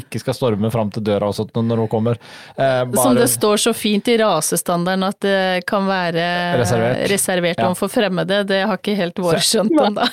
ikke 0.00 0.18
skal 0.22 0.34
storme 0.36 0.70
fram 0.72 0.90
til 0.94 1.02
døra 1.06 1.26
og 1.30 1.34
sånt 1.36 1.52
når 1.58 1.76
hun 1.84 1.90
kommer. 1.92 2.14
eh, 2.56 2.84
Som 2.94 3.14
det 3.18 3.28
står 3.32 3.56
så 3.68 3.72
fint 3.76 4.08
i 4.08 4.16
rasestandarden 4.20 5.04
at 5.08 5.18
det 5.24 5.38
kan 5.68 5.86
være 5.88 6.24
Reservert. 6.60 6.96
reservert 7.10 7.58
Ja. 7.58 7.66
overfor 7.68 7.88
fremmede. 7.92 8.42
Det 8.46 8.62
har 8.66 8.76
ikke 8.78 8.94
helt 8.96 9.16
vår 9.18 9.34
skjønt 9.42 9.72
ennå. 9.72 10.08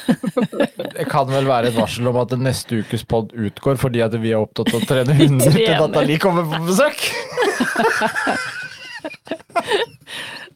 Det 0.96 1.05
kan 1.12 1.27
vel 1.27 1.46
være 1.50 1.68
et 1.72 1.75
varsel 1.75 2.07
om 2.07 2.16
at 2.22 2.29
neste 2.40 2.79
ukes 2.83 3.03
pod 3.03 3.31
utgår 3.36 3.75
fordi 3.81 4.01
at 4.05 4.14
vi 4.22 4.31
er 4.31 4.40
opptatt 4.44 4.74
av 4.74 4.81
å 4.81 4.86
trene 4.88 5.14
hunder 5.18 5.51
til 5.51 5.68
Natalie 5.68 5.88
Nathalie 5.88 6.20
kommer 6.20 6.44
på 6.50 6.60
besøk. 6.70 7.00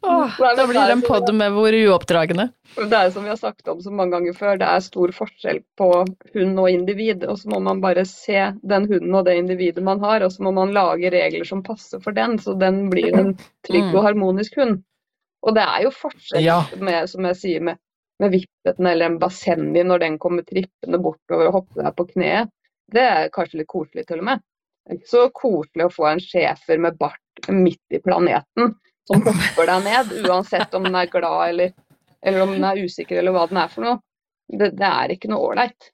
Åh, 0.02 0.36
Da 0.56 0.66
blir 0.68 0.80
det 0.80 0.92
en 0.94 1.02
pod 1.04 1.28
med 1.36 1.52
hvor 1.52 1.76
uoppdragende. 1.76 2.46
Det 2.78 2.96
er 2.96 3.10
som 3.12 3.24
vi 3.26 3.32
har 3.34 3.40
sagt 3.40 3.68
om 3.68 3.82
så 3.84 3.92
mange 3.92 4.16
ganger 4.16 4.36
før, 4.38 4.60
det 4.62 4.68
er 4.68 4.84
stor 4.86 5.12
forskjell 5.16 5.60
på 5.80 5.90
hund 6.36 6.60
og 6.62 6.70
individ. 6.72 7.26
Og 7.28 7.40
så 7.42 7.50
må 7.52 7.60
man 7.66 7.82
bare 7.84 8.06
se 8.08 8.46
den 8.64 8.88
hunden 8.88 9.16
og 9.20 9.26
det 9.28 9.36
individet 9.42 9.84
man 9.84 10.00
har, 10.04 10.24
og 10.24 10.32
så 10.32 10.46
må 10.46 10.54
man 10.56 10.72
lage 10.76 11.12
regler 11.12 11.44
som 11.48 11.64
passer 11.66 12.00
for 12.04 12.16
den, 12.16 12.38
så 12.40 12.56
den 12.60 12.86
blir 12.94 13.12
en 13.18 13.34
trygg 13.68 13.92
og 13.92 14.04
harmonisk 14.08 14.56
hund. 14.62 14.80
Og 15.44 15.56
det 15.56 15.64
er 15.64 15.84
jo 15.88 15.92
forskjell 15.96 16.44
Ja. 16.44 16.62
med, 16.80 17.10
som 17.10 17.26
jeg 17.26 17.36
sier, 17.40 17.62
med, 17.64 17.78
med 18.20 18.32
vippeten 18.36 18.88
eller 18.88 19.06
en 19.06 19.20
bassenni 19.20 19.84
når 19.84 20.00
den 20.00 20.18
kommer 20.20 20.44
trippende 20.48 21.00
bortover 21.00 21.48
og 21.48 21.62
hopper 21.62 21.84
deg 21.84 21.96
på 21.96 22.08
kneet. 22.14 22.50
Det 22.92 23.04
er 23.04 23.30
kanskje 23.36 23.62
litt 23.62 23.70
koselig 23.72 24.08
til 24.08 24.20
og 24.20 24.26
med. 24.32 24.42
Det 24.86 24.96
er 24.96 25.00
ikke 25.00 25.12
så 25.12 25.30
koselig 25.36 25.86
å 25.86 25.94
få 25.94 26.08
en 26.10 26.20
schæfer 26.24 26.80
med 26.82 26.98
bart 26.98 27.50
midt 27.50 27.96
i 27.96 28.00
planeten 28.04 28.74
som 29.10 29.24
hopper 29.26 29.70
deg 29.74 29.86
ned, 29.90 30.14
uansett 30.30 30.74
om 30.78 30.86
den 30.88 30.96
er 31.02 31.10
glad 31.12 31.50
eller, 31.50 31.74
eller 32.22 32.46
om 32.46 32.54
den 32.56 32.68
er 32.70 32.82
usikker 32.86 33.20
eller 33.24 33.34
hva 33.36 33.48
den 33.50 33.62
er 33.64 33.72
for 33.74 33.86
noe. 33.88 34.00
Det, 34.50 34.72
det 34.78 34.90
er 34.90 35.14
ikke 35.18 35.30
noe 35.34 35.50
ålreit. 35.52 35.92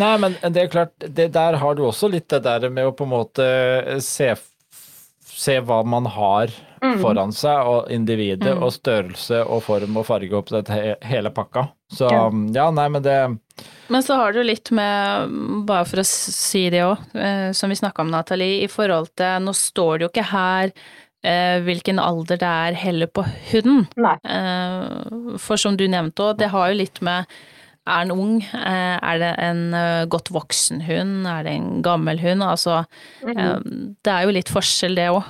Nei, 0.00 0.14
men 0.18 0.34
det 0.50 0.64
er 0.64 0.70
klart, 0.72 0.94
det 1.14 1.28
der 1.36 1.58
har 1.62 1.76
du 1.78 1.84
også 1.86 2.08
litt 2.10 2.28
det 2.32 2.42
der 2.46 2.68
med 2.74 2.88
å 2.90 2.94
på 2.96 3.06
en 3.06 3.12
måte 3.12 3.46
se, 4.02 4.32
se 5.30 5.60
hva 5.62 5.82
man 5.86 6.10
har 6.10 6.50
Mm. 6.80 6.94
foran 7.02 7.28
seg, 7.36 7.58
og 7.68 7.90
individet, 7.92 8.54
Mm. 8.56 8.62
og 8.64 8.70
størrelse 8.72 9.42
og 9.44 9.58
form 9.66 9.98
og 10.00 10.06
farge 10.06 10.32
opp 10.32 10.48
dette, 10.48 10.96
hele 11.04 11.28
pakka. 11.30 11.66
Så 11.92 12.08
Ja. 12.10 12.30
ja, 12.54 12.70
nei, 12.70 12.88
men 12.88 13.02
det 13.02 13.38
Men 13.90 14.02
så 14.02 14.16
har 14.16 14.32
du 14.32 14.42
litt 14.42 14.70
med, 14.70 15.66
bare 15.66 15.84
for 15.84 15.98
å 15.98 16.06
si 16.06 16.70
det 16.70 16.80
òg, 16.80 16.96
eh, 17.14 17.52
som 17.52 17.68
vi 17.68 17.76
snakka 17.76 18.00
om, 18.00 18.10
Nathalie, 18.10 18.62
i 18.64 18.66
forhold 18.66 19.10
til 19.14 19.40
Nå 19.44 19.52
står 19.52 19.98
det 19.98 20.04
jo 20.06 20.08
ikke 20.08 20.30
her 20.30 20.64
eh, 20.64 20.72
hvilken 21.66 21.98
alder 22.00 22.38
det 22.40 22.48
er 22.48 22.76
heller 22.80 23.06
på 23.12 23.24
hunden. 23.52 23.86
Nei. 24.00 24.16
Eh, 24.24 25.36
for 25.42 25.60
som 25.60 25.76
du 25.76 25.86
nevnte 25.90 26.30
òg, 26.30 26.38
det 26.40 26.48
har 26.54 26.70
jo 26.70 26.78
litt 26.80 27.02
med 27.04 27.28
er 27.90 28.04
den 28.04 28.12
ung? 28.12 28.40
Eh, 28.42 28.96
Er 29.02 29.18
det 29.18 29.34
en 29.40 29.74
eh, 29.74 30.06
godt 30.06 30.30
voksen 30.30 30.82
hund? 30.84 31.26
Er 31.26 31.44
det 31.44 31.52
en 31.56 31.82
gammel 31.82 32.20
hund? 32.20 32.42
Altså, 32.44 32.84
mm. 33.24 33.36
eh, 33.36 33.60
det 34.04 34.12
er 34.12 34.26
jo 34.26 34.34
litt 34.36 34.52
forskjell 34.52 34.94
det 34.98 35.08
òg, 35.10 35.22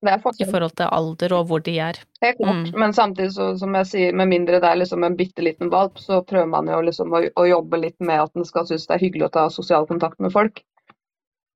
Det 0.00 0.10
er 0.10 0.18
i 0.40 0.48
forhold 0.48 0.74
til 0.76 0.88
alder 0.90 1.32
og 1.36 1.46
hvor 1.46 1.60
de 1.60 1.78
er. 1.78 2.00
Helt 2.24 2.38
klart. 2.38 2.70
Mm. 2.72 2.78
Men 2.80 2.92
samtidig, 2.92 3.32
så, 3.36 3.52
som 3.60 3.74
jeg 3.76 3.86
sier, 3.86 4.12
med 4.16 4.28
mindre 4.32 4.60
det 4.60 4.68
er 4.68 4.80
liksom 4.80 5.04
en 5.04 5.16
bitte 5.16 5.44
liten 5.44 5.70
valp, 5.70 5.98
så 5.98 6.22
prøver 6.24 6.48
man 6.48 6.68
jo 6.68 6.80
liksom 6.80 7.12
å, 7.12 7.22
å 7.36 7.46
jobbe 7.46 7.80
litt 7.84 7.98
med 8.00 8.20
at 8.20 8.34
den 8.34 8.48
skal 8.48 8.66
synes 8.66 8.86
det 8.88 8.96
er 8.96 9.04
hyggelig 9.06 9.28
å 9.28 9.34
ta 9.38 9.48
sosial 9.52 9.86
kontakt 9.86 10.18
med 10.20 10.32
folk. 10.32 10.62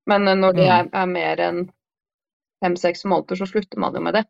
Men 0.07 0.27
eh, 0.27 0.37
når 0.39 0.53
de 0.61 0.67
er, 0.69 0.83
Mm. 0.85 0.93
er 0.93 1.05
mer 1.05 1.39
enn 1.49 1.65
fem-seks 2.63 3.05
måneder, 3.05 3.35
så 3.35 3.45
slutter 3.45 3.79
man 3.79 3.93
jo 3.95 4.01
med 4.01 4.13
det. 4.13 4.23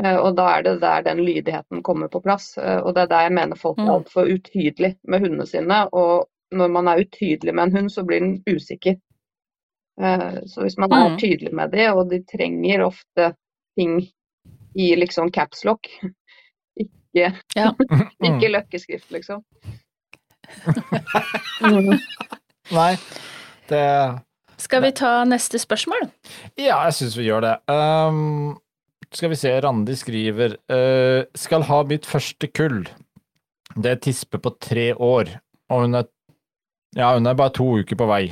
Eh, 0.00 0.16
Og 0.16 0.36
da 0.36 0.48
er 0.58 0.62
det 0.62 0.80
der 0.80 1.02
den 1.02 1.18
lydigheten 1.24 1.82
kommer 1.82 2.08
på 2.08 2.20
plass. 2.22 2.56
Eh, 2.58 2.78
Og 2.82 2.94
det 2.94 3.02
er 3.02 3.06
der 3.06 3.20
jeg 3.28 3.32
mener 3.32 3.56
folk 3.56 3.78
er 3.78 3.84
Mm. 3.84 3.90
altfor 3.94 4.26
utydelig 4.26 4.96
med 5.04 5.20
hundene 5.20 5.46
sine. 5.46 5.88
Og 5.92 6.28
når 6.52 6.68
man 6.70 6.88
er 6.88 7.04
utydelig 7.04 7.54
med 7.54 7.62
en 7.64 7.72
hund, 7.76 7.90
så 7.90 8.02
blir 8.06 8.20
den 8.20 8.42
usikker. 8.46 8.96
Eh, 10.00 10.40
Så 10.46 10.60
hvis 10.62 10.78
man 10.78 10.92
er 10.92 11.08
Mm. 11.10 11.18
tydelig 11.18 11.52
med 11.54 11.70
det, 11.72 11.88
og 11.90 12.10
de 12.10 12.22
trenger 12.24 12.84
ofte 12.86 13.34
ting 13.78 14.00
i 14.76 14.94
liksom 14.96 15.30
capslock, 15.30 15.86
ikke, 16.80 17.32
Ja. 17.56 17.70
ikke 18.22 18.48
løkkeskrift, 18.50 19.10
liksom. 19.10 19.44
Mm. 21.62 21.98
Nei. 22.72 22.96
Det 23.68 24.20
Skal 24.64 24.84
vi 24.84 24.92
ta 24.96 25.12
neste 25.28 25.60
spørsmål? 25.60 26.06
Ja, 26.56 26.80
jeg 26.86 26.96
syns 26.98 27.16
vi 27.18 27.28
gjør 27.28 27.44
det. 27.44 27.54
Um, 27.68 28.54
skal 29.14 29.32
vi 29.34 29.38
se, 29.38 29.52
Randi 29.60 29.96
skriver 29.98 30.56
uh, 30.72 31.26
Skal 31.38 31.66
ha 31.68 31.82
mitt 31.88 32.08
første 32.08 32.48
kull. 32.50 32.86
Det 33.74 33.90
er 33.90 34.00
tispe 34.00 34.40
på 34.40 34.54
tre 34.62 34.92
år, 34.94 35.36
og 35.72 35.84
hun 35.84 36.00
er 36.00 36.08
Ja, 36.94 37.12
hun 37.16 37.26
er 37.26 37.36
bare 37.36 37.52
to 37.56 37.66
uker 37.82 37.98
på 37.98 38.06
vei. 38.06 38.24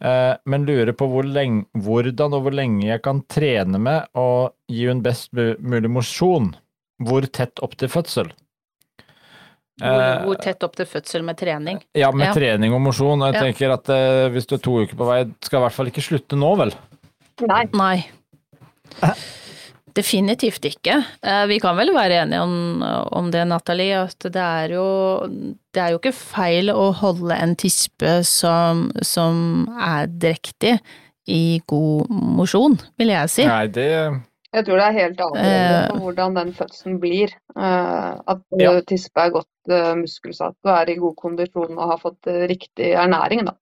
Eh, 0.00 0.34
men 0.48 0.64
lurer 0.64 0.94
på 0.96 1.06
hvor 1.12 1.26
lenge, 1.28 1.66
hvordan 1.76 2.36
og 2.36 2.46
hvor 2.46 2.54
lenge 2.56 2.86
jeg 2.88 3.02
kan 3.04 3.20
trene 3.28 3.78
med 3.78 4.08
og 4.18 4.54
gi 4.70 4.86
hun 4.88 5.02
best 5.04 5.32
mulig 5.36 5.90
mosjon. 5.92 6.54
Hvor 7.04 7.26
tett 7.28 7.60
opp 7.64 7.76
til 7.80 7.92
fødsel? 7.92 8.32
Hvor, 9.80 10.00
Eh, 10.00 10.24
hvor 10.26 10.36
tett 10.40 10.62
opp 10.66 10.76
til 10.76 10.86
fødsel 10.86 11.24
med 11.24 11.36
trening? 11.40 11.80
Ja, 11.96 12.10
med 12.12 12.28
Ja. 12.28 12.34
trening 12.34 12.72
og 12.74 12.80
mosjon. 12.84 13.20
Jeg 13.24 13.34
Ja. 13.34 13.40
tenker 13.42 13.72
at 13.72 13.88
eh, 13.88 14.28
hvis 14.30 14.46
du 14.46 14.54
er 14.56 14.58
to 14.62 14.80
uker 14.84 14.94
på 14.96 15.06
vei, 15.06 15.24
skal 15.42 15.60
i 15.60 15.62
hvert 15.64 15.72
fall 15.72 15.86
ikke 15.86 16.02
slutte 16.04 16.36
nå, 16.36 16.56
vel? 16.58 16.72
Nei. 17.48 17.64
Nei. 17.72 18.04
Definitivt 19.96 20.62
ikke. 20.68 21.00
Eh, 21.22 21.46
Vi 21.50 21.58
kan 21.58 21.74
vel 21.76 21.90
være 21.94 22.20
enige 22.22 22.40
om, 22.44 22.82
om 23.12 23.30
det, 23.32 23.42
Nathalie, 23.48 24.04
at 24.04 24.18
det 24.20 24.36
er 24.36 24.68
jo 24.76 25.26
Det 25.74 25.82
er 25.82 25.90
jo 25.90 25.98
ikke 25.98 26.14
feil 26.14 26.70
å 26.70 26.92
holde 26.94 27.34
en 27.36 27.56
tispe 27.56 28.20
som, 28.26 28.90
som 29.02 29.68
er 29.80 30.06
drektig 30.06 30.78
i 31.30 31.60
god 31.70 32.08
mosjon, 32.10 32.78
vil 32.98 33.08
jeg 33.12 33.30
si. 33.30 33.44
Nei, 33.46 33.66
det 33.68 33.86
Jeg 34.54 34.66
tror 34.66 34.80
det 34.80 34.84
er 34.88 34.96
helt 34.98 35.20
avgjørende 35.22 35.74
Eh. 35.78 35.88
for 35.90 35.98
hvordan 36.04 36.36
den 36.36 36.52
fødselen 36.58 37.00
blir. 37.00 37.34
Eh, 37.56 38.12
At 38.32 38.40
Ja. 38.58 38.80
tispa 38.82 39.26
er 39.26 39.30
godt 39.36 39.70
eh, 39.70 39.94
muskelsatt 39.94 40.56
og 40.64 40.70
er 40.74 40.90
i 40.90 40.96
god 40.98 41.14
kondisjon 41.16 41.78
og 41.78 41.90
har 41.92 41.98
fått 42.02 42.26
eh, 42.26 42.46
riktig 42.50 42.90
ernæring. 42.98 43.44
Da. 43.46 43.54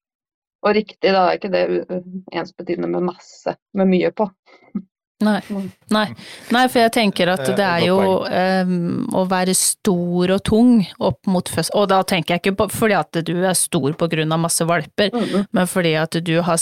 Og 0.64 0.74
riktig, 0.74 1.12
da 1.12 1.27
er 1.29 1.37
ikke 1.38 1.53
det 1.53 1.64
ensbetydende 2.33 2.88
med 2.88 3.05
masse, 3.12 3.57
med 3.74 3.87
mye 3.87 4.11
på. 4.11 4.31
Nei. 5.20 5.40
Nei. 5.90 6.04
Nei, 6.54 6.61
for 6.70 6.78
jeg 6.85 6.92
tenker 6.94 7.33
at 7.33 7.40
Eh, 7.48 7.54
det 7.59 7.64
er 7.66 7.87
jo 7.88 7.96
um, 8.22 9.07
å 9.18 9.24
være 9.26 9.50
stor 9.59 10.31
og 10.37 10.44
tung 10.46 10.76
opp 11.02 11.26
mot 11.26 11.48
fødsel 11.50 11.74
Og 11.81 11.88
da 11.90 11.98
tenker 12.07 12.37
jeg 12.37 12.42
ikke 12.44 12.52
på, 12.61 12.68
fordi 12.70 12.94
at 12.94 13.18
du 13.26 13.33
er 13.42 13.57
stor 13.59 13.96
på 13.98 14.09
grunn 14.12 14.31
av 14.37 14.38
masse 14.44 14.62
valper, 14.68 15.11
Mhm. 15.11 15.48
men 15.50 15.66
fordi 15.66 15.96
at 15.98 16.14
du 16.22 16.37
har 16.46 16.57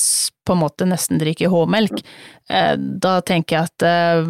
på 0.46 0.52
en 0.56 0.62
måte 0.62 0.86
nesten 0.88 1.18
drikker 1.20 1.50
H-melk. 1.52 2.00
Uh, 2.48 2.76
da 2.78 3.20
tenker 3.20 3.58
jeg 3.58 3.68
at 3.68 3.82
uh, 3.84 4.24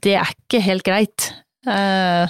det 0.00 0.14
er 0.16 0.32
ikke 0.32 0.62
helt 0.64 0.84
greit. 0.88 1.32
Uh, 1.66 2.24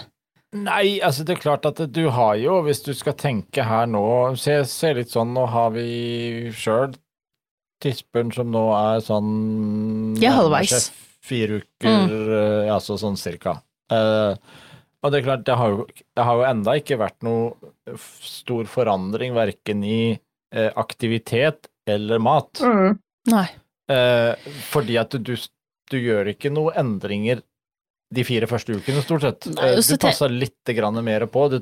Nei, 0.59 0.99
altså 1.05 1.23
det 1.29 1.37
er 1.37 1.43
klart 1.43 1.67
at 1.69 1.77
du 1.93 2.07
har 2.11 2.35
jo, 2.41 2.63
hvis 2.65 2.81
du 2.83 2.95
skal 2.97 3.13
tenke 3.13 3.63
her 3.63 3.85
nå 3.87 4.35
Se, 4.41 4.63
se 4.65 4.95
litt 4.97 5.11
sånn, 5.13 5.35
nå 5.37 5.45
har 5.53 5.71
vi 5.75 6.49
sjøl 6.57 6.95
tispen 7.85 8.33
som 8.35 8.49
nå 8.51 8.63
er 8.75 9.03
sånn 9.05 10.17
Ja, 10.19 10.33
nærmer 10.33 10.41
halvveis. 10.41 10.73
seg 10.89 11.05
Fire 11.29 11.61
uker, 11.61 12.09
mm. 12.09 12.71
altså 12.73 12.97
sånn 13.01 13.19
cirka. 13.21 13.59
Uh, 13.93 14.33
og 15.05 15.13
det 15.13 15.21
er 15.21 15.27
klart, 15.29 15.45
det 15.47 15.57
har 15.61 15.75
jo, 15.75 15.85
det 15.87 16.25
har 16.27 16.41
jo 16.41 16.47
enda 16.49 16.75
ikke 16.81 16.99
vært 16.99 17.21
noe 17.27 17.99
stor 18.25 18.67
forandring 18.71 19.37
verken 19.37 19.85
i 19.87 20.01
eh, 20.11 20.71
aktivitet 20.75 21.69
eller 21.89 22.23
mat. 22.23 22.59
Mm. 22.59 22.99
nei. 23.31 23.47
Eh, 23.89 24.51
fordi 24.69 24.99
at 25.01 25.15
du, 25.25 25.33
du 25.89 25.97
gjør 25.97 26.33
ikke 26.35 26.51
noen 26.53 26.77
endringer 26.83 27.45
de 28.13 28.25
fire 28.25 28.49
første 28.49 28.75
ukene, 28.75 29.05
stort 29.05 29.25
sett. 29.25 29.49
Nei, 29.55 29.71
Eh, 29.77 29.83
du 29.85 29.97
passer 30.01 30.33
litt 30.33 30.73
grann 30.77 30.99
mer 31.05 31.27
på. 31.31 31.47
Du 31.53 31.61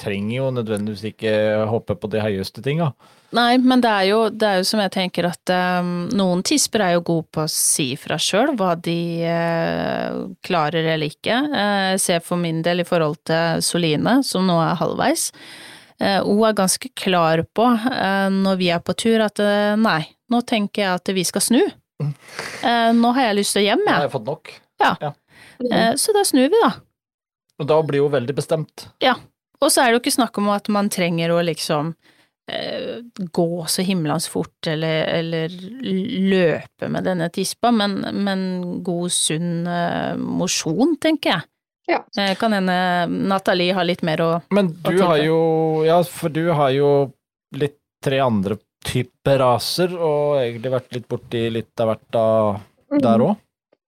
trenger 0.00 0.36
jo 0.36 0.50
nødvendigvis 0.54 1.10
ikke 1.12 1.34
hoppe 1.70 1.98
på 1.98 2.10
de 2.10 2.22
høyeste 2.24 2.64
tinga. 2.64 2.92
Nei, 3.32 3.56
men 3.64 3.80
det 3.80 3.88
er 3.88 4.06
jo, 4.10 4.18
det 4.28 4.44
er 4.48 4.58
jo 4.60 4.66
som 4.68 4.80
jeg 4.82 4.92
tenker 4.92 5.24
at 5.30 5.52
um, 5.80 5.92
noen 6.12 6.42
tisper 6.44 6.84
er 6.84 6.94
jo 6.98 7.04
gode 7.08 7.28
på 7.32 7.46
å 7.46 7.50
si 7.50 7.94
fra 7.96 8.18
sjøl 8.20 8.52
hva 8.58 8.74
de 8.76 9.24
uh, 9.24 10.18
klarer 10.44 10.90
eller 10.92 11.08
ikke. 11.08 11.38
Jeg 11.48 11.92
Jeg 11.92 12.02
ser 12.04 12.20
for 12.24 12.40
min 12.40 12.60
del 12.64 12.82
i 12.84 12.88
forhold 12.88 13.22
til 13.28 13.62
Soline, 13.64 14.18
som 14.26 14.44
nå 14.48 14.58
er 14.60 14.76
halvveis. 14.80 15.30
Uh, 15.96 16.20
hun 16.26 16.44
er 16.48 16.58
ganske 16.58 16.92
klar 16.98 17.44
på, 17.56 17.66
eh, 17.72 18.28
når 18.32 18.60
vi 18.60 18.68
er 18.74 18.84
på 18.84 18.94
tur, 18.98 19.22
at 19.24 19.40
nei, 19.80 20.02
nå 20.32 20.42
tenker 20.44 20.84
jeg 20.84 21.00
at 21.00 21.12
vi 21.16 21.24
skal 21.24 21.44
snu. 21.44 21.62
Nå 22.98 23.10
har 23.14 23.28
jeg 23.28 23.36
lyst 23.36 23.54
til 23.54 23.62
hjem, 23.62 23.84
Jeg 23.84 23.86
Nå 23.86 23.92
har 23.94 24.08
jeg 24.08 24.10
fått 24.10 24.26
nok. 24.26 24.50
Ja, 24.82 24.94
så 25.94 26.14
da 26.16 26.24
snur 26.26 26.48
vi, 26.50 26.58
da. 26.58 26.72
Og 27.62 27.68
da 27.70 27.76
blir 27.86 28.02
hun 28.02 28.10
veldig 28.10 28.34
bestemt. 28.34 28.88
Ja. 29.04 29.14
Og 29.62 29.70
så 29.70 29.84
er 29.84 29.92
det 29.92 30.00
jo 30.00 30.02
ikke 30.02 30.16
snakk 30.16 30.40
om 30.42 30.48
at 30.50 30.66
man 30.72 30.90
trenger 30.90 31.30
å 31.30 31.38
liksom 31.46 31.92
gå 33.32 33.66
så 33.70 33.82
himmelens 33.86 34.26
fort 34.28 34.66
eller, 34.66 35.04
eller 35.20 35.48
løpe 36.32 36.88
med 36.90 37.04
denne 37.06 37.28
tispa, 37.32 37.70
men, 37.72 38.00
men 38.24 38.42
god, 38.84 39.12
sunn 39.14 39.66
eh, 39.66 40.16
mosjon, 40.18 40.96
tenker 41.00 41.30
jeg. 41.36 41.46
Ja. 41.90 42.00
Eh, 42.18 42.34
kan 42.38 42.52
hende 42.54 42.74
Nathalie 43.10 43.74
har 43.74 43.84
litt 43.84 44.02
mer 44.06 44.20
å 44.22 44.28
Men 44.54 44.68
du 44.86 44.94
å 45.02 45.06
har 45.10 45.18
jo 45.24 45.38
Ja, 45.86 45.96
for 46.06 46.30
du 46.30 46.44
har 46.54 46.70
jo 46.70 46.90
litt 47.58 47.78
tre 48.02 48.20
andre 48.22 48.56
typer 48.86 49.38
raser, 49.42 49.92
og 49.94 50.38
egentlig 50.42 50.72
vært 50.74 50.94
litt 50.96 51.08
borti 51.10 51.42
litt 51.54 51.80
av 51.82 51.92
hvert 51.92 52.06
da, 52.14 52.26
Mhm. 52.92 53.00
der 53.02 53.24
òg. 53.28 53.36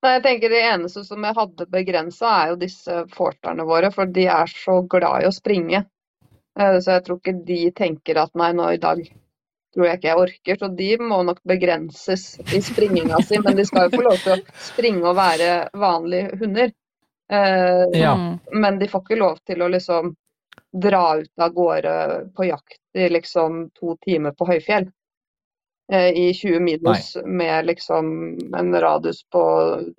Nei, 0.04 0.12
jeg 0.18 0.22
tenker 0.22 0.50
Det 0.52 0.62
eneste 0.68 1.04
som 1.06 1.22
jeg 1.24 1.34
hadde 1.34 1.66
begrensa, 1.72 2.28
er 2.44 2.48
jo 2.52 2.56
disse 2.60 3.04
forterne 3.14 3.64
våre, 3.66 3.90
for 3.92 4.06
de 4.06 4.26
er 4.26 4.46
så 4.52 4.82
glad 4.86 5.22
i 5.24 5.26
å 5.26 5.32
springe. 5.32 5.84
Eh, 6.58 6.78
Så 6.80 6.90
jeg 6.98 7.04
tror 7.04 7.18
ikke 7.20 7.36
de 7.46 7.60
tenker 7.74 8.20
at 8.22 8.34
nei, 8.38 8.52
nå 8.52 8.68
i 8.74 8.80
dag 8.82 9.00
tror 9.74 9.86
jeg 9.88 9.98
ikke 9.98 10.08
jeg 10.12 10.22
orker. 10.22 10.56
Så 10.60 10.68
de 10.76 10.90
må 11.02 11.22
nok 11.26 11.40
begrenses 11.44 12.26
i 12.54 12.60
springinga 12.62 13.18
si, 13.26 13.38
men 13.42 13.56
de 13.58 13.64
skal 13.66 13.88
jo 13.88 13.96
få 13.98 14.02
lov 14.06 14.18
til 14.22 14.36
å 14.36 14.42
springe 14.70 15.02
og 15.10 15.16
være 15.18 15.68
vanlige 15.74 16.38
hunder. 16.42 16.72
Eh, 17.32 17.86
Ja. 17.98 18.14
Men 18.52 18.78
de 18.78 18.86
får 18.88 19.02
ikke 19.02 19.18
lov 19.18 19.38
til 19.46 19.62
å 19.62 19.68
liksom 19.72 20.14
dra 20.74 21.16
ut 21.18 21.30
av 21.38 21.52
gårde 21.54 21.94
på 22.34 22.46
jakt 22.46 22.78
i 22.94 23.08
liksom 23.08 23.70
to 23.74 23.96
timer 24.04 24.32
på 24.38 24.46
høyfjell. 24.46 24.86
eh, 25.92 26.10
I 26.16 26.32
20 26.34 26.60
minus 26.60 27.16
med 27.26 27.66
liksom 27.66 28.38
en 28.56 28.72
radius 28.80 29.24
på 29.30 29.42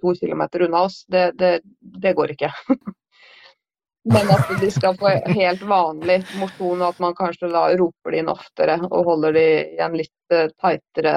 to 0.02 0.16
kilometer 0.16 0.62
unna 0.66 0.82
oss. 0.88 1.04
Det, 1.08 1.32
det, 1.38 1.60
det 1.82 2.14
går 2.16 2.32
ikke. 2.32 2.52
Men 4.06 4.30
at 4.30 4.50
de 4.62 4.68
skal 4.72 4.98
få 5.00 5.10
helt 5.34 5.64
vanlig 5.66 6.20
mosjon, 6.38 6.82
og 6.82 6.92
at 6.92 7.00
man 7.02 7.16
kanskje 7.18 7.50
da 7.50 7.64
roper 7.80 8.14
de 8.14 8.20
inn 8.22 8.30
oftere 8.30 8.76
og 8.92 9.06
holder 9.08 9.34
de 9.34 9.46
i 9.76 9.80
en 9.82 9.96
litt 9.98 10.34
eh, 10.36 10.52
tightere 10.62 11.16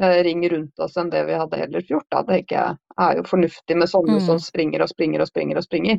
eh, 0.00 0.20
ring 0.22 0.44
rundt 0.52 0.78
oss 0.78 0.94
enn 1.00 1.10
det 1.10 1.24
vi 1.26 1.34
hadde 1.40 1.58
ellers 1.66 1.90
gjort. 1.90 2.06
Da. 2.14 2.22
Det 2.28 2.44
ikke 2.44 2.66
er 3.02 3.16
jo 3.18 3.24
fornuftig 3.26 3.76
med 3.80 3.90
sånne 3.90 4.20
Mm. 4.20 4.26
som 4.28 4.38
springer 4.38 4.82
og 4.86 4.92
springer 4.94 5.20
og 5.24 5.28
springer 5.32 5.58
og 5.58 5.66
springer. 5.66 5.98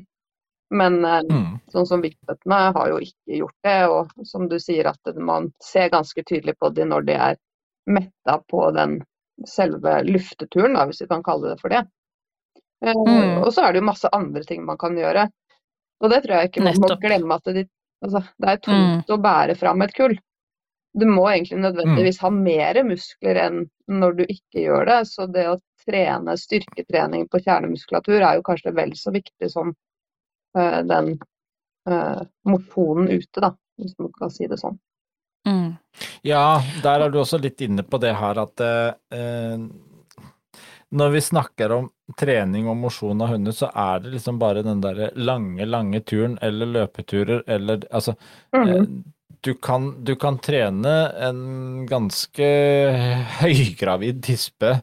Men 0.71 1.03
eh, 1.05 1.21
Mm. 1.29 1.59
sånn 1.73 1.85
som 1.91 2.01
vippetene 2.01 2.61
har 2.79 2.87
jo 2.89 2.97
ikke 3.03 3.41
gjort 3.41 3.59
det, 3.67 3.77
og 3.89 4.25
som 4.25 4.47
du 4.49 4.55
sier 4.59 4.87
at 4.87 5.15
man 5.19 5.51
ser 5.61 5.89
ganske 5.89 6.23
tydelig 6.23 6.55
på 6.59 6.71
de 6.73 6.85
når 6.85 7.05
de 7.05 7.13
er 7.13 7.37
metta 7.87 8.39
på 8.49 8.71
den 8.73 9.01
selve 9.45 9.99
lufteturen, 10.07 10.73
da, 10.79 10.85
hvis 10.87 11.01
vi 11.03 11.07
kan 11.11 11.23
kalle 11.23 11.51
det 11.51 11.59
for 11.59 11.69
det. 11.69 11.83
Mm. 12.85 13.43
Og 13.43 13.51
så 13.53 13.65
er 13.67 13.73
det 13.73 13.81
jo 13.81 13.85
masse 13.91 14.09
andre 14.13 14.43
ting 14.43 14.63
man 14.65 14.77
kan 14.77 14.95
gjøre. 14.95 15.27
Og 16.03 16.11
det 16.11 16.21
tror 16.23 16.37
jeg 16.37 16.51
ikke 16.51 16.65
man 16.65 16.79
må 16.83 16.89
glemme 17.01 17.37
at 17.39 17.51
det, 17.55 17.67
altså, 18.03 18.21
det 18.41 18.51
er 18.51 18.63
tungt 18.63 19.13
å 19.13 19.19
bære 19.21 19.55
fram 19.59 19.83
et 19.85 19.93
kull. 19.95 20.17
Du 20.95 21.05
må 21.09 21.25
egentlig 21.27 21.59
nødvendigvis 21.59 22.21
ha 22.23 22.31
mer 22.31 22.79
muskler 22.87 23.39
enn 23.45 23.63
når 23.91 24.19
du 24.19 24.23
ikke 24.25 24.63
gjør 24.63 24.87
det. 24.91 24.99
Så 25.11 25.27
det 25.31 25.47
å 25.51 25.57
trene 25.85 26.37
styrketrening 26.39 27.27
på 27.31 27.41
kjernemuskulatur 27.43 28.19
er 28.21 28.39
jo 28.39 28.45
kanskje 28.47 28.73
vel 28.75 28.95
så 28.97 29.13
viktig 29.15 29.49
som 29.51 29.73
uh, 30.57 30.81
den 30.87 31.15
uh, 31.89 32.21
mosjonen 32.47 33.11
ute, 33.11 33.43
da, 33.43 33.51
hvis 33.81 33.97
man 34.01 34.13
kan 34.15 34.33
si 34.33 34.47
det 34.51 34.59
sånn. 34.61 34.79
Mm. 35.45 35.75
Ja, 36.25 36.63
der 36.81 37.05
er 37.05 37.11
du 37.13 37.19
også 37.21 37.37
litt 37.37 37.61
inne 37.61 37.85
på 37.85 37.99
det 38.01 38.15
her 38.17 38.39
at 38.41 38.63
uh, 38.65 39.67
når 40.95 41.13
vi 41.13 41.21
snakker 41.21 41.75
om 41.75 41.91
trening 42.19 42.67
og 42.69 42.77
mosjon 42.77 43.21
av 43.25 43.31
hunder, 43.33 43.51
så 43.55 43.71
er 43.73 44.03
det 44.03 44.11
liksom 44.13 44.37
bare 44.39 44.61
den 44.65 44.81
der 44.83 45.09
lange, 45.17 45.65
lange 45.65 46.01
turen 46.05 46.37
eller 46.45 46.69
løpeturer 46.69 47.41
eller 47.49 47.81
altså 47.89 48.13
mm. 48.53 48.85
du 49.41 49.53
kan, 49.57 49.87
du 50.05 50.13
kan 50.21 50.37
trene 50.37 50.93
en 51.27 51.41
ganske 51.89 52.49
høygravid 53.41 54.21
tispe 54.25 54.75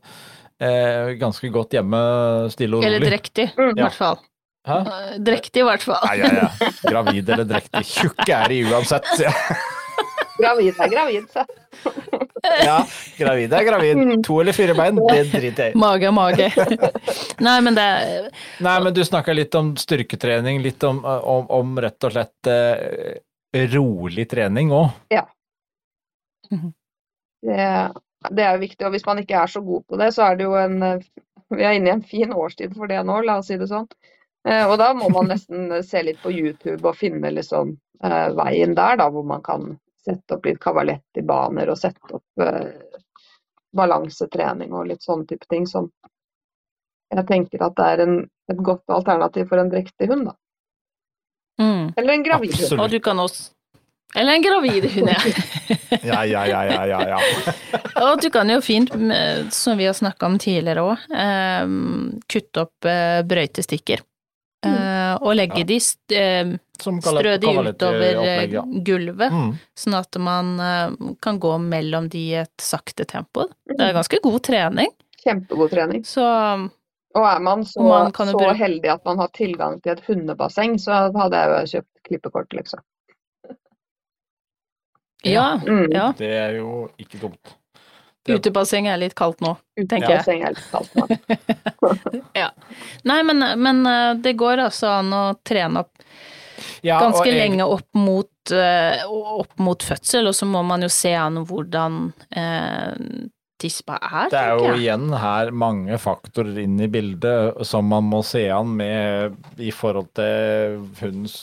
eh, 0.59 1.15
ganske 1.21 1.49
godt 1.55 1.75
hjemme, 1.79 2.03
stille 2.55 2.77
og 2.77 2.83
rolig. 2.83 2.91
Eller 2.97 3.09
drektig, 3.15 3.49
i 3.55 3.71
Mm. 3.71 3.79
hvert 3.81 3.99
fall. 3.99 4.19
Hæ? 4.67 4.77
Eh, 4.79 5.15
Drektig, 5.27 5.63
i 5.63 5.67
hvert 5.67 5.83
fall. 5.83 6.05
Ja, 6.07 6.27
ja, 6.27 6.45
ja. 6.47 6.69
Gravid 6.87 7.31
eller 7.35 7.49
drektig. 7.51 7.83
Tjukk 7.89 8.29
er 8.31 8.47
de 8.53 8.61
uansett. 8.71 9.09
sier 9.19 9.27
jeg. 9.33 9.57
Gravid 10.39 10.79
er 10.79 10.93
gravid, 10.93 11.27
så. 11.35 11.43
Ja, 12.67 12.79
gravid 13.19 13.53
er 13.55 13.65
gravid. 13.65 14.01
To 14.27 14.41
eller 14.43 14.57
fire 14.57 14.75
bein, 14.75 14.97
det 15.09 15.19
driter 15.31 15.69
jeg 15.69 15.75
i. 15.75 15.79
Mage 15.79 16.09
er 16.09 16.15
mage. 16.17 16.49
Nei, 17.47 17.57
men 17.63 17.77
det 17.79 17.87
Nei, 18.65 18.77
men 18.83 18.95
du 18.97 19.03
snakka 19.07 19.35
litt 19.37 19.55
om 19.59 19.73
styrketrening, 19.79 20.59
litt 20.65 20.83
om, 20.89 21.05
om, 21.07 21.47
om 21.55 21.77
rett 21.83 22.09
og 22.09 22.15
slett 22.17 22.51
eh, 22.51 23.21
rolig 23.75 24.27
trening 24.31 24.73
òg. 24.75 24.91
Det, 27.43 27.69
det 28.31 28.45
er 28.47 28.57
jo 28.57 28.63
viktig. 28.65 28.87
Og 28.87 28.95
hvis 28.97 29.07
man 29.07 29.23
ikke 29.23 29.39
er 29.43 29.51
så 29.51 29.63
god 29.65 29.87
på 29.89 30.01
det, 30.03 30.11
så 30.17 30.27
er 30.31 30.39
det 30.41 30.49
jo 30.49 30.57
en 30.59 30.79
Vi 31.53 31.63
er 31.67 31.77
inne 31.77 31.91
i 31.91 31.95
en 31.95 32.03
fin 32.07 32.31
årstid 32.33 32.75
for 32.79 32.89
det 32.89 33.03
nå, 33.05 33.21
la 33.27 33.39
oss 33.43 33.51
si 33.53 33.59
det 33.61 33.69
sånn. 33.71 33.87
Eh, 34.49 34.65
Og 34.67 34.79
da 34.81 34.93
må 34.97 35.11
man 35.13 35.29
nesten 35.31 35.71
se 35.85 36.03
litt 36.03 36.21
på 36.23 36.33
YouTube 36.33 36.83
og 36.89 36.97
finne 36.99 37.31
liksom 37.35 37.75
eh, 38.03 38.29
veien 38.39 38.75
der, 38.79 38.97
da, 38.99 39.11
hvor 39.13 39.27
man 39.29 39.43
kan 39.45 39.75
sette 40.05 40.37
opp 40.37 40.47
litt 40.47 40.61
kavalett 40.63 41.21
i 41.21 41.25
baner 41.27 41.71
og 41.73 41.79
sette 41.79 42.19
opp 42.19 42.43
eh, 42.43 43.01
balansetrening 43.77 44.75
og 44.77 44.91
litt 44.91 45.05
sånne 45.05 45.29
type 45.31 45.49
ting 45.51 45.67
som 45.69 45.89
jeg 47.13 47.27
tenker 47.29 47.65
at 47.65 47.75
det 47.77 47.89
er 47.95 48.03
en, 48.07 48.15
et 48.49 48.61
godt 48.65 48.89
alternativ 48.93 49.51
for 49.51 49.61
en 49.61 49.69
drektig 49.73 50.09
hund, 50.09 50.31
da. 50.31 50.37
mm. 51.61 51.91
Eller 52.01 52.15
en 52.15 52.25
gravid 52.25 52.55
hund. 52.57 52.81
Og 52.81 52.89
du 52.93 53.01
kan 53.05 53.21
også 53.21 53.53
Eller 54.17 54.39
en 54.39 54.45
gravid 54.45 54.87
hund, 54.95 55.11
ja. 55.13 55.21
Ja, 56.09 56.23
ja, 56.25 56.47
ja, 56.49 56.63
ja, 56.65 56.85
ja, 56.89 57.01
ja. 57.13 57.19
Og 58.07 58.23
du 58.23 58.31
kan 58.33 58.49
jo 58.51 58.61
fint, 58.65 58.91
som 59.53 59.79
vi 59.79 59.87
har 59.87 59.95
snakka 59.97 60.27
om 60.27 60.39
tidligere 60.41 60.83
òg, 60.89 61.05
kutte 62.33 62.65
opp 62.65 62.89
eh, 62.89 63.21
brøytestikker. 63.29 64.01
Eh, 64.65 65.15
og 65.21 65.35
legge 65.35 65.59
Ja. 65.59 65.65
de, 65.65 65.77
st- 65.83 66.15
eh, 66.15 66.53
strø 66.79 67.37
de 67.41 67.47
utover 67.47 68.03
eh, 68.05 68.19
opplegg, 68.19 68.53
ja. 68.53 68.63
gulvet, 68.87 69.33
Mm. 69.33 69.57
sånn 69.77 69.95
at 69.99 70.17
man 70.23 71.17
kan 71.21 71.39
gå 71.41 71.59
mellom 71.61 72.09
de 72.09 72.19
i 72.31 72.35
et 72.43 72.57
sakte 72.59 73.05
tempo. 73.05 73.49
Det 73.67 73.81
er 73.81 73.93
ganske 73.93 74.21
god 74.23 74.41
trening, 74.43 74.89
Kjempegod 75.25 75.71
trening. 75.71 76.03
så 76.05 76.23
Og 77.15 77.27
er 77.27 77.41
man 77.41 77.65
så, 77.65 77.83
man 77.83 78.13
så 78.13 78.33
bruke- 78.33 78.57
heldig 78.57 78.87
at 78.89 79.05
man 79.05 79.19
har 79.19 79.29
tilgang 79.29 79.81
til 79.83 79.93
et 79.93 80.01
hundebasseng, 80.07 80.79
så 80.79 81.13
hadde 81.15 81.33
jeg 81.37 81.49
jo 81.51 81.81
kjøpt 81.81 82.03
klippekort, 82.09 82.49
liksom. 82.53 82.81
ja. 85.25 85.61
Mm. 85.67 85.93
Ja. 85.93 86.13
Det 86.17 86.31
er 86.31 86.57
jo 86.59 86.89
ikke 86.99 87.21
dumt. 87.21 87.57
Utebasseng 88.31 88.87
er 88.87 89.01
litt 89.03 89.15
kaldt 89.19 89.41
nå, 89.43 89.57
tenker 89.89 90.07
jeg. 90.07 90.21
Utebasseng 90.23 90.45
er 90.47 90.55
litt 90.55 90.71
kaldt 90.71 90.95
nå. 90.95 91.07
Ja. 92.39 92.51
Nei, 93.09 93.19
men, 93.27 93.43
men 93.61 93.83
eh, 93.87 94.13
det 94.23 94.37
går 94.41 94.63
altså 94.69 94.89
an 95.01 95.11
å 95.13 95.23
trene 95.45 95.83
opp 95.83 96.05
Ja, 96.87 97.01
ganske 97.03 97.27
jeg- 97.29 97.41
lenge 97.41 97.67
opp 97.67 97.89
mot, 97.99 98.53
eh, 98.55 99.03
opp 99.11 99.59
mot 99.59 99.83
fødsel, 99.83 100.29
og 100.31 100.35
så 100.39 100.47
må 100.49 100.63
man 100.67 100.83
jo 100.87 100.91
se 100.93 101.13
an 101.19 101.43
hvordan 101.49 101.99
eh, 102.31 103.27
tispa 103.63 103.99
er, 104.03 104.31
Det 104.33 104.39
er 104.39 104.55
jo 104.59 104.71
igjen 104.79 105.11
her 105.19 105.51
mange 105.55 105.99
faktorer 106.03 106.63
inn 106.65 106.79
i 106.83 106.89
bildet 106.91 107.61
som 107.67 107.87
man 107.91 108.07
må 108.11 108.23
se 108.27 108.47
an 108.51 108.73
med 108.79 109.37
i 109.63 109.71
forhold 109.75 110.09
til 110.19 110.81
hundens 111.03 111.37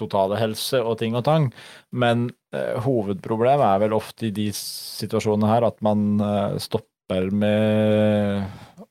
totale 0.00 0.38
helse 0.40 0.78
og 0.80 0.94
ting 1.02 1.12
og 1.18 1.24
tang. 1.26 1.50
Men 1.90 2.28
eh, 2.54 2.78
hovedproblemet 2.84 3.66
er 3.66 3.82
vel 3.84 3.96
ofte 3.96 4.28
i 4.28 4.34
de 4.34 4.48
situasjonene 4.54 5.50
her 5.50 5.66
at 5.66 5.80
man 5.84 6.20
eh, 6.22 6.58
stopper 6.62 7.30
med 7.34 8.46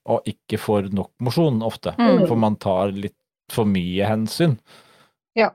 og 0.09 0.27
ikke 0.27 0.59
får 0.59 0.89
nok 0.95 1.11
mosjon 1.23 1.61
ofte. 1.63 1.93
Mm. 1.99 2.25
For 2.27 2.39
man 2.39 2.57
tar 2.59 2.93
litt 2.95 3.15
for 3.53 3.69
mye 3.69 4.05
hensyn. 4.07 4.57
Ja. 5.37 5.51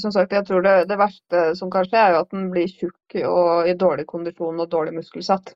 Som 0.00 0.12
sagt, 0.12 0.32
jeg 0.34 0.46
tror 0.48 0.64
det, 0.64 0.74
det 0.90 0.98
verste 0.98 1.44
som 1.58 1.70
kan 1.72 1.86
skje, 1.86 1.98
er 2.00 2.14
jo 2.14 2.22
at 2.24 2.32
den 2.34 2.48
blir 2.52 2.70
tjukk 2.70 3.18
og 3.28 3.68
i 3.70 3.76
dårlig 3.78 4.06
kondisjon 4.10 4.60
og 4.60 4.70
dårlig 4.70 4.96
muskelsatt. 4.98 5.54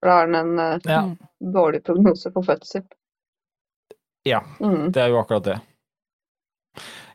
For 0.00 0.10
da 0.10 0.16
har 0.18 0.30
den 0.30 0.38
en 0.40 0.64
eh, 0.64 0.88
Ja, 0.88 1.02
dårlig 1.40 1.84
prognose 1.86 2.32
for 2.34 2.46
fødsel. 2.46 2.86
Ja. 4.28 4.42
Mm. 4.60 4.92
det 4.92 5.00
er 5.02 5.12
jo 5.14 5.20
akkurat 5.20 5.44
det. 5.44 5.60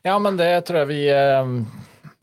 Ja, 0.05 0.17
men 0.19 0.37
det 0.37 0.49
tror 0.65 0.83
jeg 0.83 0.89
vi 0.89 1.01
eh, 1.13 1.51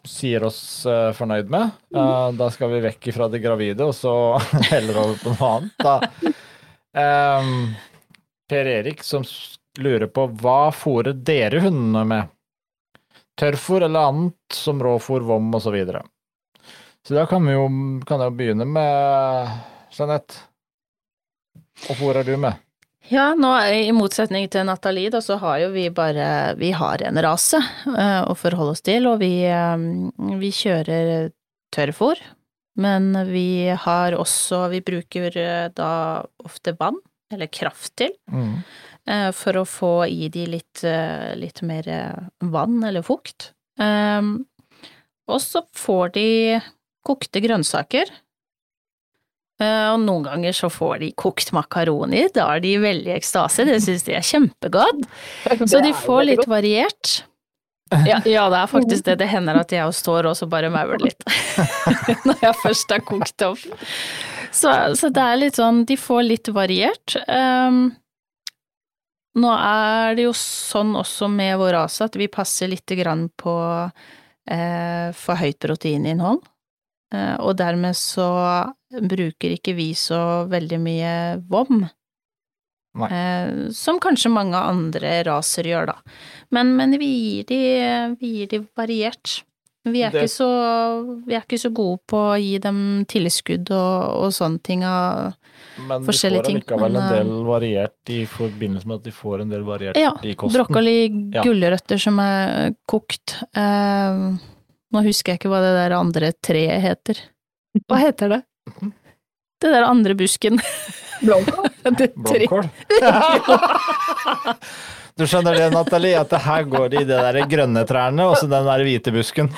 sier 0.05 0.45
oss 0.45 0.87
uh, 0.87 1.13
fornøyd 1.15 1.51
med. 1.51 1.71
Eh, 1.95 2.29
da 2.35 2.49
skal 2.51 2.73
vi 2.73 2.83
vekk 2.83 3.09
fra 3.15 3.29
det 3.31 3.43
gravide, 3.43 3.87
og 3.87 3.95
så 3.95 4.15
heller 4.73 4.99
over 5.05 5.21
på 5.23 5.35
noe 5.35 5.51
annet. 5.57 6.39
Ehm, 6.99 7.73
per 8.49 8.69
Erik 8.69 9.05
som 9.07 9.25
lurer 9.79 10.11
på 10.13 10.27
hva 10.43 10.73
fôrer 10.75 11.15
dere 11.15 11.63
hundene 11.65 12.03
med? 12.09 12.33
Tørrfôr 13.41 13.87
eller 13.87 14.11
annet 14.11 14.59
som 14.59 14.83
råfôr, 14.83 15.25
vom 15.25 15.55
osv. 15.55 15.65
Så, 15.65 15.71
videre. 15.73 16.03
så 17.07 17.15
da 17.17 17.27
kan 17.31 17.47
vi 17.47 17.55
jo 17.55 17.69
kan 18.07 18.21
jeg 18.21 18.37
begynne 18.37 18.67
med 18.69 19.55
Jeanette. 19.95 20.43
Hva 21.87 21.97
fôrer 21.97 22.27
du 22.27 22.37
med? 22.37 22.61
Ja, 23.11 23.33
nå 23.35 23.51
i 23.75 23.91
motsetning 23.93 24.47
til 24.53 24.67
Nathalie, 24.69 25.11
da, 25.13 25.21
så 25.25 25.37
har 25.43 25.59
jo 25.65 25.71
vi 25.75 25.89
bare 25.91 26.55
Vi 26.61 26.71
har 26.77 27.03
en 27.05 27.19
rase 27.23 27.59
uh, 27.87 28.23
å 28.31 28.37
forholde 28.39 28.77
oss 28.77 28.85
til, 28.85 29.09
og 29.11 29.19
vi, 29.23 29.43
eh, 29.49 29.87
vi 30.41 30.53
kjører 30.55 31.33
tørrfôr. 31.75 32.21
Men 32.81 33.11
vi 33.29 33.69
har 33.69 34.15
også 34.17 34.69
Vi 34.73 34.81
bruker 34.87 35.35
uh, 35.37 35.69
da 35.75 35.91
ofte 36.45 36.77
vann, 36.79 37.01
eller 37.33 37.51
kraft 37.53 37.97
til, 37.97 38.15
Mm. 38.31 38.63
uh, 39.09 39.31
for 39.33 39.61
å 39.61 39.67
få 39.69 39.93
i 40.09 40.29
de 40.29 40.47
litt, 40.47 40.85
litt 41.37 41.63
mer 41.63 41.89
vann 42.41 42.83
eller 42.85 43.03
fukt. 43.03 43.53
Um, 43.79 44.47
og 45.29 45.41
så 45.41 45.63
får 45.75 46.13
de 46.15 46.61
kokte 47.05 47.41
grønnsaker. 47.43 48.11
Eh, 49.63 49.89
Og 49.93 50.01
noen 50.03 50.27
ganger 50.27 50.57
så 50.57 50.71
får 50.73 51.03
de 51.03 51.11
kokt 51.19 51.53
makaroni, 51.57 52.27
da 52.35 52.49
er 52.57 52.63
de 52.65 52.77
veldig 52.83 53.13
i 53.13 53.17
ekstase, 53.19 53.67
det 53.69 53.81
syns 53.85 54.07
de 54.09 54.17
er 54.19 54.27
kjempegodt. 54.27 55.05
Så 55.65 55.83
de 55.85 55.93
får 56.03 56.25
litt 56.31 56.49
variert. 56.51 57.23
Ja, 57.93 58.23
ja, 58.25 58.47
det 58.49 58.57
er 58.63 58.69
faktisk 58.71 59.05
det. 59.05 59.19
Det 59.21 59.29
hender 59.29 59.59
at 59.61 59.73
jeg 59.75 59.95
står 59.95 60.31
og 60.31 60.37
så 60.39 60.47
bare 60.49 60.71
mauler 60.73 61.03
litt. 61.05 61.27
Når 62.27 62.39
jeg 62.41 62.61
først 62.63 62.95
har 62.95 63.03
kokt 63.05 63.45
opp. 63.45 63.67
Så, 64.53 64.73
så 64.97 65.11
det 65.13 65.25
er 65.25 65.41
litt 65.41 65.59
sånn, 65.61 65.83
de 65.89 65.99
får 66.01 66.23
litt 66.25 66.49
variert. 66.57 67.17
Um, 67.29 67.91
nå 69.41 69.53
er 69.57 70.17
det 70.17 70.27
jo 70.27 70.33
sånn 70.37 70.97
også 70.99 71.29
med 71.33 71.57
vår 71.61 71.73
rase 71.77 72.09
at 72.09 72.17
vi 72.21 72.29
passer 72.33 72.69
lite 72.73 72.97
grann 72.99 73.27
på 73.41 73.55
eh, 73.81 75.09
for 75.17 75.41
høyt 75.41 75.61
proteininnhold. 75.65 76.43
Eh, 77.13 77.37
og 77.41 77.57
dermed 77.61 77.97
så 77.97 78.29
bruker 79.01 79.55
ikke 79.57 79.75
vi 79.79 79.91
så 79.99 80.47
veldig 80.53 80.79
mye 80.83 81.13
vom. 81.49 81.87
Nei. 82.95 83.09
Eh, 83.09 83.71
som 83.73 83.97
kanskje 84.05 84.29
mange 84.33 84.59
andre 84.59 85.23
raser 85.25 85.65
gjør, 85.71 85.87
da. 85.95 85.95
Men, 86.53 86.75
men 86.77 86.93
vi, 87.01 87.09
gir 87.41 87.47
de, 87.49 87.61
vi 88.21 88.33
gir 88.43 88.51
de 88.53 88.59
variert. 88.77 89.39
Vi 89.89 90.03
er, 90.05 90.13
Det- 90.15 90.23
ikke 90.23 90.31
så, 90.31 90.49
vi 91.27 91.35
er 91.35 91.41
ikke 91.43 91.59
så 91.59 91.73
gode 91.75 91.99
på 92.07 92.19
å 92.35 92.37
gi 92.39 92.59
dem 92.63 92.77
tilskudd 93.11 93.73
og, 93.75 94.27
og 94.27 94.29
sånne 94.37 94.61
ting 94.63 94.85
av 94.87 95.33
Men 95.89 96.05
de 96.05 96.07
får 96.13 96.45
ting, 96.47 96.61
allikevel 96.63 97.01
en 97.01 97.09
del 97.11 97.33
variert 97.49 98.13
i 98.15 98.21
forbindelse 98.31 98.87
med 98.87 99.01
at 99.01 99.09
de 99.09 99.15
får 99.17 99.43
en 99.43 99.51
del 99.51 99.65
variert 99.67 99.97
Ja, 99.99 100.13
i 100.23 100.37
kosten. 100.39 100.55
brokkoli, 100.61 100.95
Ja. 101.35 101.43
gulrøtter 101.43 101.99
som 101.99 102.21
er 102.23 102.77
kokt. 102.87 103.39
Eh, 103.57 104.23
nå 104.93 105.03
husker 105.09 105.33
jeg 105.33 105.41
ikke 105.41 105.51
hva 105.51 105.65
det 105.65 105.75
der 105.81 105.97
andre 105.99 106.31
treet 106.45 106.79
heter. 106.85 107.19
Hva 107.89 107.99
heter 108.05 108.29
det? 108.37 108.43
Det 109.63 109.71
der 109.71 109.85
andre 109.87 110.15
busken. 110.19 110.59
Blomkål? 111.23 111.69
Tre- 112.27 112.47
du 115.19 115.27
skjønner 115.29 115.55
det, 115.59 115.69
Nathalie, 115.75 116.17
at 116.19 116.31
det 116.33 116.41
her 116.47 116.63
går 116.73 116.87
i 116.89 116.91
de 117.05 117.09
der 117.13 117.39
grønne 117.51 117.83
trærne 117.87 118.23
og 118.27 118.35
så 118.41 118.47
den 118.51 118.67
der 118.67 118.83
hvite 118.87 119.11
busken. 119.15 119.49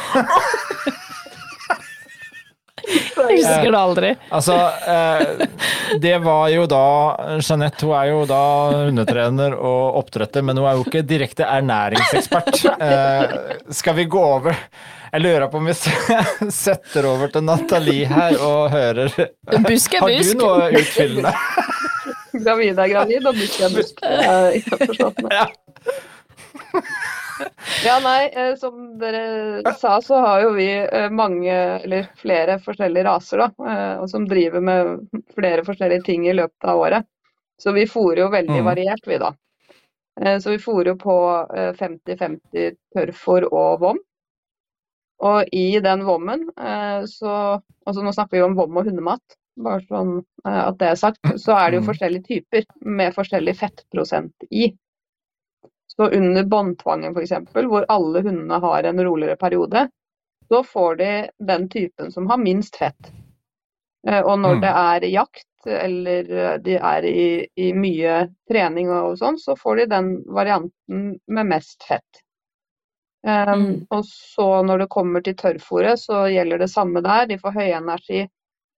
Jeg 2.84 3.38
husker 3.38 3.70
det 3.70 3.78
aldri. 3.80 4.10
Altså, 4.34 4.56
eh, 4.90 5.46
det 6.02 6.14
var 6.24 6.48
jo 6.52 6.66
da 6.70 6.82
Jeanette 7.38 7.86
hun 7.86 7.94
er 7.96 8.10
jo 8.10 8.24
da 8.28 8.40
hundetrener 8.86 9.56
og 9.56 10.00
oppdretter, 10.02 10.44
men 10.44 10.60
hun 10.60 10.68
er 10.68 10.78
jo 10.78 10.84
ikke 10.86 11.04
direkte 11.08 11.48
ernæringsekspert. 11.48 12.62
Eh, 12.84 13.30
skal 13.72 13.94
vi 13.96 14.04
gå 14.10 14.18
over 14.20 14.54
Jeg 15.14 15.22
lurer 15.22 15.46
på 15.48 15.58
om 15.60 15.68
vi 15.68 15.74
setter 16.52 17.06
over 17.08 17.30
til 17.32 17.44
Nathalie 17.46 18.08
her 18.10 18.34
og 18.42 18.70
hører 18.74 19.12
Busk 19.64 19.94
er 19.94 20.02
busk. 20.02 20.02
Har 20.02 20.10
du 20.10 20.34
noe 20.40 20.68
utfyllende? 20.80 21.32
Gravid 22.44 22.78
er 22.82 22.90
gravid, 22.90 23.26
og 23.30 23.38
busk 23.38 23.60
er 23.62 23.76
busk. 23.76 24.02
Jeg 24.10 24.26
har 24.28 24.58
ikke 24.58 24.80
forstått 24.84 25.22
det. 25.22 25.38
Ja. 25.38 25.46
Ja, 27.86 27.98
nei, 28.00 28.28
eh, 28.32 28.54
som 28.56 28.98
dere 29.00 29.74
sa, 29.78 29.98
så 30.02 30.18
har 30.24 30.42
jo 30.44 30.52
vi 30.56 30.68
eh, 30.84 31.08
mange, 31.10 31.54
eller 31.84 32.08
flere 32.20 32.58
forskjellige 32.62 33.04
raser, 33.04 33.42
da, 33.44 33.48
eh, 33.70 33.94
og 34.02 34.08
som 34.10 34.26
driver 34.30 34.60
med 34.64 35.22
flere 35.34 35.64
forskjellige 35.66 36.04
ting 36.06 36.26
i 36.28 36.34
løpet 36.36 36.68
av 36.70 36.80
året. 36.80 37.06
Så 37.60 37.72
vi 37.76 37.86
fôrer 37.86 38.24
jo 38.24 38.30
veldig 38.32 38.60
Mm. 38.60 38.64
variert, 38.66 39.06
vi 39.06 39.18
da. 39.18 39.32
Så 40.40 40.50
vi 40.54 40.58
fôrer 40.62 40.92
jo 40.92 40.96
på 40.96 41.14
eh, 41.56 41.72
50-50 41.74 42.76
tørrfôr 42.94 43.46
og 43.52 43.80
vom. 43.80 43.98
Og 45.24 45.48
i 45.54 45.78
den 45.80 46.02
vommen, 46.04 46.48
så 47.06 47.60
Altså 47.86 48.00
nå 48.02 48.12
snakker 48.14 48.32
vi 48.32 48.38
jo 48.40 48.46
om 48.48 48.54
vom 48.56 48.76
og 48.80 48.86
hundemat, 48.88 49.34
bare 49.60 49.82
sånn 49.84 50.14
at 50.48 50.78
det 50.80 50.86
er 50.88 50.94
sagt. 50.96 51.18
Så 51.36 51.52
er 51.52 51.70
det 51.70 51.76
jo 51.78 51.82
Mm. 51.82 51.88
forskjellige 51.90 52.24
typer 52.30 52.64
med 52.80 53.12
forskjellig 53.14 53.54
fettprosent 53.58 54.32
i. 54.50 54.70
Så 55.96 56.08
under 56.10 56.44
båndtvangen 56.44 57.14
f.eks., 57.16 57.32
hvor 57.54 57.84
alle 57.88 58.22
hundene 58.22 58.58
har 58.60 58.82
en 58.88 59.04
roligere 59.04 59.36
periode, 59.36 59.88
så 60.48 60.62
får 60.64 60.96
de 60.96 61.10
den 61.38 61.68
typen 61.68 62.12
som 62.12 62.26
har 62.30 62.38
minst 62.38 62.76
fett. 62.76 63.12
Eh, 64.08 64.20
Og 64.22 64.38
når 64.38 64.54
Mm. 64.54 64.60
det 64.60 64.68
er 64.70 65.00
jakt, 65.10 65.46
eller 65.66 66.30
eh, 66.30 66.58
de 66.58 66.74
er 66.76 67.04
i, 67.04 67.46
i 67.56 67.72
mye 67.72 68.28
trening 68.50 68.90
og 68.90 69.18
sånn, 69.18 69.38
så 69.38 69.56
får 69.56 69.76
de 69.76 69.86
den 69.86 70.10
varianten 70.26 71.18
med 71.26 71.46
mest 71.46 71.82
fett. 71.88 72.20
Um, 73.26 73.60
Mm. 73.64 73.86
Og 73.90 74.04
så 74.04 74.62
når 74.62 74.78
det 74.78 74.88
kommer 74.92 75.20
til 75.24 75.34
tørrfôret, 75.34 75.96
så 75.96 76.26
gjelder 76.28 76.58
det 76.58 76.68
samme 76.68 77.00
der. 77.00 77.26
De 77.26 77.38
får 77.38 77.54
høyenergi 77.56 78.26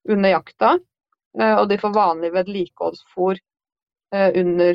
under 0.09 0.31
jakta, 0.31 0.79
eh, 1.41 1.55
og 1.59 1.69
de 1.69 1.79
får 1.79 1.95
vanlig 1.95 2.31
vedlikeholdsfôr 2.33 3.39
eh, 4.15 4.31
under 4.41 4.75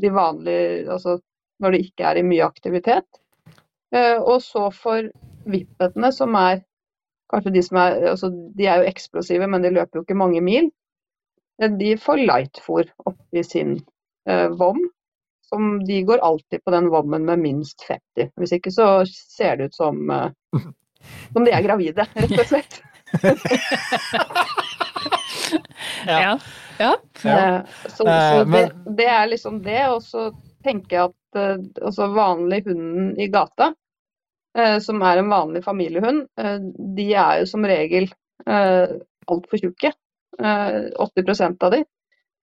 de 0.00 0.10
vanlige 0.10 0.88
Altså 0.90 1.20
når 1.62 1.72
det 1.76 1.80
ikke 1.86 2.04
er 2.10 2.20
i 2.20 2.24
mye 2.26 2.44
aktivitet. 2.46 3.06
Eh, 3.94 4.18
Og 4.20 4.42
så 4.42 4.66
for 4.74 5.06
vippetene, 5.46 6.10
som 6.12 6.34
er 6.36 6.62
kanskje 7.32 7.52
de 7.54 7.62
som 7.62 7.78
er 7.82 7.96
altså 8.12 8.28
De 8.56 8.66
er 8.66 8.82
jo 8.82 8.90
eksplosive, 8.90 9.46
men 9.50 9.62
de 9.64 9.70
løper 9.74 9.98
jo 10.00 10.04
ikke 10.06 10.18
mange 10.18 10.40
mil. 10.44 10.70
Eh, 11.62 11.70
De 11.70 11.94
får 11.98 12.24
lightfôr 12.26 12.90
oppi 13.06 13.42
sin 13.46 13.78
eh, 14.28 14.48
vom. 14.48 14.78
Som 15.46 15.78
de 15.86 16.00
går 16.02 16.18
alltid 16.26 16.64
på 16.64 16.70
den 16.74 16.88
vommen 16.90 17.24
med 17.24 17.38
minst 17.38 17.84
fett 17.86 18.18
i. 18.18 18.26
Hvis 18.36 18.52
ikke 18.58 18.72
så 18.74 18.88
ser 19.06 19.56
det 19.56 19.70
ut 19.70 19.76
som 19.78 20.10
eh, 20.10 20.30
som 21.32 21.44
de 21.46 21.52
er 21.54 21.62
gravide, 21.62 22.06
rett 22.16 22.38
og 22.40 22.46
slett. 22.50 22.82
Ja. 26.06 26.38
ja. 26.78 26.96
Ja. 27.22 27.56
Eh, 27.58 27.60
Så, 27.88 28.04
så 28.04 28.44
det, 28.44 28.72
det 28.96 29.06
er 29.06 29.26
liksom 29.26 29.62
det. 29.62 29.88
Og 29.90 30.02
så 30.02 30.28
tenker 30.64 30.96
jeg 30.96 31.04
at 31.10 31.14
altså 31.82 32.08
vanlig 32.14 32.62
hunden 32.66 33.12
i 33.20 33.28
gata, 33.32 33.72
eh, 34.58 34.78
som 34.84 35.02
er 35.02 35.18
en 35.22 35.30
vanlig 35.32 35.64
familiehund, 35.64 36.26
eh, 36.40 36.58
de 36.96 37.08
er 37.14 37.40
jo 37.42 37.46
som 37.50 37.64
regel 37.68 38.08
eh, 38.46 38.96
altfor 39.28 39.62
tjukke. 39.62 39.92
eh, 40.40 40.90
80% 41.00 41.62
av 41.64 41.70
de. 41.72 41.84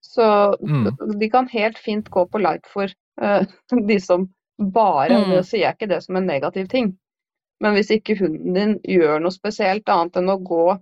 Så 0.01 0.57
Mm. 0.61 1.19
de 1.19 1.29
kan 1.29 1.47
helt 1.47 1.77
fint 1.77 2.09
gå 2.09 2.25
på 2.27 2.39
light 2.41 2.65
for 2.67 2.87
de 3.87 3.99
som 3.99 4.29
bare 4.59 5.19
Mm. 5.19 5.29
Nå 5.29 5.43
sier 5.43 5.61
jeg 5.67 5.75
ikke 5.75 5.89
det 5.89 6.03
som 6.03 6.15
en 6.17 6.25
negativ 6.27 6.67
ting, 6.69 6.97
men 7.61 7.73
hvis 7.75 7.91
ikke 7.91 8.17
hunden 8.19 8.53
din 8.53 8.79
gjør 8.83 9.21
noe 9.21 9.31
spesielt 9.31 9.89
annet 9.89 10.17
enn 10.17 10.29
å 10.29 10.37
gå 10.43 10.79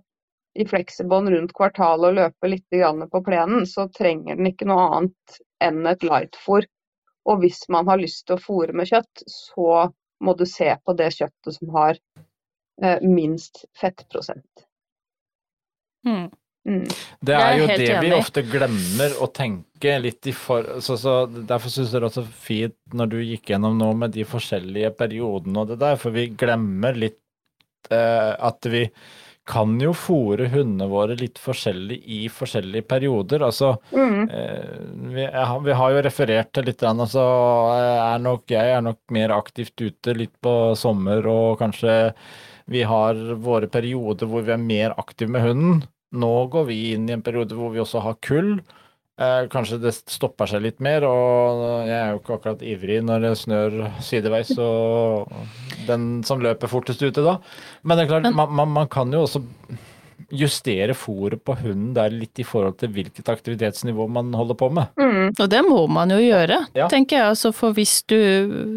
i 0.56 0.64
fleksibånd 0.68 1.30
rundt 1.32 1.52
kvartalet 1.56 2.10
og 2.10 2.14
løpe 2.18 2.48
litt 2.50 2.66
på 3.12 3.24
plenen, 3.24 3.66
så 3.66 3.88
trenger 3.92 4.36
den 4.36 4.46
ikke 4.46 4.66
noe 4.68 4.88
annet 4.96 5.38
enn 5.60 5.86
et 5.86 6.00
lightfôr. 6.02 6.66
Og 7.28 7.42
hvis 7.42 7.64
man 7.72 7.88
har 7.90 8.00
lyst 8.00 8.26
til 8.26 8.36
å 8.36 8.42
fôre 8.42 8.74
med 8.76 8.90
kjøtt, 8.90 9.24
så 9.30 9.88
må 10.22 10.34
du 10.38 10.44
se 10.48 10.70
på 10.84 10.94
det 10.98 11.10
kjøttet 11.16 11.56
som 11.56 11.72
har 11.76 11.98
eh, 12.82 13.02
minst 13.02 13.64
fettprosent. 13.78 14.66
Mm. 16.06 16.30
Mm. 16.68 16.86
Det 17.20 17.34
er 17.34 17.40
er 17.42 17.56
jo 17.58 17.64
er 17.66 17.80
det 17.80 17.94
vi 18.04 18.12
ofte 18.14 18.44
glemmer 18.46 19.16
å 19.22 19.26
tenke 19.34 19.96
litt 19.98 20.28
i 20.30 20.34
for... 20.36 20.78
Så, 20.84 20.96
så 21.00 21.24
derfor 21.26 21.72
syns 21.72 21.90
jeg 21.90 21.96
det 21.96 22.04
er 22.04 22.08
også 22.10 22.26
fint 22.44 22.94
når 22.94 23.10
du 23.14 23.18
gikk 23.22 23.50
gjennom 23.50 23.78
nå 23.78 23.90
med 23.98 24.14
de 24.14 24.26
forskjellige 24.28 24.92
periodene 24.98 25.64
og 25.64 25.72
det 25.72 25.80
der, 25.82 25.98
for 25.98 26.14
vi 26.14 26.28
glemmer 26.38 26.98
litt 26.98 27.18
eh, 27.90 28.32
at 28.38 28.70
vi 28.70 28.86
kan 29.48 29.72
jo 29.82 29.90
fòre 29.96 30.46
hundene 30.52 30.86
våre 30.90 31.16
litt 31.18 31.38
forskjellig 31.42 31.96
i 32.06 32.20
forskjellige 32.30 32.86
perioder. 32.88 33.42
Altså, 33.42 33.72
Mm. 33.92 34.28
eh, 34.30 34.78
vi, 35.14 35.26
vi 35.64 35.72
har 35.72 35.90
jo 35.96 36.02
referert 36.02 36.52
til 36.52 36.64
litt, 36.64 36.82
altså, 36.86 37.24
er 38.14 38.18
nok, 38.22 38.44
jeg 38.48 38.76
er 38.76 38.80
nok 38.82 38.98
mer 39.10 39.34
aktivt 39.34 39.74
ute 39.80 40.14
litt 40.16 40.34
på 40.40 40.76
sommer, 40.76 41.26
og 41.26 41.58
kanskje 41.58 42.14
vi 42.68 42.82
har 42.86 43.14
våre 43.42 43.66
perioder 43.68 44.26
hvor 44.30 44.42
vi 44.46 44.52
er 44.52 44.62
mer 44.62 44.94
aktive 44.96 45.28
med 45.30 45.42
hunden. 45.42 45.82
Nå 46.12 46.48
går 46.52 46.66
vi 46.68 46.92
inn 46.94 47.08
i 47.08 47.12
en 47.16 47.22
periode 47.22 47.56
hvor 47.56 47.72
vi 47.72 47.80
også 47.82 48.02
har 48.04 48.14
kull. 48.22 48.60
Eh, 49.20 49.42
kanskje 49.52 49.76
det 49.82 49.92
stopper 49.92 50.48
seg 50.48 50.62
litt 50.64 50.78
mer, 50.80 51.04
og 51.04 51.84
jeg 51.84 51.98
er 51.98 52.14
jo 52.14 52.20
ikke 52.22 52.36
akkurat 52.38 52.62
ivrig 52.64 53.02
når 53.04 53.26
det 53.26 53.32
snør 53.42 53.74
sideveis, 54.00 54.54
og 54.56 55.28
den 55.84 56.22
som 56.24 56.40
løper 56.40 56.70
fortest 56.72 57.04
ute 57.04 57.24
da. 57.26 57.36
Men 57.84 57.98
det 57.98 58.06
er 58.06 58.12
klart, 58.14 58.30
man, 58.32 58.54
man, 58.56 58.72
man 58.72 58.88
kan 58.92 59.12
jo 59.12 59.26
også 59.26 59.42
justere 60.30 60.94
fôret 60.94 61.40
på 61.44 61.56
hunden 61.58 61.92
der 61.96 62.10
litt 62.10 62.38
i 62.38 62.44
forhold 62.46 62.76
til 62.78 62.88
hvilket 62.94 63.28
aktivitetsnivå 63.32 64.08
man 64.10 64.32
holder 64.34 64.54
på 64.54 64.68
med. 64.72 64.86
Mm. 65.00 65.32
Og 65.38 65.48
det 65.50 65.62
må 65.68 65.86
man 65.90 66.10
jo 66.10 66.18
gjøre, 66.22 66.66
Ja. 66.74 66.88
tenker 66.88 67.16
jeg. 67.18 67.26
Altså, 67.32 67.52
for 67.52 67.72
hvis 67.72 68.02
du 68.06 68.18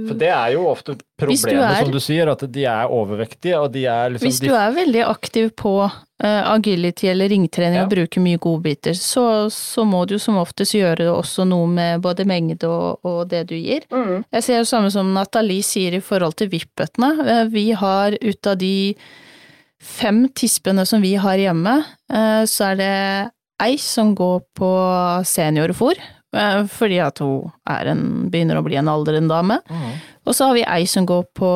For 0.08 0.15
det 0.15 0.29
er 0.29 0.53
jo 0.53 0.65
ofte 0.67 0.95
problemet, 1.17 1.53
du 1.55 1.62
er- 1.62 1.84
som 1.84 1.91
du 1.91 1.99
sier, 1.99 2.27
at 2.31 2.51
de 2.51 2.65
er 2.65 2.88
overvektige, 2.89 3.60
og 3.60 3.71
de 3.71 3.86
er 3.86 4.10
liksom 4.10 4.27
Hvis 4.27 4.39
du 4.41 4.53
er 4.53 4.71
veldig 4.75 5.03
aktiv 5.08 5.51
på 5.55 5.75
uh, 6.23 6.53
agility 6.55 7.08
eller 7.08 7.27
ringtrening 7.29 7.81
og 7.84 7.89
bruker 7.89 8.21
mye 8.21 8.38
godbiter, 8.38 8.93
så, 8.95 9.49
så 9.51 9.84
må 9.86 10.05
du 10.08 10.17
som 10.19 10.38
oftest 10.38 10.73
gjøre 10.73 11.10
også 11.12 11.45
noe 11.47 11.67
med 11.67 12.01
både 12.01 12.25
mengde 12.25 12.63
og, 12.67 12.99
og 13.03 13.27
det 13.29 13.47
du 13.47 13.55
gir. 13.55 13.81
Mm. 13.91 14.23
Jeg 14.31 14.43
ser 14.43 14.58
jo 14.60 14.63
samme 14.63 14.91
som 14.91 15.13
Nathalie 15.13 15.62
sier 15.63 15.93
i 15.95 15.99
forhold 15.99 16.36
til 16.36 16.49
vippbøttene. 16.49 17.19
Uh, 17.19 17.49
Vi 17.49 17.71
har 17.71 18.12
ut 18.21 18.47
av 18.47 18.58
de 18.58 18.95
fem 19.86 20.26
tispene 20.36 20.86
som 20.88 21.04
vi 21.04 21.13
har 21.21 21.39
hjemme, 21.39 21.78
eh, 22.12 22.43
så 22.50 22.71
er 22.71 22.82
det 22.82 22.95
ei 23.63 23.78
som 23.80 24.13
går 24.17 24.41
på 24.58 24.71
seniorfôr, 25.28 26.00
eh, 26.36 26.62
fordi 26.65 27.00
at 27.04 27.21
hun 27.24 27.52
er 27.69 27.93
en, 27.93 28.30
begynner 28.32 28.60
å 28.60 28.65
bli 28.65 28.80
en 28.82 28.91
aldrende 28.91 29.32
dame. 29.32 29.62
Mm. 29.69 29.93
Og 30.26 30.36
så 30.36 30.50
har 30.50 30.58
vi 30.58 30.67
ei 30.67 30.84
som 30.89 31.08
går 31.08 31.24
på 31.38 31.52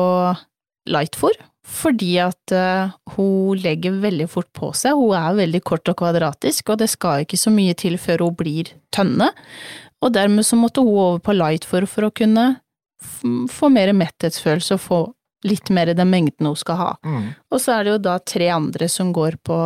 lightfôr, 0.88 1.36
fordi 1.66 2.14
at 2.22 2.54
eh, 2.56 2.94
hun 3.16 3.60
legger 3.60 4.00
veldig 4.02 4.30
fort 4.30 4.50
på 4.56 4.72
seg. 4.74 4.96
Hun 4.98 5.14
er 5.18 5.38
veldig 5.42 5.62
kort 5.66 5.90
og 5.92 6.00
kvadratisk, 6.00 6.70
og 6.70 6.80
det 6.80 6.90
skal 6.90 7.26
ikke 7.26 7.38
så 7.40 7.52
mye 7.54 7.76
til 7.78 7.98
før 8.00 8.26
hun 8.26 8.38
blir 8.38 8.72
tønne. 8.94 9.30
Og 10.00 10.14
dermed 10.16 10.46
så 10.48 10.56
måtte 10.56 10.82
hun 10.82 10.96
over 10.96 11.22
på 11.22 11.36
lightfôr 11.36 11.86
for 11.90 12.08
å 12.08 12.14
kunne 12.14 12.54
få 13.00 13.68
mer 13.72 13.92
metthetsfølelse 13.96 14.76
og 14.76 14.80
få 14.80 15.00
litt 15.44 15.70
mer 15.70 15.92
den 15.94 16.10
mengden 16.10 16.46
hun 16.50 16.56
skal 16.56 16.76
ha. 16.76 16.90
Mm. 17.04 17.30
Og 17.50 17.60
så 17.60 17.78
er 17.78 17.84
det 17.84 17.92
jo 17.94 18.00
da 18.10 18.18
tre 18.18 18.48
andre 18.52 18.88
som 18.88 19.12
går 19.16 19.38
på 19.46 19.56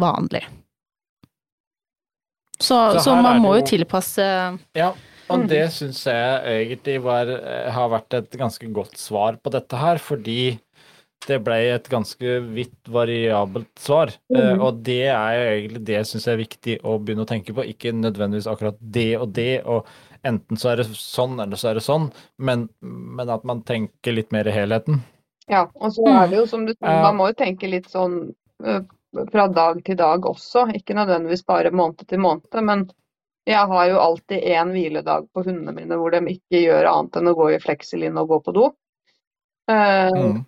vanlig. 0.00 0.44
Så, 2.58 2.76
Så 2.94 3.00
så, 3.08 3.16
man 3.18 3.40
må 3.42 3.56
jo 3.58 3.64
tilpasse 3.66 4.24
Ja, 4.78 4.92
og 5.28 5.40
Mm. 5.40 5.48
det 5.48 5.64
syns 5.72 6.04
jeg 6.04 6.68
egentlig 6.68 7.02
var, 7.02 7.26
eh, 7.26 7.70
har 7.72 7.88
vært 7.90 8.14
et 8.14 8.30
ganske 8.38 8.72
godt 8.72 8.96
svar 8.96 9.36
på 9.42 9.50
dette 9.50 9.76
her, 9.76 9.96
fordi 9.98 10.60
det 11.26 11.42
ble 11.42 11.56
et 11.74 11.88
ganske 11.88 12.54
vidt 12.54 12.84
variabelt 12.86 13.74
svar. 13.80 14.12
Eh, 14.34 14.54
Mm. 14.54 14.60
og 14.60 14.82
det 14.84 15.06
er 15.08 15.32
jo 15.34 15.44
egentlig 15.68 15.84
det 15.84 16.06
syns 16.06 16.24
jeg 16.26 16.34
er 16.34 16.44
viktig 16.44 16.82
å 16.84 16.98
begynne 17.02 17.24
å 17.24 17.26
tenke 17.26 17.54
på. 17.54 17.64
Ikke 17.66 17.92
nødvendigvis 17.92 18.46
akkurat 18.46 18.76
det 18.80 19.16
og 19.18 19.32
det, 19.32 19.62
og 19.64 19.86
enten 20.24 20.56
så 20.56 20.72
er 20.72 20.76
det 20.76 20.86
sånn, 20.94 21.40
eller 21.42 21.56
så 21.56 21.70
er 21.70 21.74
det 21.74 21.82
sånn, 21.82 22.12
men, 22.38 22.68
men 22.82 23.28
at 23.28 23.44
man 23.44 23.62
tenker 23.62 24.14
litt 24.14 24.30
mer 24.30 24.46
i 24.46 24.52
helheten. 24.52 25.02
Ja, 25.50 25.66
og 25.74 25.92
så 25.92 26.04
Mm. 26.08 26.16
er 26.22 26.28
det 26.28 26.36
jo 26.38 26.46
som 26.46 26.66
du 26.66 26.72
sier, 26.72 27.02
man 27.02 27.16
må 27.16 27.28
jo 27.28 27.34
tenke 27.36 27.68
litt 27.68 27.90
sånn 27.92 28.34
fra 29.32 29.48
dag 29.48 29.84
til 29.84 29.96
dag 29.96 30.24
også, 30.26 30.68
ikke 30.74 30.94
nødvendigvis 30.96 31.44
bare 31.46 31.70
måned 31.70 32.06
til 32.08 32.18
måned. 32.18 32.48
Men 32.62 32.86
jeg 33.46 33.66
har 33.68 33.88
jo 33.90 33.98
alltid 34.00 34.42
én 34.42 34.72
hviledag 34.72 35.28
på 35.34 35.44
hundene 35.44 35.74
mine 35.76 35.98
hvor 36.00 36.10
de 36.10 36.22
ikke 36.32 36.62
gjør 36.64 36.88
annet 36.90 37.16
enn 37.20 37.28
å 37.28 37.36
gå 37.36 37.50
i 37.54 37.60
flekselinn 37.62 38.18
og 38.18 38.28
gå 38.28 38.40
på 38.46 38.54
do. 38.56 38.70
Uh, 39.70 40.10
Mm. 40.12 40.44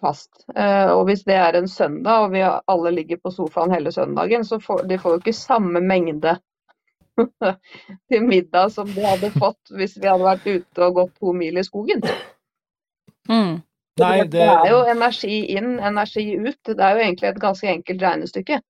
Fast. 0.00 0.30
Uh, 0.56 0.90
og 0.96 1.04
hvis 1.06 1.22
det 1.24 1.36
er 1.38 1.54
en 1.54 1.68
søndag 1.68 2.24
og 2.24 2.32
vi 2.32 2.40
alle 2.42 2.90
ligger 2.90 3.16
på 3.22 3.30
sofaen 3.30 3.70
hele 3.70 3.92
søndagen, 3.94 4.44
så 4.44 4.58
får 4.60 4.82
de 4.88 4.98
får 4.98 5.12
jo 5.12 5.20
ikke 5.22 5.32
samme 5.32 5.80
mengde 5.80 6.38
til 8.10 8.26
middag 8.26 8.72
som 8.74 8.90
de 8.94 9.04
hadde 9.06 9.30
fått 9.38 9.70
hvis 9.78 9.96
vi 9.98 10.08
hadde 10.10 10.26
vært 10.26 10.46
ute 10.46 10.84
og 10.88 10.94
gått 10.94 11.14
to 11.20 11.32
mil 11.32 11.58
i 11.58 11.64
skogen. 11.66 12.02
mm. 13.28 13.62
Nei, 14.00 14.24
det... 14.30 14.42
er 14.44 14.72
jo 14.72 14.80
energi 14.90 15.42
inn, 15.56 15.76
energi 15.78 16.24
ut. 16.36 16.58
Det 16.68 16.78
er 16.78 16.96
jo 16.96 17.04
egentlig 17.04 17.30
et 17.30 17.40
ganske 17.42 17.70
enkelt 17.70 18.04
regnestykke. 18.04 18.60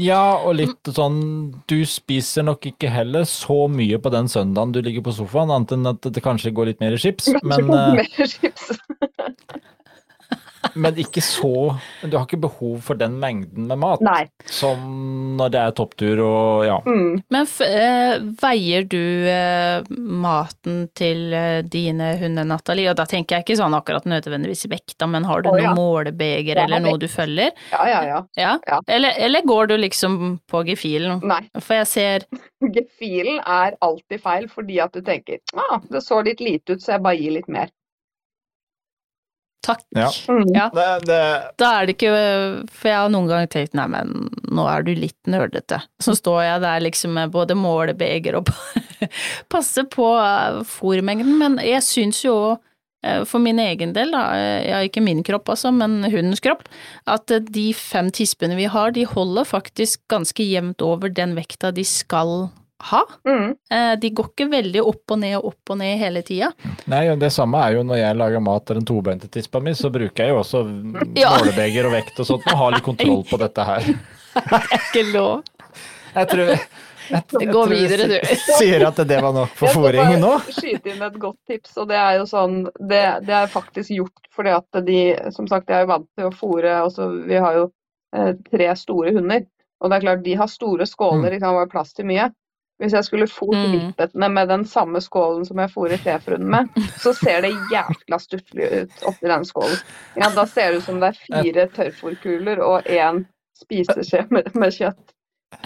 Ja, 0.00 0.38
og 0.40 0.54
litt 0.56 0.88
sånn 0.96 1.18
Du 1.68 1.82
spiser 1.84 2.46
nok 2.46 2.64
ikke 2.70 2.88
heller 2.88 3.26
så 3.28 3.66
mye 3.68 3.98
på 4.00 4.12
den 4.14 4.30
søndagen 4.32 4.72
du 4.72 4.80
ligger 4.80 5.04
på 5.04 5.12
sofaen, 5.18 5.52
annet 5.52 5.74
enn 5.76 5.90
at 5.90 6.08
det 6.08 6.22
kanskje 6.24 6.54
går 6.56 6.70
litt 6.70 6.80
mer 6.80 6.96
i 6.96 7.00
chips. 7.02 7.28
Men, 7.44 7.68
chips. 8.32 8.70
men 10.74 10.98
ikke 11.00 11.22
så 11.24 11.74
Du 12.02 12.16
har 12.16 12.26
ikke 12.26 12.40
behov 12.42 12.78
for 12.86 12.98
den 12.98 13.18
mengden 13.22 13.68
med 13.70 13.80
mat 13.82 14.02
Nei. 14.04 14.24
som 14.46 14.80
når 15.38 15.52
det 15.54 15.60
er 15.62 15.74
topptur 15.76 16.22
og 16.24 16.64
ja. 16.66 16.78
Mm. 16.86 17.22
Men 17.32 17.46
f 17.48 17.58
eh, 17.64 18.16
veier 18.42 18.86
du 18.88 19.28
eh, 19.30 19.82
maten 19.98 20.86
til 20.98 21.32
eh, 21.36 21.62
dine 21.64 22.12
hunder, 22.20 22.46
Nathalie? 22.48 22.90
Og 22.92 22.98
da 22.98 23.06
tenker 23.08 23.38
jeg 23.38 23.46
ikke 23.46 23.58
sånn 23.60 23.76
akkurat 23.76 24.06
nødvendigvis 24.08 24.66
vekta, 24.72 25.08
men 25.10 25.26
har 25.28 25.44
du 25.44 25.50
Å, 25.50 25.56
noe 25.56 25.64
ja. 25.64 25.74
målebeger 25.76 26.60
Ja, 26.60 26.66
eller 26.66 26.84
noe 26.84 27.00
du 27.00 27.08
følger? 27.10 27.52
Ja, 27.72 27.82
ja, 27.88 28.02
ja. 28.08 28.20
Ja? 28.38 28.54
Ja. 28.68 28.80
Eller, 28.86 29.16
eller 29.18 29.46
går 29.48 29.72
du 29.72 29.76
liksom 29.80 30.18
på 30.50 30.64
gefilen? 30.68 31.22
Nei. 31.26 31.42
For 31.60 31.80
jeg 31.80 31.90
ser 31.92 32.28
Gefilen 32.76 33.40
er 33.42 33.76
alltid 33.82 34.22
feil 34.22 34.48
fordi 34.52 34.78
at 34.82 34.94
du 34.94 35.02
tenker 35.04 35.40
ah, 35.58 35.80
det 35.90 36.02
så 36.04 36.20
litt 36.24 36.42
lite 36.42 36.76
ut, 36.76 36.82
så 36.82 36.96
jeg 36.96 37.04
bare 37.04 37.18
gir 37.18 37.36
litt 37.38 37.50
mer. 37.52 37.72
Takk. 39.64 39.84
Ja. 39.96 40.08
Mm. 40.28 40.50
Ja. 40.54 40.68
Det, 40.74 40.88
det, 41.08 41.20
Da 41.60 41.70
er 41.78 41.86
det 41.86 41.96
ikke 41.96 42.12
For 42.72 42.90
jeg 42.90 42.98
har 42.98 43.12
noen 43.12 43.30
ganger 43.30 43.50
tenkt 43.52 43.76
nei, 43.78 43.86
men 43.92 44.28
nå 44.50 44.66
er 44.70 44.86
du 44.86 44.92
litt 44.96 45.30
nerdete. 45.30 45.80
Så 46.02 46.16
står 46.18 46.42
jeg 46.48 46.64
der 46.64 46.84
liksom 46.84 47.14
med 47.16 47.32
både 47.34 47.56
målebeger 47.58 48.40
og 48.40 48.50
passer 49.52 49.86
på 49.90 50.08
fòrmengden, 50.12 51.02
fôrmengden, 51.02 51.38
men 51.38 51.58
jeg 51.64 51.82
syns 51.84 52.22
jo 52.24 52.36
eh, 53.04 53.22
for 53.28 53.42
min 53.42 53.60
egen 53.62 53.92
del, 53.96 54.12
da, 54.14 54.24
eh, 54.36 54.70
ja 54.70 54.80
ikke 54.86 55.02
min 55.04 55.22
kropp 55.26 55.50
altså, 55.52 55.72
men 55.74 56.02
hundens 56.04 56.42
kropp, 56.42 56.64
at 57.10 57.30
eh, 57.30 57.42
de 57.42 57.72
fem 57.76 58.10
tispene 58.14 58.56
vi 58.58 58.68
har, 58.70 58.92
de 58.92 59.06
holder 59.08 59.48
faktisk 59.48 60.02
ganske 60.12 60.44
jevnt 60.46 60.82
over 60.82 61.12
den 61.12 61.36
vekta 61.38 61.72
de 61.74 61.84
skal 61.86 62.50
ha. 62.90 63.02
Mm. 63.28 63.54
Eh, 63.70 63.94
De 64.02 64.10
går 64.10 64.28
ikke 64.32 64.48
veldig 64.52 64.82
opp 64.92 65.14
og 65.14 65.20
ned 65.22 65.36
og 65.38 65.50
opp 65.52 65.72
og 65.74 65.78
ned 65.80 65.98
hele 66.00 66.22
tida. 66.26 66.52
nei, 66.90 67.04
det 67.16 67.32
samme 67.32 67.60
er 67.62 67.78
jo 67.78 67.82
når 67.86 68.00
jeg 68.02 68.18
lager 68.20 68.44
mat 68.44 68.66
til 68.66 68.80
den 68.80 68.88
tobeinte 68.88 69.28
tispa 69.32 69.60
mi, 69.60 69.74
så 69.78 69.90
bruker 69.94 70.24
jeg 70.24 70.34
jo 70.34 70.40
også 70.42 70.62
Ja. 71.22 71.34
målebeger 71.38 71.86
og 71.90 71.96
vekt 71.98 72.18
og 72.22 72.26
sånt, 72.28 72.46
og 72.50 72.58
har 72.64 72.76
litt 72.76 72.86
kontroll 72.86 73.22
på 73.28 73.40
dette 73.42 73.68
her. 73.68 73.82
Det 74.32 74.62
er 74.62 74.72
Ikke 74.78 75.04
lov. 75.12 75.42
Jeg 76.14 76.28
tror 76.28 76.48
jeg, 76.52 76.60
Gå 77.52 77.62
videre, 77.68 78.06
du. 78.08 78.18
Sier 78.56 78.84
at 78.86 79.00
det 79.08 79.18
var 79.20 79.34
nok 79.34 79.50
for 79.58 79.68
Jeg 79.92 80.06
skal 80.06 80.22
bare 80.22 80.54
skyte 80.54 80.92
inn 80.92 81.02
et 81.04 81.16
godt 81.20 81.38
tips, 81.50 81.74
og 81.82 81.88
det 81.90 81.98
er 81.98 82.18
jo 82.20 82.26
sånn 82.30 82.54
Det, 82.78 83.02
det 83.26 83.34
er 83.36 83.50
faktisk 83.52 83.90
gjort 83.92 84.28
fordi 84.32 84.54
at 84.54 84.78
de 84.86 85.00
Som 85.34 85.48
sagt, 85.50 85.68
jeg 85.68 85.82
er 85.82 85.84
jo 85.84 85.90
vant 85.90 86.08
til 86.16 86.28
å 86.30 86.32
fòre 86.32 86.76
Vi 87.28 87.40
har 87.42 87.58
jo 87.58 87.66
eh, 88.16 88.32
tre 88.48 88.70
store 88.78 89.12
hunder, 89.16 89.44
og 89.82 89.90
det 89.90 89.98
er 89.98 90.06
klart 90.06 90.24
de 90.24 90.38
har 90.38 90.48
store 90.48 90.86
skåler, 90.88 91.30
det 91.34 91.40
kan 91.42 91.56
være 91.56 91.70
plass 91.72 91.92
til 91.96 92.06
mye. 92.08 92.30
Hvis 92.82 92.96
jeg 92.98 93.06
skulle 93.06 93.28
fôret 93.30 93.62
Mm. 93.62 93.74
vippetene 93.78 94.28
med 94.34 94.48
den 94.50 94.64
samme 94.66 95.00
skålen 95.00 95.44
som 95.46 95.60
jeg 95.62 95.70
fôrer 95.70 96.00
schæferhunden 96.02 96.50
med, 96.50 96.68
så 96.98 97.12
ser 97.14 97.44
det 97.44 97.52
jævla 97.70 98.18
stusslig 98.18 98.70
ut 98.82 99.04
oppi 99.06 99.30
den 99.30 99.44
skålen. 99.46 99.78
Ja, 100.18 100.30
da 100.34 100.46
ser 100.50 100.72
det 100.72 100.82
ut 100.82 100.88
som 100.90 100.98
det 101.00 101.12
er 101.12 101.20
fire 101.28 101.66
tørrfòrkuler 101.76 102.58
og 102.66 102.90
én 102.90 103.24
spiseskje 103.62 104.26
med, 104.34 104.50
med 104.58 104.74
kjøtt. 104.74 105.14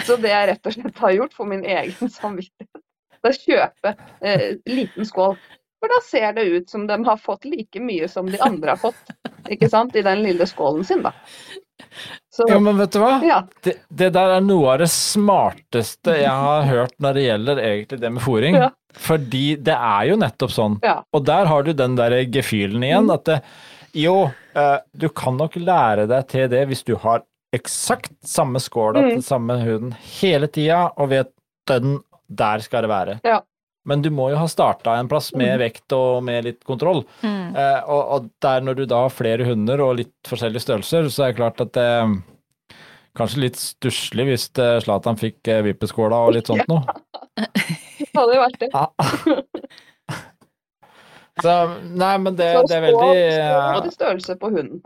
Så 0.05 0.17
det 0.21 0.29
jeg 0.35 0.49
rett 0.51 0.67
og 0.67 0.75
slett 0.75 0.99
har 0.99 1.13
gjort 1.17 1.35
for 1.39 1.49
min 1.49 1.65
egen 1.65 2.11
samvittighet, 2.11 2.83
det 3.23 3.31
er 3.33 3.39
kjøpe 3.47 3.95
eh, 4.21 4.49
liten 4.69 5.07
skål. 5.09 5.39
For 5.81 5.93
da 5.93 6.01
ser 6.05 6.33
det 6.37 6.45
ut 6.53 6.71
som 6.71 6.87
de 6.87 6.97
har 7.05 7.17
fått 7.21 7.45
like 7.49 7.81
mye 7.81 8.09
som 8.09 8.29
de 8.31 8.39
andre 8.43 8.75
har 8.75 8.81
fått, 8.81 9.13
ikke 9.49 9.69
sant, 9.73 9.97
i 9.97 10.03
den 10.03 10.23
lille 10.25 10.47
skålen 10.49 10.85
sin, 10.85 11.03
da. 11.05 11.13
Så, 12.33 12.45
Ja, 12.49 12.59
men 12.61 12.77
vet 12.79 12.93
du 12.93 12.99
hva? 13.01 13.15
ja. 13.25 13.43
Det, 13.65 13.77
det 13.89 14.11
der 14.17 14.35
er 14.37 14.41
noe 14.45 14.73
av 14.75 14.79
det 14.83 14.89
smarteste 14.93 16.17
jeg 16.21 16.33
har 16.33 16.67
hørt 16.69 16.95
når 17.03 17.15
det 17.19 17.25
gjelder 17.27 17.61
egentlig 17.63 18.01
det 18.03 18.11
med 18.17 18.23
fòring. 18.25 18.59
Ja. 18.61 18.71
Fordi 18.97 19.45
det 19.61 19.77
er 19.77 20.05
jo 20.11 20.17
nettopp 20.21 20.53
sånn. 20.55 20.79
Ja. 20.85 20.99
Og 21.13 21.25
der 21.29 21.49
har 21.51 21.63
du 21.67 21.73
den 21.77 21.97
der 21.99 22.17
gefühlen 22.33 22.85
igjen, 22.87 23.11
at 23.13 23.25
det, 23.29 23.39
jo, 23.97 24.31
eh, 24.57 24.79
du 24.97 25.09
kan 25.13 25.37
nok 25.41 25.57
lære 25.61 26.07
deg 26.09 26.29
til 26.33 26.49
det 26.53 26.63
hvis 26.71 26.85
du 26.89 26.95
har 27.03 27.25
eksakt 27.57 28.13
samme 28.27 28.61
skåla 28.61 29.01
Mm. 29.05 29.11
til 29.15 29.23
samme 29.25 29.57
huden 29.63 29.93
hele 30.21 30.49
tida, 30.49 30.91
og 30.97 31.09
vet 31.13 31.31
den 31.69 32.01
der 32.29 32.59
skal 32.65 32.83
det 32.83 32.91
være. 32.91 33.21
Ja. 33.25 33.41
Men 33.87 34.03
du 34.03 34.09
må 34.15 34.31
jo 34.33 34.39
ha 34.41 34.47
starta 34.51 34.97
en 34.99 35.09
plass 35.11 35.33
med 35.39 35.61
vekt 35.63 35.95
og 35.95 36.25
med 36.27 36.47
litt 36.49 36.63
kontroll. 36.67 37.05
Mm. 37.23 37.55
Eh, 37.55 37.81
og, 37.85 38.03
og 38.17 38.31
der 38.43 38.65
når 38.67 38.81
du 38.81 38.87
da 38.91 39.05
har 39.07 39.15
flere 39.15 39.47
hunder 39.47 39.83
og 39.85 40.01
litt 40.01 40.15
forskjellige 40.27 40.65
størrelser, 40.67 41.11
så 41.13 41.27
er 41.27 41.33
det 41.35 41.41
klart 41.43 41.63
at 41.65 41.77
det 41.77 41.91
Kanskje 43.17 43.47
litt 43.47 43.57
stusslig 43.57 44.27
hvis 44.29 44.43
eh, 44.61 44.75
Zlatan 44.85 45.17
fikk 45.17 45.49
eh, 45.49 45.63
vippeskåla 45.65 46.19
og 46.27 46.35
litt 46.37 46.51
sånt 46.51 46.67
noe. 46.69 46.83
Det 47.97 48.11
hadde 48.13 48.35
jo 48.35 48.43
vært 48.43 48.59
det. 48.61 48.69
Ja. 48.75 48.85
Så 51.43 51.55
nei, 51.83 52.13
men 52.21 52.37
det, 52.37 52.49
det 52.69 52.77
er 52.77 52.85
veldig 52.87 53.09
skål 53.09 53.89
eh, 53.89 53.91
størrelse 53.93 54.37
på 54.41 54.51
hunden. 54.53 54.83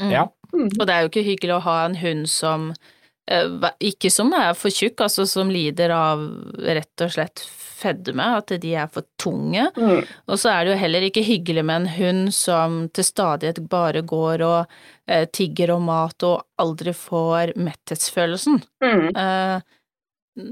Mm. 0.00 0.12
Ja. 0.12 0.28
Mm. 0.52 0.68
Og 0.68 0.84
det 0.86 0.94
er 0.94 1.02
jo 1.04 1.10
ikke 1.10 1.26
hyggelig 1.26 1.56
å 1.58 1.64
ha 1.66 1.74
en 1.84 1.98
hund 2.00 2.28
som 2.32 2.70
eh, 2.72 2.94
ikke 3.28 4.10
som 4.12 4.32
er 4.36 4.54
for 4.56 4.72
tjukk, 4.72 5.02
altså 5.04 5.26
som 5.28 5.50
lider 5.52 5.92
av 5.92 6.22
rett 6.64 7.04
og 7.04 7.12
slett 7.12 7.42
fedme, 7.78 8.26
at 8.38 8.52
de 8.62 8.74
er 8.74 8.88
for 8.90 9.06
tunge. 9.20 9.68
Mm. 9.76 10.02
Og 10.28 10.40
så 10.40 10.52
er 10.52 10.64
det 10.64 10.72
jo 10.72 10.78
heller 10.82 11.06
ikke 11.08 11.24
hyggelig 11.26 11.64
med 11.66 11.82
en 11.82 11.90
hund 11.94 12.30
som 12.34 12.78
til 12.94 13.06
stadighet 13.06 13.60
bare 13.70 14.02
går 14.08 14.44
og 14.46 14.78
eh, 15.06 15.26
tigger 15.34 15.74
om 15.76 15.88
mat 15.90 16.26
og 16.26 16.42
aldri 16.62 16.94
får 16.96 17.54
metthetsfølelsen. 17.58 18.62
Mm. 18.84 19.04
Eh, 19.12 20.46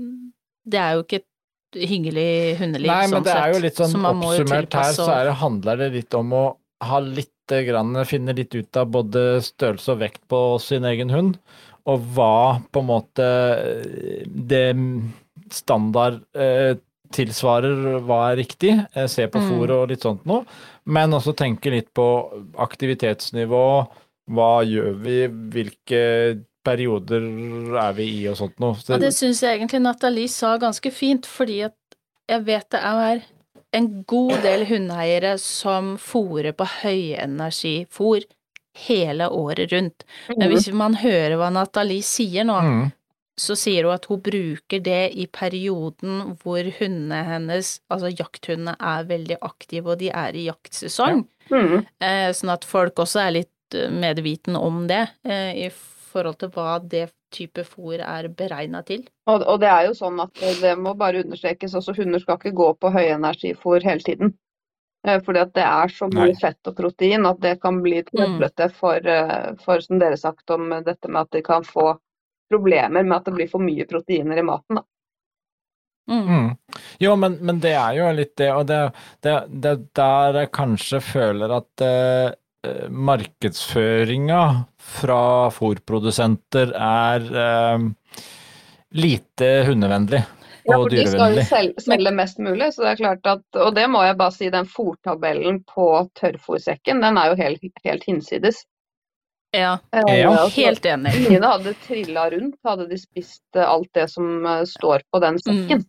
det 0.67 0.83
er 0.83 0.97
jo 0.97 1.07
ikke 1.07 1.23
et 1.23 1.81
hyggelig 1.87 2.31
hundeliv, 2.61 2.91
Nei, 2.91 3.03
men 3.07 3.19
sånn 3.19 3.27
det 3.27 3.37
er 3.37 3.55
jo 3.55 3.63
litt 3.65 3.79
sånn 3.79 3.93
Så 3.93 4.03
man 4.03 4.23
oppsummert 4.25 4.77
her, 4.79 4.93
så 4.97 5.09
er 5.13 5.29
det, 5.29 5.39
handler 5.43 5.83
det 5.83 5.91
litt 5.97 6.17
om 6.19 6.35
å 6.35 6.45
ha 6.87 7.01
litt 7.03 7.33
grann, 7.47 7.95
finne 8.09 8.35
litt 8.37 8.55
ut 8.57 8.79
av 8.79 8.91
både 8.91 9.41
størrelse 9.45 9.95
og 9.95 10.01
vekt 10.03 10.23
på 10.31 10.41
sin 10.63 10.87
egen 10.89 11.13
hund, 11.15 11.37
og 11.87 12.03
hva 12.17 12.61
på 12.73 12.83
en 12.83 12.89
måte 12.89 13.27
det 14.27 14.67
standard 15.55 16.21
eh, 16.35 16.75
tilsvarer 17.15 18.01
hva 18.03 18.33
er 18.33 18.41
riktig. 18.43 18.73
Eh, 18.95 19.07
se 19.07 19.27
på 19.31 19.39
Mm. 19.39 19.47
fôr 19.51 19.71
og 19.77 19.89
litt 19.93 20.03
sånt 20.03 20.25
noe, 20.27 20.45
men 20.87 21.11
også 21.15 21.35
tenke 21.39 21.71
litt 21.71 21.93
på 21.95 22.07
aktivitetsnivå. 22.59 23.63
Hva 24.29 24.51
gjør 24.67 24.97
vi, 25.05 25.19
hvilke 25.55 26.03
perioder 26.67 27.23
er 27.79 27.93
vi 27.95 28.09
i 28.25 28.27
og 28.27 28.37
sånt 28.37 28.59
noe. 28.59 28.75
Så- 28.75 28.95
Og 28.95 29.01
det 29.01 29.13
syns 29.15 29.41
jeg 29.41 29.61
egentlig 29.61 29.83
Nathalie 29.83 30.29
sa 30.29 30.59
ganske 30.59 30.91
fint, 30.93 31.23
fordi 31.25 31.65
at 31.65 31.75
jeg 32.29 32.45
vet 32.45 32.69
det 32.71 32.81
er 32.83 33.23
en 33.73 34.03
god 34.03 34.43
del 34.43 34.65
hundeeiere 34.67 35.39
som 35.39 35.97
fôrer 35.97 36.53
på 36.53 36.67
høyenergifôr 36.67 38.25
hele 38.87 39.29
året 39.33 39.73
rundt. 39.73 40.05
Men 40.37 40.51
hvis 40.53 40.69
man 40.73 40.95
hører 41.01 41.37
hva 41.41 41.51
Nathalie 41.55 42.05
sier 42.05 42.45
nå, 42.45 42.61
Mm. 42.63 42.93
så 43.39 43.57
sier 43.57 43.85
hun 43.85 43.95
at 43.95 44.07
hun 44.09 44.21
bruker 44.25 44.81
det 44.81 45.13
i 45.13 45.27
perioden 45.27 46.37
hvor 46.43 46.65
hundene 46.79 47.23
hennes, 47.25 47.81
altså 47.93 48.09
jakthundene, 48.13 48.77
er 48.81 49.05
veldig 49.11 49.37
aktive 49.45 49.93
og 49.93 49.99
de 50.01 50.09
er 50.09 50.37
i 50.37 50.47
jaktsesong. 50.49 51.27
Mm. 51.51 51.85
Eh, 52.01 52.31
sånn 52.33 52.53
at 52.55 52.65
folk 52.65 52.97
også 53.05 53.21
er 53.27 53.37
litt 53.43 53.75
eh, 53.77 53.91
medviten 53.93 54.57
om 54.57 54.87
det, 54.89 55.05
eh, 55.29 55.53
i 55.67 55.69
forhold 56.13 56.39
til 56.41 56.49
hva 56.55 56.79
det 56.81 57.11
type 57.35 57.61
fôr 57.67 58.01
er 58.01 58.29
beregna 58.33 58.81
til. 58.87 59.05
Og, 59.27 59.43
og 59.43 59.61
det 59.61 59.69
er 59.69 59.87
jo 59.89 59.95
sånn 59.99 60.21
at 60.23 60.33
det, 60.41 60.55
det 60.63 60.73
må 60.79 60.95
bare 60.97 61.21
understrekes, 61.25 61.75
også 61.77 61.93
hunder 61.99 62.23
skal 62.23 62.39
ikke 62.39 62.55
gå 62.57 62.73
på 62.81 62.93
høyenergifôr 62.95 63.85
hele 63.85 64.01
tiden. 64.07 64.33
Eh, 65.07 65.21
Fordi 65.23 65.43
at 65.45 65.55
det 65.55 65.67
er 65.67 65.93
så 65.93 66.09
mye 66.11 66.33
Nei. 66.33 66.41
fett 66.41 66.71
og 66.71 66.77
protein 66.79 67.29
at 67.29 67.41
det 67.43 67.57
kan 67.63 67.79
bli 67.85 68.03
trøblete 68.09 68.71
for, 68.75 69.07
eh, 69.07 69.53
for, 69.63 69.85
som 69.85 70.03
dere 70.03 70.19
sagt, 70.19 70.51
om 70.51 70.75
dette 70.85 71.09
med 71.09 71.23
at 71.23 71.39
de 71.39 71.43
kan 71.47 71.65
få 71.67 71.95
problemer 72.51 73.03
med 73.03 73.17
at 73.17 73.29
det 73.29 73.35
blir 73.39 73.51
for 73.51 73.63
mye 73.63 73.87
proteiner 73.89 74.39
i 74.39 74.47
maten. 74.47 74.81
Da. 74.81 74.87
Mm. 76.11 76.27
Mm. 76.31 76.51
Jo, 77.03 77.17
men, 77.19 77.39
men 77.43 77.61
det 77.63 77.75
er 77.75 77.97
jo 77.99 78.11
litt 78.15 78.37
det, 78.39 78.51
og 78.55 78.67
det, 78.71 78.79
er 79.27 79.81
der 79.99 80.41
jeg 80.43 80.53
kanskje 80.55 81.01
føler 81.03 81.55
at 81.57 81.83
eh, 81.83 82.29
eh, 82.67 82.87
markedsføringa 82.91 84.43
fra 84.79 85.51
fôrprodusenter 85.55 86.71
er 86.79 87.27
eh, 87.43 87.89
lite 89.03 89.51
hundevennlig 89.67 90.23
Ja, 90.67 90.77
for 90.77 90.91
de 90.91 91.03
skal 91.07 91.37
jo 91.37 91.43
selge, 91.47 91.83
selge 91.85 92.13
mest 92.15 92.41
mulig, 92.43 92.73
så 92.75 92.85
det 92.85 92.93
er 92.95 93.03
klart 93.03 93.29
at, 93.31 93.45
og 93.63 93.75
det 93.77 93.87
må 93.93 94.03
jeg 94.07 94.17
bare 94.19 94.35
si, 94.35 94.49
den 94.53 94.69
fòrtabellen 94.71 95.61
på 95.71 95.91
tørrfòrsekken, 96.19 97.03
den 97.05 97.21
er 97.21 97.33
jo 97.33 97.37
helt, 97.39 97.69
helt 97.87 98.07
hinsides. 98.09 98.65
Ja, 99.55 99.77
jeg 99.95 100.19
Ja. 100.21 100.31
altså, 100.31 100.49
helt 100.61 100.87
enig. 100.87 101.13
Mine 101.31 101.47
hadde 101.53 101.75
trilla 101.87 102.27
rundt, 102.35 102.57
hadde 102.67 102.89
de 102.91 102.99
spist 102.99 103.45
eh, 103.57 103.65
alt 103.65 103.89
det 103.95 104.09
som 104.11 104.47
eh, 104.47 104.65
står 104.69 105.07
på 105.13 105.23
den 105.23 105.39
sekken. 105.41 105.87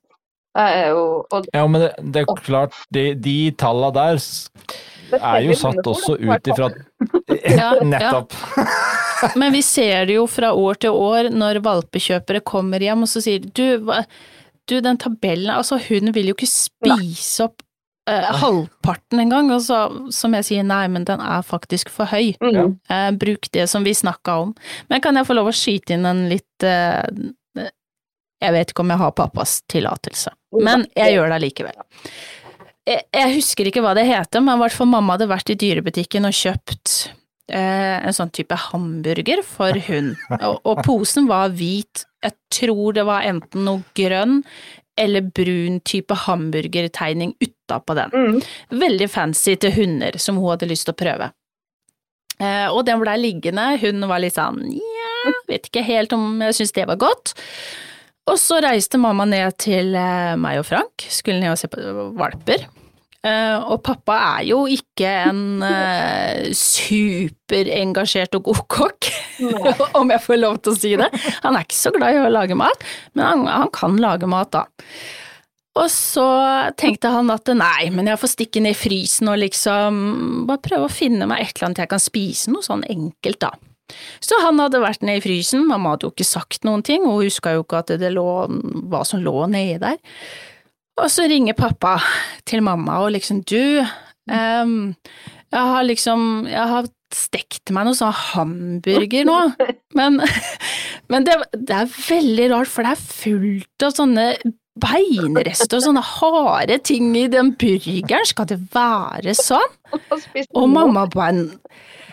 Det 0.58 0.68
er 0.74 0.94
jo 0.96 1.02
og 1.32 1.50
Ja, 1.54 1.66
men 1.70 1.82
det, 1.82 1.92
det 2.14 2.24
er 2.24 2.40
klart, 2.42 2.78
de, 2.94 3.12
de 3.14 3.52
talla 3.60 3.92
der 3.94 4.22
er 5.18 5.44
jo 5.46 5.56
satt 5.58 5.86
også 5.86 6.18
ut 6.18 6.50
ifra 6.50 6.72
Ja, 7.28 7.76
ja. 7.76 7.84
Nettopp. 7.92 8.34
Men 9.36 9.54
vi 9.54 9.62
ser 9.66 10.08
det 10.10 10.18
jo 10.18 10.26
fra 10.30 10.54
år 10.54 10.80
til 10.82 10.96
år 10.96 11.30
når 11.34 11.62
valpekjøpere 11.66 12.42
kommer 12.46 12.82
hjem 12.84 13.06
og 13.06 13.12
så 13.12 13.22
sier 13.24 13.46
du, 13.46 13.68
du 14.70 14.80
den 14.84 15.00
tabellen, 15.02 15.50
altså 15.54 15.80
hun 15.82 16.12
vil 16.16 16.32
jo 16.32 16.36
ikke 16.38 16.50
spise 16.50 17.48
opp 17.48 17.64
eh, 18.10 18.30
halvparten 18.42 19.22
engang, 19.24 19.52
og 19.56 19.64
så 19.66 19.82
som 20.14 20.36
jeg 20.38 20.48
sier, 20.50 20.68
nei, 20.68 20.86
men 20.92 21.08
den 21.08 21.24
er 21.24 21.46
faktisk 21.46 21.92
for 21.94 22.10
høy. 22.12 22.34
Mm. 22.44 22.78
Eh, 22.90 23.10
bruk 23.20 23.52
det 23.56 23.68
som 23.72 23.88
vi 23.88 23.96
snakka 23.98 24.40
om. 24.46 24.56
Men 24.92 25.04
kan 25.04 25.20
jeg 25.20 25.28
få 25.28 25.38
lov 25.38 25.52
å 25.52 25.56
skyte 25.56 25.98
inn 25.98 26.08
en 26.08 26.28
litt 26.32 26.68
eh, 26.68 27.04
Jeg 28.38 28.54
vet 28.54 28.72
ikke 28.72 28.84
om 28.84 28.92
jeg 28.94 29.02
har 29.02 29.14
pappas 29.18 29.60
tillatelse, 29.72 30.32
men 30.62 30.86
jeg 30.96 31.16
gjør 31.16 31.32
det 31.32 31.38
allikevel. 31.40 31.80
Jeg, 32.88 33.02
jeg 33.12 33.32
husker 33.34 33.68
ikke 33.68 33.82
hva 33.84 33.96
det 33.98 34.06
heter, 34.08 34.44
men 34.44 34.60
i 34.60 34.62
hvert 34.62 34.76
fall 34.78 34.88
mamma 34.92 35.16
hadde 35.16 35.28
vært 35.32 35.50
i 35.52 35.58
dyrebutikken 35.60 36.28
og 36.30 36.36
kjøpt 36.38 36.94
eh, 37.10 37.16
en 37.56 38.14
sånn 38.18 38.32
type 38.36 38.56
hamburger 38.68 39.40
for 39.48 39.78
hund, 39.88 40.16
og, 40.42 40.60
og 40.68 40.82
posen 40.84 41.30
var 41.30 41.54
hvit. 41.56 42.04
Jeg 42.24 42.34
tror 42.52 42.94
det 42.98 43.06
var 43.08 43.24
enten 43.30 43.64
noe 43.68 43.84
grønn 43.96 44.42
eller 44.98 45.22
brun 45.22 45.80
type 45.86 46.16
hamburgertegning 46.26 47.36
utapå 47.44 47.94
den 47.96 48.10
Mm. 48.16 48.40
veldig 48.82 49.08
fancy 49.14 49.54
til 49.56 49.72
hunder 49.76 50.18
som 50.20 50.40
hun 50.42 50.50
hadde 50.50 50.68
lyst 50.72 50.88
til 50.90 50.96
å 50.96 51.02
prøve. 51.04 51.28
Eh, 52.40 52.68
og 52.70 52.84
den 52.86 53.00
blei 53.02 53.16
liggende, 53.22 53.78
hun 53.82 54.02
var 54.10 54.20
litt 54.22 54.36
sånn 54.38 54.60
nja, 54.68 55.34
vet 55.48 55.70
ikke 55.70 55.84
helt 55.86 56.14
om 56.14 56.42
jeg 56.42 56.54
syns 56.60 56.74
det 56.76 56.88
var 56.90 56.98
godt. 57.02 57.34
Og 58.28 58.36
så 58.42 58.60
reiste 58.62 59.00
mamma 59.00 59.24
ned 59.30 59.56
til 59.62 59.96
eh, 59.96 60.36
meg 60.36 60.60
og 60.60 60.66
Frank, 60.68 61.06
skulle 61.10 61.40
ned 61.40 61.54
og 61.54 61.62
se 61.62 61.70
på 61.72 61.80
valper. 62.20 62.66
Eh, 63.26 63.58
og 63.66 63.82
pappa 63.86 64.18
er 64.38 64.44
jo 64.52 64.60
ikke 64.70 65.10
en 65.28 65.64
uh, 65.64 66.48
superengasjert 66.54 68.38
og 68.38 68.52
god 68.52 68.64
kokk, 68.72 69.10
om 70.00 70.14
jeg 70.14 70.24
får 70.24 70.42
lov 70.42 70.60
til 70.62 70.74
å 70.74 70.78
si 70.78 70.92
det. 71.02 71.10
Han 71.44 71.58
er 71.58 71.66
ikke 71.66 71.80
så 71.80 71.94
glad 71.96 72.16
i 72.16 72.22
å 72.22 72.34
lage 72.34 72.58
mat, 72.58 72.86
men 73.18 73.26
han, 73.26 73.48
han 73.50 73.72
kan 73.74 73.98
lage 74.02 74.30
mat 74.30 74.54
da. 74.54 74.68
Og 75.78 75.90
så 75.94 76.28
tenkte 76.80 77.12
han 77.14 77.30
at 77.34 77.50
nei, 77.54 77.90
men 77.94 78.10
jeg 78.10 78.22
får 78.22 78.34
stikke 78.34 78.64
ned 78.66 78.74
i 78.74 78.80
frysen 78.80 79.30
og 79.30 79.42
liksom 79.44 80.00
bare 80.50 80.64
prøve 80.66 80.88
å 80.88 80.94
finne 80.94 81.28
meg 81.30 81.44
et 81.44 81.54
eller 81.54 81.70
annet 81.70 81.84
jeg 81.84 81.92
kan 81.92 82.02
spise, 82.02 82.54
noe 82.54 82.66
sånn 82.66 82.86
enkelt 82.90 83.42
da. 83.44 83.52
Så 84.20 84.40
han 84.44 84.60
hadde 84.60 84.82
vært 84.84 85.06
nede 85.06 85.22
i 85.22 85.24
frysen, 85.24 85.68
mamma 85.70 85.94
hadde 85.94 86.10
jo 86.10 86.14
ikke 86.16 86.28
sagt 86.28 86.66
noen 86.68 86.84
ting, 86.86 87.06
og 87.06 87.22
hun 87.22 87.30
huska 87.30 87.54
jo 87.56 87.64
ikke 87.64 87.84
at 87.84 87.94
det 88.02 88.12
lå, 88.14 88.26
hva 88.90 89.04
som 89.08 89.22
lå 89.24 89.46
nedi 89.54 89.78
der. 89.84 90.00
Og 90.98 91.10
så 91.14 91.28
ringer 91.30 91.58
pappa 91.58 91.98
til 92.48 92.64
mamma 92.66 93.00
og 93.04 93.14
liksom 93.14 93.44
du, 93.46 93.84
um, 94.32 94.96
jeg 95.54 95.72
har 95.72 95.84
liksom, 95.86 96.22
jeg 96.50 96.70
har 96.74 96.88
stekt 97.14 97.72
meg 97.72 97.88
noe 97.88 97.96
sånn 97.96 98.16
hamburger 98.16 99.28
nå, 99.28 99.36
men, 100.00 100.20
men 101.12 101.28
det, 101.28 101.38
det 101.54 101.84
er 101.84 101.92
veldig 101.92 102.48
rart, 102.56 102.72
for 102.72 102.88
det 102.88 102.96
er 102.96 103.06
fullt 103.22 103.86
av 103.88 103.94
sånne 104.00 104.26
beinrester 104.78 105.80
og 105.80 105.86
sånne 105.88 106.04
harde 106.06 106.78
ting 106.86 107.14
i 107.18 107.28
den 107.32 107.54
burgeren, 107.58 108.28
skal 108.30 108.50
det 108.50 108.60
være 108.74 109.34
sånn? 109.38 109.78
Og 110.54 110.68
mamma 110.70 111.08
bare 111.10 111.48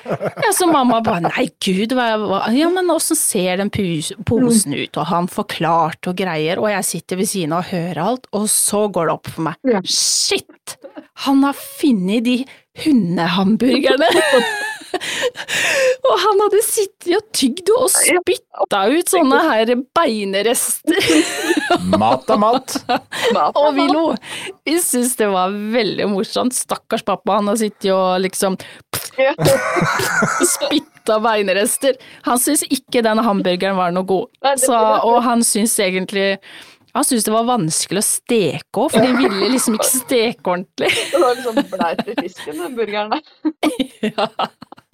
ja, 0.05 0.51
så 0.55 0.69
mamma 0.71 1.01
bare 1.05 1.29
nei 1.29 1.47
gud, 1.65 1.95
hva, 1.97 2.09
hva 2.21 2.41
ja, 2.55 2.69
men 2.73 2.93
åssen 2.93 3.19
ser 3.19 3.63
den 3.63 3.73
posen 4.27 4.77
ut, 4.77 4.99
og 5.01 5.09
han 5.11 5.31
forklarte 5.31 6.13
og 6.13 6.19
greier, 6.19 6.61
og 6.63 6.71
jeg 6.73 6.89
sitter 6.91 7.21
ved 7.21 7.31
siden 7.31 7.57
av 7.57 7.65
og 7.65 7.73
hører 7.73 8.03
alt, 8.05 8.29
og 8.37 8.49
så 8.53 8.85
går 8.93 9.09
det 9.09 9.17
opp 9.17 9.33
for 9.33 9.49
meg. 9.49 9.75
Shit! 9.89 10.77
Han 11.25 11.45
har 11.47 11.57
funnet 11.57 12.27
de 12.27 12.39
hundehamburgerne! 12.85 14.11
og 16.09 16.15
han 16.23 16.43
hadde 16.45 16.63
sittet 16.67 17.15
og 17.19 17.25
tygd 17.37 17.73
og 17.75 17.87
spytta 17.93 18.83
ut 18.93 19.13
sånne 19.13 19.41
her 19.49 19.73
beinerester. 19.97 21.01
Mat 21.95 22.31
er 22.31 22.41
mat. 22.41 22.77
Og 23.55 23.71
vi 23.77 23.87
lo. 23.91 24.05
Vi 24.67 24.77
syntes 24.83 25.17
det 25.21 25.31
var 25.33 25.55
veldig 25.75 26.09
morsomt. 26.13 26.57
Stakkars 26.57 27.05
pappa, 27.07 27.39
han 27.41 27.51
har 27.51 27.59
sittet 27.61 27.91
og 27.95 28.21
liksom 28.25 28.59
spytta 30.55 31.19
beinerester. 31.25 31.97
Han 32.29 32.41
syntes 32.43 32.67
ikke 32.73 33.05
den 33.05 33.23
hamburgeren 33.25 33.79
var 33.79 33.95
noe 33.95 34.07
god, 34.09 34.31
så, 34.61 34.79
og 35.05 35.21
han 35.27 35.45
syntes 35.47 35.77
egentlig 35.83 36.29
han 36.95 37.05
syntes 37.05 37.25
det 37.27 37.33
var 37.35 37.47
vanskelig 37.49 38.01
å 38.01 38.07
steke 38.07 38.81
òg, 38.85 38.91
for 38.95 39.03
de 39.03 39.13
ville 39.19 39.49
liksom 39.53 39.75
ikke 39.79 39.89
steke 39.91 40.51
ordentlig. 40.53 40.91
Det 41.13 41.21
var 41.23 41.35
liksom 41.41 41.59
bleit 41.73 42.03
i 42.09 42.15
fisken, 42.23 42.61
den 42.63 42.77
burgeren 42.79 43.15
der. 43.17 43.23
Ja. 44.15 44.29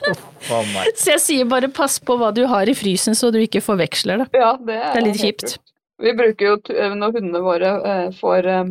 Oh. 0.09 0.69
Så 0.97 1.11
jeg 1.13 1.21
sier 1.21 1.49
bare 1.51 1.69
pass 1.77 1.99
på 2.01 2.15
hva 2.17 2.31
du 2.33 2.47
har 2.49 2.69
i 2.71 2.75
frysen, 2.79 3.13
så 3.19 3.29
du 3.35 3.37
ikke 3.43 3.61
forveksler 3.61 4.23
det. 4.23 4.29
Ja, 4.41 4.55
det 4.57 4.79
er, 4.79 4.87
Det 4.95 5.01
er 5.03 5.05
litt 5.05 5.21
kjipt. 5.21 5.45
kult. 5.45 5.59
Vi 6.01 6.15
bruker 6.17 6.47
jo, 6.47 6.55
når 6.97 7.19
hundene 7.19 7.43
våre 7.45 7.73
eh, 7.91 8.07
får 8.17 8.47
eh, 8.49 8.71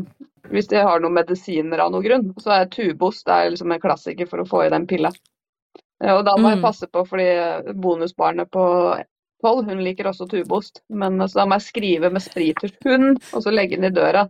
Hvis 0.49 0.71
de 0.71 0.79
har 0.81 0.97
noen 1.03 1.13
medisiner 1.19 1.83
av 1.83 1.91
noen 1.93 2.01
grunn, 2.07 2.23
så 2.41 2.55
er 2.55 2.71
tubost 2.73 3.27
det 3.29 3.35
er 3.35 3.51
liksom 3.53 3.75
en 3.75 3.83
klassiker 3.83 4.25
for 4.31 4.41
å 4.41 4.47
få 4.49 4.63
i 4.65 4.71
den 4.73 4.87
pilla. 4.89 5.11
Eh, 6.01 6.09
og 6.15 6.23
da 6.25 6.33
må 6.41 6.49
jeg 6.49 6.57
Mm. 6.57 6.65
passe 6.65 6.87
på, 6.89 7.05
fordi 7.05 7.27
bonusbarnet 7.77 8.49
på 8.49 8.63
tolv, 9.43 9.65
hun 9.69 9.81
liker 9.85 10.09
også 10.11 10.27
tubost. 10.31 10.81
Men 10.89 11.19
så 11.27 11.39
da 11.41 11.45
må 11.49 11.57
jeg 11.59 11.67
skrive 11.69 12.09
med 12.13 12.21
spriters 12.25 12.75
hund, 12.85 13.17
og 13.33 13.43
så 13.45 13.53
legge 13.53 13.75
den 13.79 13.89
i 13.91 13.95
døra. 13.95 14.27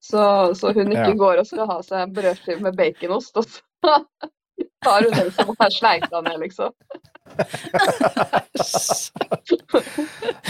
Så, 0.00 0.20
så 0.56 0.72
hun 0.72 0.88
ikke 0.94 1.10
Ja. 1.12 1.16
går 1.20 1.42
og 1.42 1.46
skal 1.46 1.66
ha 1.68 1.80
seg 1.84 2.06
en 2.06 2.14
brødskive 2.16 2.60
med 2.64 2.76
baconost, 2.78 3.36
og 3.36 3.44
så 3.44 3.60
tar 4.84 5.04
hun 5.04 5.12
den 5.12 5.30
som 5.36 5.52
er 5.60 5.70
sleika 5.76 6.20
ned, 6.24 6.38
liksom. 6.40 6.72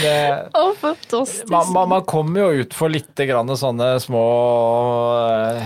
Det, 0.00 0.48
fantastisk. 0.80 1.48
man, 1.50 1.72
man, 1.72 1.88
man 1.88 2.04
kommer 2.08 2.40
jo 2.40 2.62
ut 2.64 2.74
for 2.74 2.88
litt 2.92 3.14
grann 3.28 3.50
sånne 3.58 3.90
små 4.02 4.22
eh, 5.28 5.62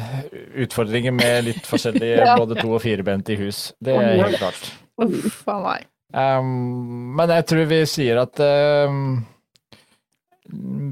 utfordringer 0.65 1.15
med 1.15 1.45
litt 1.51 1.67
forskjellige 1.69 2.19
Ja. 2.29 2.35
både 2.41 2.57
to- 2.61 2.73
og 2.75 2.83
firebent 2.83 3.31
i 3.31 3.37
hus. 3.45 3.69
Det 3.85 3.95
er 3.95 4.23
helt 4.25 4.39
klart. 4.41 4.73
Uff 5.05 5.43
a 5.51 5.59
meg. 5.65 5.87
Um, 6.15 7.15
men 7.19 7.31
jeg 7.35 7.47
tror 7.51 7.65
vi 7.67 7.81
sier 7.91 8.21
at 8.23 8.39
um, 8.87 9.25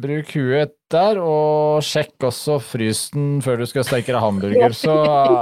Bruk 0.02 0.32
huet 0.34 0.72
der, 0.90 1.20
og 1.22 1.84
sjekk 1.86 2.26
også 2.26 2.56
frysen 2.64 3.36
før 3.44 3.62
du 3.62 3.68
skal 3.70 3.86
steke 3.86 4.10
deg 4.10 4.18
hamburger, 4.18 4.74
så 4.74 4.96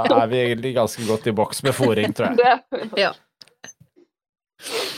er 0.05 0.27
vi 0.29 0.43
egentlig 0.43 0.75
ganske 0.75 1.05
godt 1.07 1.25
i 1.31 1.33
boks 1.35 1.63
med 1.65 1.73
fôring, 1.73 2.13
tror 2.13 2.37
jeg. 2.37 2.61
Ja. 2.99 3.09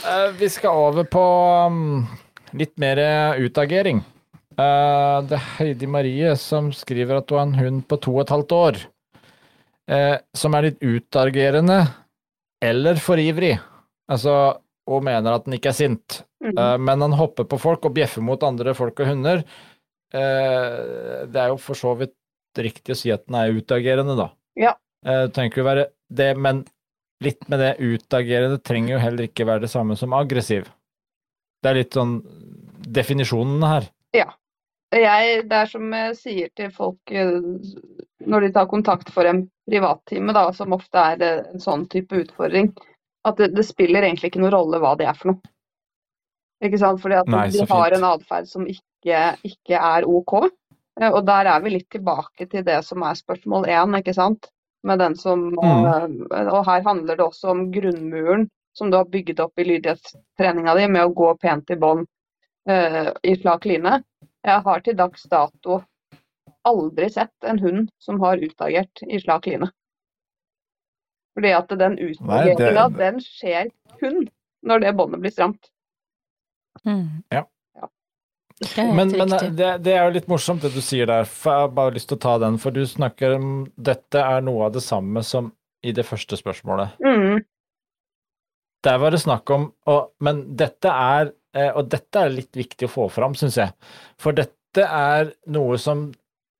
Uh, 0.04 0.28
vi 0.36 0.50
skal 0.52 0.76
over 0.76 1.08
på 1.08 1.22
um, 1.70 2.04
litt 2.52 2.74
mer 2.82 3.00
utagering. 3.40 4.02
Uh, 4.58 5.24
det 5.26 5.38
er 5.38 5.46
Heidi 5.56 5.88
Marie 5.90 6.34
som 6.38 6.68
skriver 6.76 7.22
at 7.22 7.32
hun 7.32 7.38
har 7.40 7.48
en 7.48 7.56
hund 7.62 7.86
på 7.88 7.98
to 8.04 8.12
og 8.18 8.26
et 8.26 8.34
halvt 8.34 8.52
år, 8.58 8.82
uh, 9.90 10.16
som 10.36 10.58
er 10.58 10.68
litt 10.68 10.84
utagerende 10.84 11.80
eller 12.62 13.00
for 13.00 13.18
ivrig. 13.22 13.56
Altså, 14.12 14.60
hun 14.90 15.04
mener 15.06 15.34
at 15.36 15.46
den 15.46 15.56
ikke 15.58 15.70
er 15.72 15.78
sint, 15.78 16.22
Mm. 16.44 16.58
eh, 16.58 16.76
men 16.78 17.00
han 17.00 17.12
hopper 17.16 17.46
på 17.48 17.56
folk 17.56 17.86
og 17.88 17.94
bjeffer 17.96 18.20
mot 18.20 18.42
andre 18.44 18.74
folk 18.76 18.98
og 19.00 19.06
hunder. 19.08 19.38
Eh, 20.12 21.24
det 21.26 21.40
er 21.40 21.48
jo 21.48 21.56
for 21.56 21.74
så 21.78 21.94
vidt 21.96 22.12
riktig 22.60 22.92
å 22.92 22.98
si 22.98 23.10
at 23.10 23.24
den 23.26 23.38
er 23.38 23.54
utagerende, 23.56 24.16
da. 24.18 24.28
Ja. 24.60 24.74
Eh, 25.06 25.24
det 25.26 25.32
trenger 25.34 25.50
ikke 25.54 25.64
være 25.64 25.86
det, 26.12 26.36
men 26.36 26.64
litt 27.24 27.48
med 27.48 27.60
det 27.64 27.72
utagerende 27.80 28.60
trenger 28.62 28.94
jo 28.98 29.02
heller 29.06 29.24
ikke 29.28 29.46
være 29.48 29.64
det 29.64 29.70
samme 29.72 29.96
som 29.96 30.12
aggressiv. 30.12 30.68
Det 31.62 31.70
er 31.70 31.80
litt 31.80 31.96
sånn 31.96 32.18
definisjonen 32.84 33.64
her. 33.64 33.88
Jeg, 34.94 35.48
det 35.50 35.56
er 35.58 35.66
som 35.66 35.88
jeg 35.90 36.16
sier 36.20 36.50
til 36.54 36.68
folk 36.70 37.10
eh, 37.10 37.40
når 38.30 38.44
de 38.44 38.50
tar 38.54 38.68
kontakt 38.70 39.08
for 39.10 39.26
en 39.26 39.40
privattime, 39.66 40.30
da, 40.36 40.44
som 40.54 40.76
ofte 40.76 41.00
er 41.00 41.24
eh, 41.24 41.40
en 41.50 41.62
sånn 41.62 41.88
type 41.90 42.14
utfordring, 42.14 42.68
at 43.24 43.36
det, 43.40 43.50
det 43.56 43.64
spiller 43.66 44.02
egentlig 44.04 44.30
ikke 44.32 44.40
noen 44.42 44.52
rolle 44.54 44.80
hva 44.82 44.94
det 45.00 45.06
er 45.08 45.16
for 45.18 45.32
noe. 45.32 45.52
Ikke 46.64 46.78
sant? 46.80 47.00
Fordi 47.02 47.16
at 47.18 47.28
Nei, 47.32 47.46
de 47.52 47.64
har 47.66 47.90
fint. 47.90 47.98
en 47.98 48.06
atferd 48.12 48.48
som 48.48 48.66
ikke, 48.70 49.22
ikke 49.44 49.80
er 49.80 50.06
OK. 50.08 50.34
Eh, 51.00 51.10
Og 51.10 51.24
der 51.26 51.50
er 51.50 51.60
vi 51.64 51.74
litt 51.74 51.88
tilbake 51.92 52.46
til 52.50 52.64
det 52.64 52.80
som 52.86 53.02
er 53.02 53.16
spørsmål 53.18 53.66
én, 53.68 53.96
ikke 53.98 54.14
sant. 54.16 54.50
Med 54.84 54.98
den 55.00 55.16
som, 55.16 55.50
Mm. 55.56 56.26
eh, 56.32 56.48
og 56.52 56.64
her 56.66 56.82
handler 56.84 57.16
det 57.16 57.24
også 57.24 57.50
om 57.50 57.70
grunnmuren 57.72 58.48
som 58.74 58.90
du 58.90 58.96
har 58.96 59.04
bygget 59.06 59.40
opp 59.40 59.58
i 59.58 59.64
lydighetstreninga 59.64 60.74
di 60.76 60.86
med 60.88 61.04
å 61.06 61.14
gå 61.14 61.38
pent 61.40 61.70
i 61.70 61.76
bånd 61.76 62.06
uh, 62.68 63.12
i 63.22 63.34
slak 63.36 63.64
line. 63.64 64.02
Jeg 64.44 64.62
har 64.64 64.80
til 64.80 64.96
dags 64.98 65.22
dato 65.30 65.84
aldri 66.66 67.06
sett 67.12 67.32
en 67.46 67.58
hund 67.62 67.90
som 68.02 68.18
har 68.20 68.36
utagert 68.42 69.02
i 69.06 69.20
slak 69.20 69.46
line. 69.46 69.70
Fordi 71.34 71.50
at 71.56 71.68
den 71.78 71.96
utageringa, 71.98 72.88
det- 72.88 72.98
den 72.98 73.20
skjer 73.20 73.70
kun 74.00 74.28
når 74.64 74.80
det 74.80 74.92
båndet 74.96 75.20
blir 75.20 75.32
stramt. 75.34 75.70
Mm. 76.86 77.22
Ja. 77.30 77.44
Det 78.60 78.78
er 78.78 78.92
Men, 78.94 79.10
men 79.18 79.28
det, 79.56 79.70
det 79.82 79.92
er 79.92 80.04
jo 80.06 80.14
litt 80.14 80.28
morsomt 80.30 80.62
det 80.62 80.70
du 80.74 80.80
sier 80.80 81.06
der, 81.10 81.24
for 81.26 81.50
jeg 81.52 81.60
har 81.66 81.72
bare 81.74 81.94
lyst 81.96 82.08
til 82.08 82.16
å 82.16 82.22
ta 82.22 82.36
den, 82.38 82.56
for 82.62 82.70
du 82.70 82.84
snakker 82.86 83.34
om 83.36 83.48
dette 83.76 84.20
er 84.22 84.44
noe 84.46 84.68
av 84.68 84.72
det 84.76 84.82
samme 84.84 85.22
som 85.26 85.50
i 85.84 85.92
det 85.92 86.06
første 86.06 86.38
spørsmålet. 86.38 86.94
Mm. 87.02 87.42
Der 88.84 88.98
var 89.00 89.10
det 89.10 89.20
snakk 89.24 89.50
om 89.50 89.72
og, 89.88 90.10
Men 90.20 90.42
dette 90.56 90.88
er 90.92 91.30
eh, 91.56 91.70
Og 91.72 91.88
dette 91.88 92.20
er 92.20 92.28
litt 92.34 92.52
viktig 92.56 92.84
å 92.88 92.92
få 92.92 93.06
fram, 93.10 93.34
syns 93.34 93.56
jeg. 93.56 93.72
For 94.20 94.32
dette 94.36 94.84
er 94.84 95.32
noe 95.54 95.78
som 95.80 96.10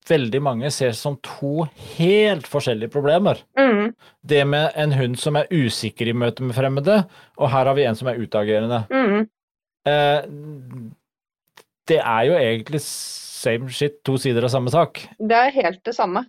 veldig 0.08 0.40
mange 0.44 0.70
ser 0.74 0.92
som 0.96 1.16
to 1.24 1.64
helt 1.94 2.48
forskjellige 2.50 2.92
problemer. 2.92 3.40
Mm. 3.58 3.94
Det 4.26 4.42
med 4.48 4.76
en 4.80 4.92
hund 4.98 5.16
som 5.20 5.38
er 5.40 5.48
usikker 5.52 6.10
i 6.10 6.16
møte 6.16 6.44
med 6.44 6.56
fremmede, 6.56 7.00
og 7.38 7.50
her 7.52 7.70
har 7.70 7.78
vi 7.78 7.86
en 7.88 7.98
som 7.98 8.10
er 8.12 8.20
utagerende. 8.20 8.82
Mm. 8.92 9.24
Eh, 9.88 10.28
det 11.88 12.00
er 12.00 12.28
jo 12.28 12.36
egentlig 12.38 12.80
same 12.84 13.72
shit, 13.72 14.00
to 14.04 14.16
sider 14.20 14.46
av 14.46 14.52
samme 14.52 14.72
sak. 14.72 15.02
Det 15.18 15.40
er 15.40 15.56
helt 15.58 15.82
det 15.84 15.96
samme. 15.96 16.24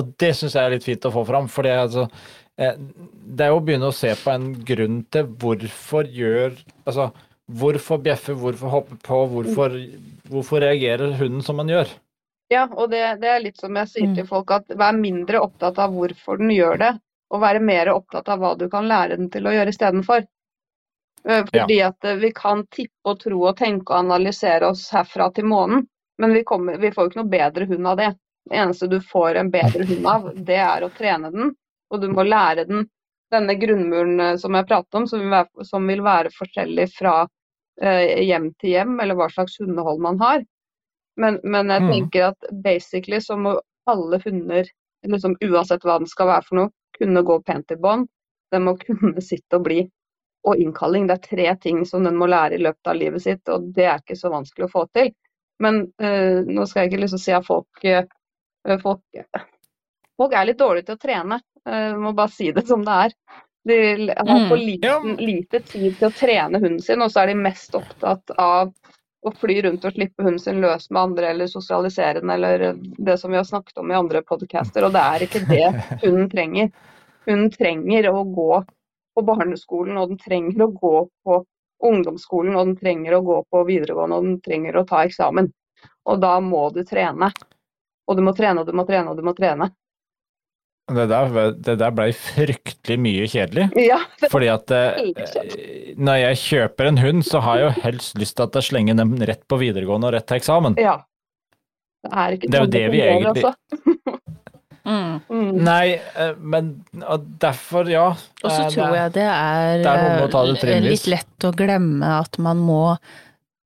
Og 0.00 0.08
det 0.18 0.32
syns 0.34 0.56
jeg 0.56 0.66
er 0.66 0.74
litt 0.74 0.86
fint 0.86 1.06
å 1.06 1.12
få 1.14 1.22
fram, 1.28 1.46
for 1.50 1.66
det, 1.66 1.74
altså, 1.84 2.08
eh, 2.58 2.74
det 2.74 3.46
er 3.46 3.52
jo 3.52 3.60
å 3.60 3.66
begynne 3.66 3.90
å 3.92 3.94
se 3.94 4.10
på 4.18 4.32
en 4.32 4.50
grunn 4.66 5.04
til 5.14 5.30
hvorfor 5.42 6.10
gjør 6.10 6.58
Altså, 6.84 7.12
hvorfor 7.46 8.00
bjeffe, 8.02 8.34
hvorfor 8.36 8.72
hoppe 8.72 8.98
på, 9.04 9.20
hvorfor, 9.30 9.76
hvorfor 10.28 10.60
reagerer 10.64 11.14
hunden 11.20 11.44
som 11.44 11.56
man 11.60 11.70
gjør? 11.70 11.88
Ja, 12.52 12.66
og 12.68 12.90
det, 12.92 13.00
det 13.22 13.30
er 13.30 13.42
litt 13.42 13.60
som 13.60 13.76
jeg 13.76 13.88
sier 13.88 14.08
Mm. 14.10 14.14
til 14.18 14.26
folk, 14.28 14.50
at 14.50 14.68
vær 14.68 14.96
mindre 14.96 15.40
opptatt 15.40 15.78
av 15.80 15.94
hvorfor 15.94 16.38
den 16.38 16.52
gjør 16.52 16.78
det, 16.78 16.92
og 17.32 17.40
være 17.40 17.60
mer 17.60 17.90
opptatt 17.94 18.28
av 18.28 18.38
hva 18.38 18.54
du 18.58 18.68
kan 18.70 18.88
lære 18.88 19.16
den 19.16 19.30
til 19.30 19.46
å 19.46 19.54
gjøre 19.54 19.72
istedenfor. 19.72 20.26
Fordi 21.24 21.58
Fordi 21.58 21.80
at 21.82 22.04
eh, 22.04 22.20
vi 22.20 22.32
kan 22.36 22.66
tippe 22.66 23.10
og 23.10 23.20
tro 23.20 23.40
og 23.48 23.56
tenke 23.56 23.92
og 23.92 23.98
analysere 24.04 24.68
oss 24.68 24.90
herfra 24.92 25.30
til 25.32 25.48
månen, 25.48 25.86
men 26.18 26.34
vi, 26.36 26.44
kommer, 26.44 26.76
vi 26.78 26.92
får 26.92 27.04
jo 27.04 27.10
ikke 27.10 27.22
noe 27.22 27.32
bedre 27.32 27.66
hund 27.66 27.86
av 27.86 27.96
det. 27.96 28.10
Det 28.50 28.58
eneste 28.60 28.86
du 28.92 29.00
får 29.00 29.40
en 29.40 29.50
bedre 29.50 29.86
hund 29.88 30.06
av, 30.06 30.28
det 30.36 30.60
er 30.60 30.84
å 30.84 30.92
trene 30.92 31.30
den, 31.32 31.54
og 31.90 32.00
du 32.00 32.10
må 32.12 32.26
lære 32.28 32.68
den 32.68 32.84
denne 33.34 33.54
grunnmuren 33.58 34.20
eh, 34.20 34.36
som 34.36 34.54
jeg 34.54 34.68
pratet 34.68 34.94
om, 35.00 35.06
som 35.08 35.22
vil 35.22 35.32
være, 35.32 35.64
som 35.66 35.86
vil 35.90 36.02
være 36.04 36.32
forskjellig 36.34 36.88
fra 36.94 37.14
eh, 37.82 38.20
hjem 38.28 38.52
til 38.60 38.74
hjem, 38.76 38.98
eller 39.00 39.18
hva 39.18 39.30
slags 39.32 39.58
hundehold 39.62 40.02
man 40.04 40.20
har. 40.22 40.44
Men, 41.20 41.40
men 41.44 41.70
jeg 41.70 41.82
Mm. 41.82 41.90
tenker 41.92 42.24
at 42.32 42.46
basically 42.64 43.20
så 43.20 43.36
må 43.36 43.60
alle 43.86 44.20
hunder, 44.24 44.64
liksom, 45.06 45.36
uansett 45.44 45.84
hva 45.84 45.98
den 45.98 46.08
skal 46.10 46.26
være 46.26 46.42
for 46.48 46.56
noe, 46.58 46.70
kunne 46.98 47.22
gå 47.22 47.38
pent 47.42 47.70
i 47.70 47.76
bånd. 47.76 48.08
Den 48.52 48.64
må 48.64 48.76
kunne 48.86 49.22
sitte 49.22 49.56
og 49.60 49.64
bli. 49.68 49.84
Og 50.44 50.56
innkalling, 50.60 51.06
det 51.08 51.14
er 51.18 51.28
tre 51.28 51.56
ting 51.62 51.84
som 51.86 52.04
den 52.04 52.16
må 52.20 52.26
lære 52.26 52.54
i 52.58 52.62
løpet 52.62 52.86
av 52.90 52.96
livet 52.96 53.22
sitt, 53.22 53.48
og 53.48 53.70
det 53.74 53.86
er 53.86 54.02
ikke 54.02 54.16
så 54.18 54.30
vanskelig 54.32 54.66
å 54.66 54.72
få 54.74 54.86
til. 54.92 55.12
Men 55.62 55.86
øh, 56.02 56.42
nå 56.44 56.66
skal 56.66 56.82
jeg 56.84 56.92
ikke 56.92 57.00
liksom 57.04 57.18
si 57.22 57.32
at 57.32 57.46
folk, 57.46 57.84
øh, 57.84 58.80
folk 58.82 59.00
Folk 60.16 60.32
er 60.34 60.44
litt 60.46 60.58
dårlige 60.58 60.86
til 60.90 60.96
å 60.98 61.02
trene, 61.02 61.40
Uh, 61.64 61.96
må 61.96 62.10
bare 62.12 62.28
si 62.28 62.50
det 62.52 62.66
som 62.68 62.82
det 62.84 62.92
er. 63.06 63.12
De 63.64 63.76
har 64.12 64.48
for 64.50 64.58
Mm. 64.58 64.66
liten, 64.66 65.14
lite 65.16 65.60
tid 65.64 65.94
til 65.96 66.08
å 66.10 66.12
trene 66.12 66.60
hunden 66.60 66.82
sin, 66.84 67.00
og 67.00 67.08
så 67.10 67.22
er 67.22 67.26
de 67.32 67.34
mest 67.40 67.72
opptatt 67.74 68.30
av 68.36 68.74
å 69.24 69.32
fly 69.40 69.56
rundt 69.64 69.84
og 69.88 69.96
slippe 69.96 70.24
hunden 70.24 70.40
sin 70.42 70.60
løs 70.60 70.90
med 70.90 71.00
andre, 71.00 71.30
eller 71.32 71.48
sosialisere 71.48 72.20
den, 72.20 72.30
eller 72.34 72.74
det 72.76 73.16
som 73.20 73.32
vi 73.32 73.38
har 73.40 73.46
snakket 73.48 73.80
om 73.80 73.92
i 73.92 73.96
andre 73.96 74.22
podcaster. 74.26 74.84
Og 74.84 74.92
det 74.94 75.02
er 75.02 75.24
ikke 75.26 75.44
det 75.48 75.68
hunden 76.04 76.28
trenger. 76.32 76.70
Hunden 77.24 77.50
trenger 77.54 78.10
å 78.10 78.24
gå 78.28 78.50
på 79.14 79.24
barneskolen, 79.24 79.96
og 80.00 80.12
den 80.12 80.20
trenger 80.20 80.66
å 80.66 80.72
gå 80.74 80.94
på 81.24 81.40
ungdomsskolen, 81.84 82.56
og 82.56 82.70
den 82.70 82.76
trenger 82.80 83.16
å 83.16 83.24
gå 83.24 83.38
på 83.52 83.64
videregående, 83.68 84.18
og 84.18 84.28
den 84.28 84.40
trenger 84.44 84.80
å 84.80 84.86
ta 84.88 85.04
eksamen. 85.08 85.50
Og 86.04 86.20
da 86.20 86.36
må 86.44 86.66
du 86.74 86.82
trene. 86.84 87.30
Og 88.04 88.18
du 88.18 88.22
må 88.24 88.34
trene, 88.36 88.60
og 88.60 88.68
du 88.68 88.76
må 88.76 88.84
trene, 88.88 89.10
og 89.10 89.16
du 89.16 89.24
må 89.24 89.32
trene. 89.36 89.70
Det 90.92 91.06
der, 91.08 91.52
det 91.56 91.78
der 91.80 91.92
blei 91.96 92.10
fryktelig 92.12 92.98
mye 93.00 93.24
kjedelig. 93.32 93.70
Ja, 93.80 94.02
Fordi 94.28 94.50
at 94.52 94.70
eh, 94.76 94.98
når 95.96 96.18
jeg 96.20 96.40
kjøper 96.42 96.90
en 96.90 96.98
hund, 97.00 97.22
så 97.24 97.40
har 97.40 97.56
jeg 97.62 97.64
jo 97.70 97.82
helst 97.86 98.18
lyst 98.20 98.36
til 98.36 98.44
at 98.44 98.58
jeg 98.60 98.66
slenger 98.68 98.98
dem 99.00 99.14
rett 99.24 99.40
på 99.48 99.56
videregående 99.62 100.10
og 100.10 100.16
rett 100.18 100.26
til 100.28 100.40
eksamen. 100.42 100.76
ja. 100.80 100.98
Det 102.04 102.12
er 102.20 102.34
ikke 102.36 102.48
Det 102.52 102.58
er 102.58 102.64
jo 102.66 102.68
det 102.74 102.82
vi 102.92 102.98
fungerer, 103.00 103.14
egentlig- 103.16 103.44
altså. 103.48 103.54
Mm. 104.84 105.20
Mm. 105.32 105.52
Nei, 105.64 105.94
eh, 106.20 106.34
men 106.36 106.66
og 107.08 107.22
derfor, 107.40 107.88
ja. 107.88 108.10
Og 108.12 108.50
så 108.50 108.66
eh, 108.66 108.68
tror 108.74 108.92
jeg 108.98 109.12
det 109.14 109.22
er, 109.24 109.78
det 109.80 109.94
er 109.94 110.74
eh, 110.74 110.80
litt 110.84 111.06
lett 111.08 111.46
å 111.48 111.54
glemme 111.56 112.10
at 112.18 112.36
man 112.36 112.60
må 112.60 112.98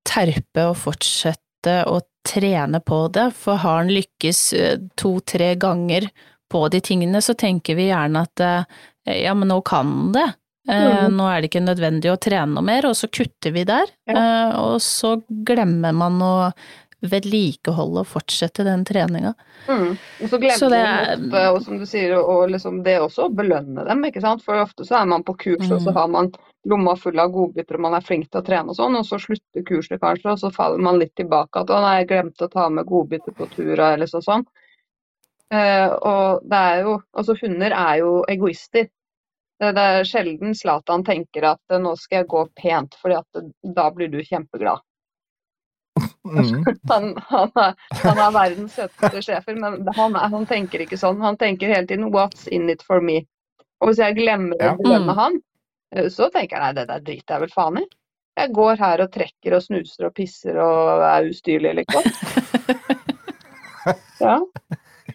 terpe 0.06 0.68
og 0.70 0.76
fortsette 0.78 1.74
å 1.90 1.98
trene 2.28 2.78
på 2.86 3.00
det, 3.10 3.32
for 3.34 3.58
har 3.64 3.82
en 3.82 3.90
lykkes 3.90 4.42
eh, 4.54 4.76
to-tre 4.94 5.56
ganger 5.58 6.06
på 6.48 6.68
de 6.72 6.80
tingene, 6.80 7.20
så 7.22 7.34
tenker 7.36 7.74
vi 7.76 7.88
gjerne 7.90 8.22
at 8.26 8.40
eh, 8.40 9.22
ja, 9.24 9.34
men 9.34 9.48
nå 9.48 9.60
kan 9.64 9.86
den 9.92 10.12
det. 10.12 10.28
Eh, 10.68 11.04
Mhm. 11.08 11.14
Nå 11.16 11.26
er 11.32 11.40
det 11.40 11.48
ikke 11.50 11.64
nødvendig 11.64 12.10
å 12.12 12.18
trene 12.20 12.52
noe 12.54 12.62
mer, 12.64 12.84
og 12.86 12.94
så 12.96 13.08
kutter 13.08 13.52
vi 13.54 13.64
der. 13.64 13.86
Eh, 14.08 14.50
og 14.60 14.80
så 14.84 15.14
glemmer 15.28 15.92
man 15.96 16.20
å 16.20 16.52
vedlikeholde 17.00 18.02
og 18.02 18.08
fortsette 18.10 18.64
den 18.66 18.82
treninga. 18.84 19.30
Mm. 19.68 19.92
Og 20.22 20.28
så 20.32 20.38
glemmer 20.42 20.58
Så 20.58 20.68
det 20.72 20.82
man 20.82 21.24
ofte, 21.30 21.42
og 21.54 21.62
som 21.62 21.78
du 21.78 21.86
sier, 21.86 22.14
og 22.18 22.50
liksom 22.50 22.82
det 22.84 22.96
også 23.00 23.28
å 23.28 23.34
belønne 23.34 23.84
dem, 23.86 24.02
ikke 24.08 24.20
sant. 24.24 24.42
For 24.44 24.58
ofte 24.60 24.84
så 24.88 25.00
er 25.02 25.06
man 25.06 25.22
på 25.24 25.36
kurs, 25.38 25.70
og 25.70 25.80
så 25.80 25.92
Mm. 25.92 25.94
har 25.94 26.08
man 26.08 26.32
lomma 26.66 26.96
full 26.98 27.18
av 27.18 27.30
godbiter, 27.32 27.74
og 27.76 27.80
man 27.80 27.94
er 27.94 28.00
flink 28.00 28.30
til 28.30 28.40
å 28.42 28.44
trene 28.44 28.68
og 28.70 28.76
sånn, 28.76 28.96
og 28.98 29.04
så 29.06 29.18
slutter 29.20 29.62
kurset 29.64 30.00
kanskje, 30.00 30.32
og 30.32 30.38
så 30.38 30.52
faller 30.52 30.78
man 30.78 30.98
litt 30.98 31.14
tilbake 31.14 31.54
at 31.60 31.68
å 31.70 31.80
nei, 31.80 32.00
jeg 32.04 32.08
glemte 32.08 32.48
å 32.48 32.50
ta 32.52 32.68
med 32.68 32.84
godbiter 32.86 33.32
på 33.32 33.48
tura, 33.54 33.92
eller 33.94 34.06
sånn. 34.06 34.22
sånn. 34.22 34.44
Eh, 35.54 35.88
og 35.88 36.42
det 36.44 36.58
er 36.58 36.82
jo 36.84 36.98
Altså, 37.16 37.36
hunder 37.40 37.72
er 37.72 38.00
jo 38.02 38.12
egoister. 38.28 38.88
Det, 39.58 39.72
det 39.74 39.84
er 39.84 40.04
sjelden 40.06 40.54
Zlatan 40.54 41.02
tenker 41.06 41.48
at 41.54 41.72
eh, 41.72 41.80
nå 41.82 41.94
skal 41.98 42.22
jeg 42.22 42.30
gå 42.30 42.44
pent, 42.60 42.94
fordi 43.00 43.16
at 43.18 43.40
eh, 43.40 43.48
da 43.74 43.88
blir 43.94 44.12
du 44.12 44.20
kjempeglad. 44.22 44.84
Mm. 46.28 46.62
Han, 46.90 47.14
han, 47.30 47.50
er, 47.56 47.74
han 48.04 48.20
er 48.20 48.34
verdens 48.34 48.76
søteste 48.76 49.22
sjefer, 49.24 49.56
men 49.58 49.80
han, 49.96 50.14
er, 50.14 50.28
han 50.30 50.44
tenker 50.46 50.84
ikke 50.84 50.98
sånn. 51.00 51.22
Han 51.24 51.38
tenker 51.40 51.72
hele 51.72 51.88
tiden 51.88 52.12
'what's 52.12 52.46
in 52.52 52.68
it 52.70 52.84
for 52.86 53.00
me'? 53.02 53.24
Og 53.80 53.90
hvis 53.90 54.02
jeg 54.02 54.18
glemmer 54.18 54.58
å 54.60 54.74
belønne 54.78 55.14
ja. 55.14 55.16
han, 55.18 55.38
eh, 55.96 56.10
så 56.12 56.28
tenker 56.34 56.58
jeg 56.58 56.64
nei, 56.66 56.74
det 56.76 56.86
der 56.90 57.06
driter 57.06 57.34
jeg 57.34 57.46
vel 57.46 57.54
faen 57.54 57.80
i. 57.82 57.86
Jeg 58.38 58.54
går 58.54 58.78
her 58.78 59.02
og 59.02 59.10
trekker 59.14 59.56
og 59.56 59.64
snuser 59.64 60.06
og 60.06 60.14
pisser 60.14 60.60
og 60.62 61.02
er 61.08 61.30
ustyrlig, 61.32 61.74
liksom. 61.80 62.06
Ja, 64.20 64.34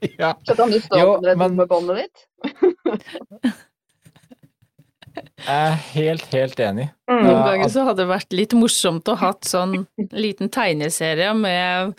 Ja. 0.19 0.33
så 0.47 0.55
kan 0.57 0.71
du 0.73 0.79
stå 0.83 0.99
Jo, 0.99 1.13
med 1.21 1.37
men- 1.37 1.53
dumme 1.57 1.67
båndet 1.69 2.03
ditt. 2.03 2.25
Jeg 5.13 5.45
er 5.45 5.75
helt, 5.93 6.23
helt 6.33 6.59
enig. 6.63 6.87
Mm. 7.11 7.19
Noen 7.27 7.43
ganger 7.45 7.69
så 7.69 7.83
hadde 7.85 8.01
det 8.01 8.09
vært 8.09 8.33
litt 8.33 8.53
morsomt 8.57 9.09
å 9.11 9.15
hatt 9.19 9.45
sånn 9.45 9.83
liten 10.09 10.49
tegneserie 10.53 11.33
med 11.37 11.93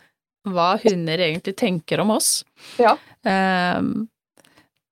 hva 0.51 0.73
hunder 0.83 1.23
egentlig 1.29 1.55
tenker 1.61 2.03
om 2.03 2.11
oss. 2.17 2.41
Ja. 2.81 2.97
Ehm, 3.29 4.09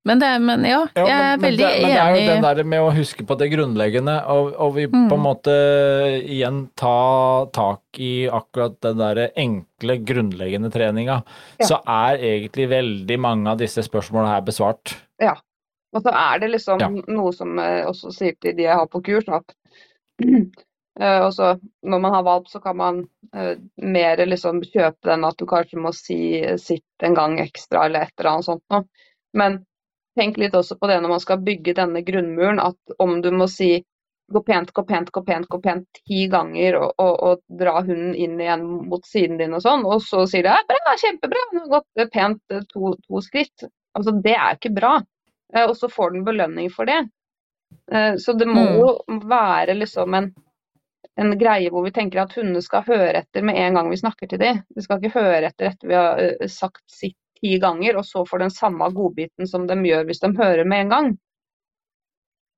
men 0.05 0.19
det, 0.19 0.31
men 0.43 0.65
ja, 0.67 0.81
Ja, 0.97 1.05
jeg 1.07 1.13
er 1.13 1.37
men, 1.37 1.41
men, 1.41 1.45
veldig 1.47 1.63
det, 1.63 1.83
men 1.83 1.91
det 1.93 1.99
er 2.03 2.17
jo 2.17 2.27
den 2.33 2.43
der 2.47 2.65
med 2.65 2.81
å 2.83 2.91
huske 2.97 3.27
på 3.29 3.37
det 3.39 3.49
grunnleggende, 3.53 4.17
og, 4.35 4.51
og 4.59 4.75
vi 4.75 4.87
Mm. 4.89 5.09
på 5.11 5.15
en 5.15 5.23
måte 5.23 5.55
igjen 6.27 6.59
ta 6.77 7.47
tak 7.55 8.01
i 8.03 8.29
akkurat 8.29 8.75
den 8.83 8.99
der 8.99 9.31
enkle, 9.37 9.99
grunnleggende 10.05 10.73
treninga, 10.75 11.23
Ja. 11.61 11.67
så 11.67 11.79
er 11.87 12.19
egentlig 12.19 12.69
veldig 12.73 13.19
mange 13.21 13.51
av 13.51 13.59
disse 13.63 13.83
spørsmålene 13.87 14.35
her 14.35 14.43
besvart. 14.43 14.97
Ja. 15.23 15.37
Og 15.95 16.03
så 16.03 16.11
er 16.11 16.39
det 16.41 16.51
liksom 16.51 16.81
Ja. 16.81 16.89
noe 16.89 17.33
som 17.33 17.57
jeg 17.59 17.87
også 17.87 18.13
sier 18.13 18.35
til 18.41 18.57
de 18.57 18.63
jeg 18.65 18.75
har 18.75 18.87
på 18.89 19.03
kurs, 19.05 19.29
at 19.29 19.55
eh, 21.01 21.21
og 21.23 21.33
så 21.33 21.55
når 21.85 22.01
man 22.01 22.13
har 22.15 22.23
valp, 22.25 22.49
så 22.49 22.61
kan 22.63 22.77
man 22.77 23.05
uh, 23.37 23.55
mer 23.77 24.17
liksom 24.27 24.63
kjøpe 24.63 25.05
den 25.09 25.25
at 25.25 25.37
du 25.39 25.47
kanskje 25.47 25.79
må 25.81 25.93
si 25.95 26.43
sitt 26.59 26.85
en 27.07 27.15
gang 27.15 27.39
ekstra 27.41 27.87
eller 27.87 28.03
et 28.09 28.13
eller 28.19 28.31
annet 28.33 28.45
sånt 28.51 28.63
noe. 28.71 28.85
Men 29.35 29.65
tenk 30.19 30.39
litt 30.41 30.55
også 30.55 30.77
på 30.81 30.89
det 30.91 31.01
når 31.03 31.15
man 31.17 31.23
skal 31.25 31.43
bygge 31.47 31.75
denne 31.79 32.03
grunnmuren, 32.07 32.61
at 32.61 32.97
om 33.03 33.21
du 33.25 33.31
må 33.35 33.49
si 33.51 33.83
gå 34.33 34.41
pent, 34.47 34.71
gå 34.73 34.85
pent, 34.89 35.11
gå 35.13 35.23
pent, 35.27 35.47
gå 35.49 35.59
pent 35.61 35.87
ti 36.09 36.27
ganger 36.33 36.77
og, 36.81 36.93
og, 37.03 37.15
og 37.29 37.41
dra 37.61 37.81
hunden 37.83 38.15
inn 38.15 38.41
igjen 38.41 38.63
mot 38.89 39.05
siden 39.07 39.37
din 39.41 39.55
og 39.57 39.63
sånn, 39.65 39.85
og 39.85 40.01
så 40.05 40.25
sier 40.31 40.47
du 40.47 40.51
ja, 40.53 40.61
bra, 40.69 40.95
kjempebra, 41.03 41.43
nå 41.53 41.65
har 41.67 41.73
gått 41.77 42.13
pent 42.15 42.41
eh, 42.55 42.63
to, 42.73 42.95
to 43.09 43.23
skritt. 43.25 43.67
Altså 43.99 44.15
det 44.25 44.37
er 44.39 44.57
ikke 44.57 44.73
bra. 44.77 44.95
Eh, 45.55 45.67
og 45.67 45.77
så 45.77 45.91
får 45.93 46.15
den 46.17 46.25
belønning 46.29 46.71
for 46.73 46.89
det. 46.89 47.01
Eh, 47.93 48.17
Så 48.19 48.33
det 48.33 48.49
må 48.49 48.65
Mm. 48.65 48.77
jo 48.79 49.19
være 49.29 49.75
liksom 49.75 50.15
en, 50.15 50.31
en 51.21 51.39
greie 51.39 51.71
hvor 51.71 51.85
vi 51.87 51.93
tenker 51.93 52.23
at 52.25 52.35
hundene 52.37 52.63
skal 52.65 52.85
høre 52.89 53.23
etter 53.25 53.43
med 53.45 53.59
en 53.61 53.75
gang 53.79 53.91
vi 53.91 54.01
snakker 54.01 54.29
til 54.31 54.41
dem. 54.43 54.63
De 54.75 54.83
skal 54.85 55.01
ikke 55.03 55.21
høre 55.21 55.49
etter 55.51 55.71
etter 55.73 55.89
vi 55.93 55.99
har 55.99 56.21
eh, 56.23 56.49
sagt 56.49 56.85
sitt 56.91 57.19
ti 57.43 57.59
ganger, 57.63 57.99
og 58.01 58.07
så 58.07 58.25
får 58.29 58.47
den 58.47 58.55
samme 58.55 58.89
godbiten 58.95 59.51
som 59.51 59.67
de 59.69 59.77
gjør 59.89 60.09
hvis 60.09 60.23
de 60.23 60.33
hører 60.39 60.65
med 60.69 60.87
en 60.87 60.97
gang. 60.97 61.13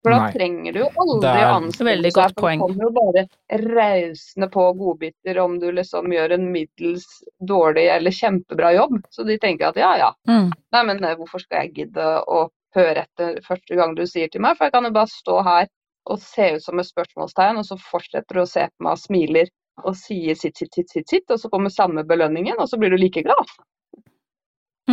For 0.05 0.13
da 0.13 0.19
Nei. 0.21 0.33
trenger 0.35 0.75
du 0.75 0.79
jo 0.83 0.89
aldri 1.01 1.31
å 1.33 1.53
anstrenge 1.55 2.11
godt 2.13 2.35
for 2.37 2.51
det 2.53 2.59
kommer 2.61 2.83
jo 2.85 2.91
bare 2.93 3.23
rausende 3.63 4.49
på 4.53 4.65
godbiter 4.77 5.39
om 5.41 5.55
du 5.63 5.71
liksom 5.73 6.13
gjør 6.13 6.35
en 6.37 6.45
middels 6.53 7.07
dårlig 7.41 7.87
eller 7.95 8.13
kjempebra 8.13 8.75
jobb. 8.77 8.99
Så 9.17 9.25
de 9.25 9.39
tenker 9.41 9.71
at 9.71 9.81
ja 9.81 9.95
ja, 10.03 10.11
Mm. 10.29 10.51
Nei, 10.77 10.83
men 10.91 11.01
eh, 11.05 11.17
hvorfor 11.17 11.41
skal 11.41 11.65
jeg 11.65 11.73
gidde 11.79 12.05
å 12.29 12.45
høre 12.77 13.07
etter 13.07 13.41
første 13.47 13.77
gang 13.79 13.95
du 13.97 14.05
sier 14.07 14.29
til 14.29 14.45
meg? 14.45 14.59
For 14.59 14.69
jeg 14.69 14.75
kan 14.77 14.85
jo 14.85 14.93
bare 14.93 15.09
stå 15.09 15.41
her 15.47 15.69
og 16.13 16.21
se 16.21 16.51
ut 16.59 16.65
som 16.65 16.81
et 16.83 16.91
spørsmålstegn, 16.91 17.61
og 17.63 17.65
så 17.65 17.79
fortsetter 17.81 18.37
du 18.37 18.43
å 18.43 18.49
se 18.51 18.67
på 18.69 18.85
meg 18.85 18.99
og 18.99 19.01
smiler 19.01 19.53
og 19.85 19.97
sier 19.99 20.37
sitt, 20.37 20.59
sitt, 20.61 20.75
sitt, 20.77 20.91
sitt, 20.93 21.09
sitt, 21.09 21.31
og 21.33 21.41
så 21.41 21.49
kommer 21.51 21.73
samme 21.73 22.05
belønningen, 22.05 22.61
og 22.61 22.69
så 22.69 22.77
blir 22.81 22.93
du 22.93 22.99
like 23.01 23.25
glad. 23.25 23.57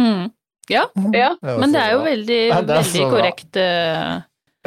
Mm. 0.02 0.32
Ja, 0.72 0.86
Ja, 1.14 1.30
men 1.44 1.74
det 1.74 1.82
er 1.82 1.92
jo 1.96 2.02
veldig, 2.06 2.42
Ja, 2.50 2.60
er 2.62 2.70
veldig 2.72 3.06
korrekt. 3.12 3.58
eh, 3.60 4.22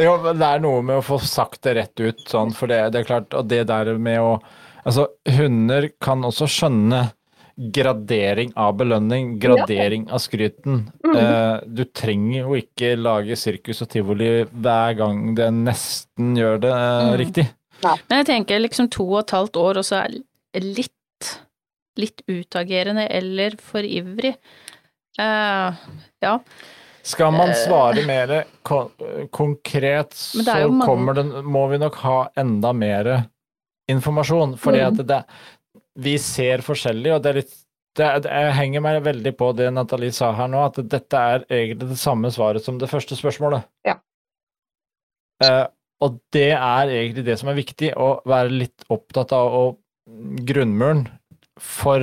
Jo, 0.04 0.16
men 0.22 0.38
det 0.42 0.46
er 0.50 0.62
noe 0.64 0.82
med 0.82 0.98
å 1.00 1.04
få 1.06 1.18
sagt 1.22 1.60
det 1.66 1.76
rett 1.78 2.00
ut, 2.02 2.24
sånn, 2.28 2.52
for 2.54 2.66
det, 2.70 2.80
det 2.92 3.00
er 3.02 3.08
klart, 3.08 3.34
og 3.38 3.48
det 3.48 3.66
der 3.70 3.94
med 3.98 4.20
å 4.20 4.36
Altså, 4.84 5.06
hunder 5.38 5.86
kan 6.02 6.20
også 6.28 6.44
skjønne 6.44 6.98
gradering 7.72 8.50
av 8.58 8.74
belønning, 8.76 9.38
gradering 9.40 10.08
av 10.12 10.18
skryten. 10.20 10.82
Mm. 11.06 11.14
Eh, 11.16 11.60
du 11.72 11.84
trenger 11.86 12.40
jo 12.42 12.56
ikke 12.58 12.90
lage 12.98 13.36
sirkus 13.38 13.80
og 13.80 13.88
tivoli 13.94 14.28
hver 14.50 14.96
gang 14.98 15.34
det 15.38 15.48
nesten 15.54 16.34
gjør 16.36 16.60
det 16.66 16.72
eh, 16.74 17.06
Mm. 17.08 17.16
riktig. 17.22 17.46
Men 17.84 18.18
jeg 18.24 18.26
tenker 18.26 18.60
liksom 18.60 18.90
to 18.90 19.06
og 19.12 19.20
et 19.20 19.30
halvt 19.38 19.56
år, 19.56 19.76
og 19.78 19.84
så 19.84 20.04
er 20.04 20.60
litt, 20.60 21.30
litt 21.96 22.22
utagerende 22.28 23.06
eller 23.10 23.56
for 23.60 23.80
ivrig. 23.80 24.36
Eh, 25.20 25.74
ja. 26.24 26.38
Skal 27.04 27.32
man 27.32 27.50
Eh. 27.52 27.54
svare 27.54 28.06
mer 28.06 28.44
kon 28.62 28.90
konkret, 29.30 30.12
så 30.16 30.68
kommer 30.84 31.14
det, 31.14 31.24
må 31.44 31.66
vi 31.70 31.78
nok 31.78 31.94
ha 32.02 32.16
enda 32.36 32.72
mer 32.72 33.10
informasjon. 33.90 34.56
Fordi 34.58 34.80
Mm. 34.80 34.86
at 35.00 35.06
det, 35.06 35.24
vi 35.96 36.16
ser 36.18 36.58
forskjellig, 36.64 37.12
og 37.14 37.22
det 37.22 37.30
er 37.30 37.40
litt 37.42 37.54
det, 37.96 38.22
det, 38.24 38.30
Jeg 38.30 38.54
henger 38.56 38.80
meg 38.82 39.02
veldig 39.04 39.32
på 39.38 39.52
det 39.54 39.68
Nathalie 39.72 40.10
sa 40.10 40.32
her 40.34 40.48
nå, 40.50 40.64
at 40.66 40.80
dette 40.90 41.14
er 41.14 41.44
egentlig 41.46 41.90
det 41.92 41.98
samme 42.00 42.26
svaret 42.34 42.64
som 42.64 42.76
det 42.80 42.88
første 42.90 43.14
spørsmålet. 43.14 43.62
Ja. 43.86 43.94
Uh, 45.44 45.66
og 46.02 46.18
det 46.34 46.50
er 46.56 46.90
egentlig 46.90 47.24
det 47.24 47.38
som 47.38 47.48
er 47.52 47.54
viktig, 47.54 47.92
å 47.94 48.20
være 48.26 48.50
litt 48.50 48.82
opptatt 48.90 49.30
av 49.36 49.54
å 49.54 49.62
grunnmuren. 50.42 51.06
For 51.62 52.02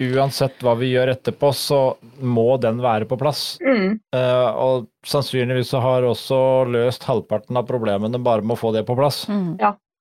uansett 0.00 0.62
hva 0.64 0.72
vi 0.80 0.88
gjør 0.94 1.12
etterpå, 1.14 1.50
så 1.54 1.80
må 2.24 2.56
den 2.62 2.80
være 2.82 3.06
på 3.10 3.18
plass. 3.20 3.58
mm, 3.60 3.98
Uh, 4.14 4.50
og 4.58 4.86
sannsynligvis 5.06 5.68
så 5.70 5.80
har 5.84 6.02
også 6.02 6.38
løst 6.66 7.04
halvparten 7.06 7.56
av 7.56 7.66
problemene 7.68 8.18
bare 8.22 8.42
med 8.42 8.56
å 8.56 8.60
få 8.60 8.72
det 8.74 8.84
på 8.88 8.96
plass, 8.98 9.26
Mm. 9.28 9.56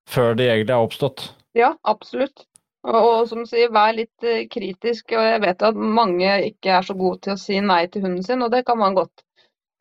før 0.10 0.36
det 0.36 0.48
egentlig 0.50 0.74
har 0.76 0.88
oppstått. 0.88 1.34
ja, 1.56 1.76
absolutt. 1.84 2.46
Og, 2.84 2.96
og 2.96 3.28
som 3.28 3.46
sier, 3.46 3.70
vær 3.70 3.94
litt 3.94 4.24
uh, 4.24 4.46
kritisk. 4.50 5.12
Og 5.12 5.20
jeg 5.26 5.42
vet 5.42 5.62
at 5.62 5.76
mange 5.76 6.32
ikke 6.48 6.72
er 6.78 6.82
så 6.88 6.96
gode 6.98 7.20
til 7.22 7.34
å 7.34 7.38
si 7.40 7.60
nei 7.60 7.86
til 7.88 8.02
hunden 8.02 8.24
sin, 8.24 8.42
og 8.42 8.52
det 8.52 8.66
kan 8.66 8.78
man 8.80 8.96
godt 8.96 9.24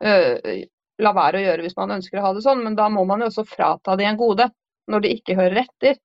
uh, 0.03 0.35
la 0.99 1.13
være 1.15 1.39
å 1.39 1.45
gjøre 1.45 1.63
hvis 1.63 1.77
man 1.77 1.91
ønsker 1.95 2.19
å 2.19 2.25
ha 2.27 2.33
det 2.33 2.43
sånn, 2.43 2.61
men 2.63 2.75
da 2.75 2.89
må 2.91 3.05
man 3.07 3.21
jo 3.23 3.27
også 3.31 3.47
frata 3.47 3.95
de 3.95 4.03
en 4.03 4.17
gode 4.19 4.49
når 4.89 5.01
de 5.01 5.15
ikke 5.15 5.35
hører 5.39 5.63
etter. 5.63 5.95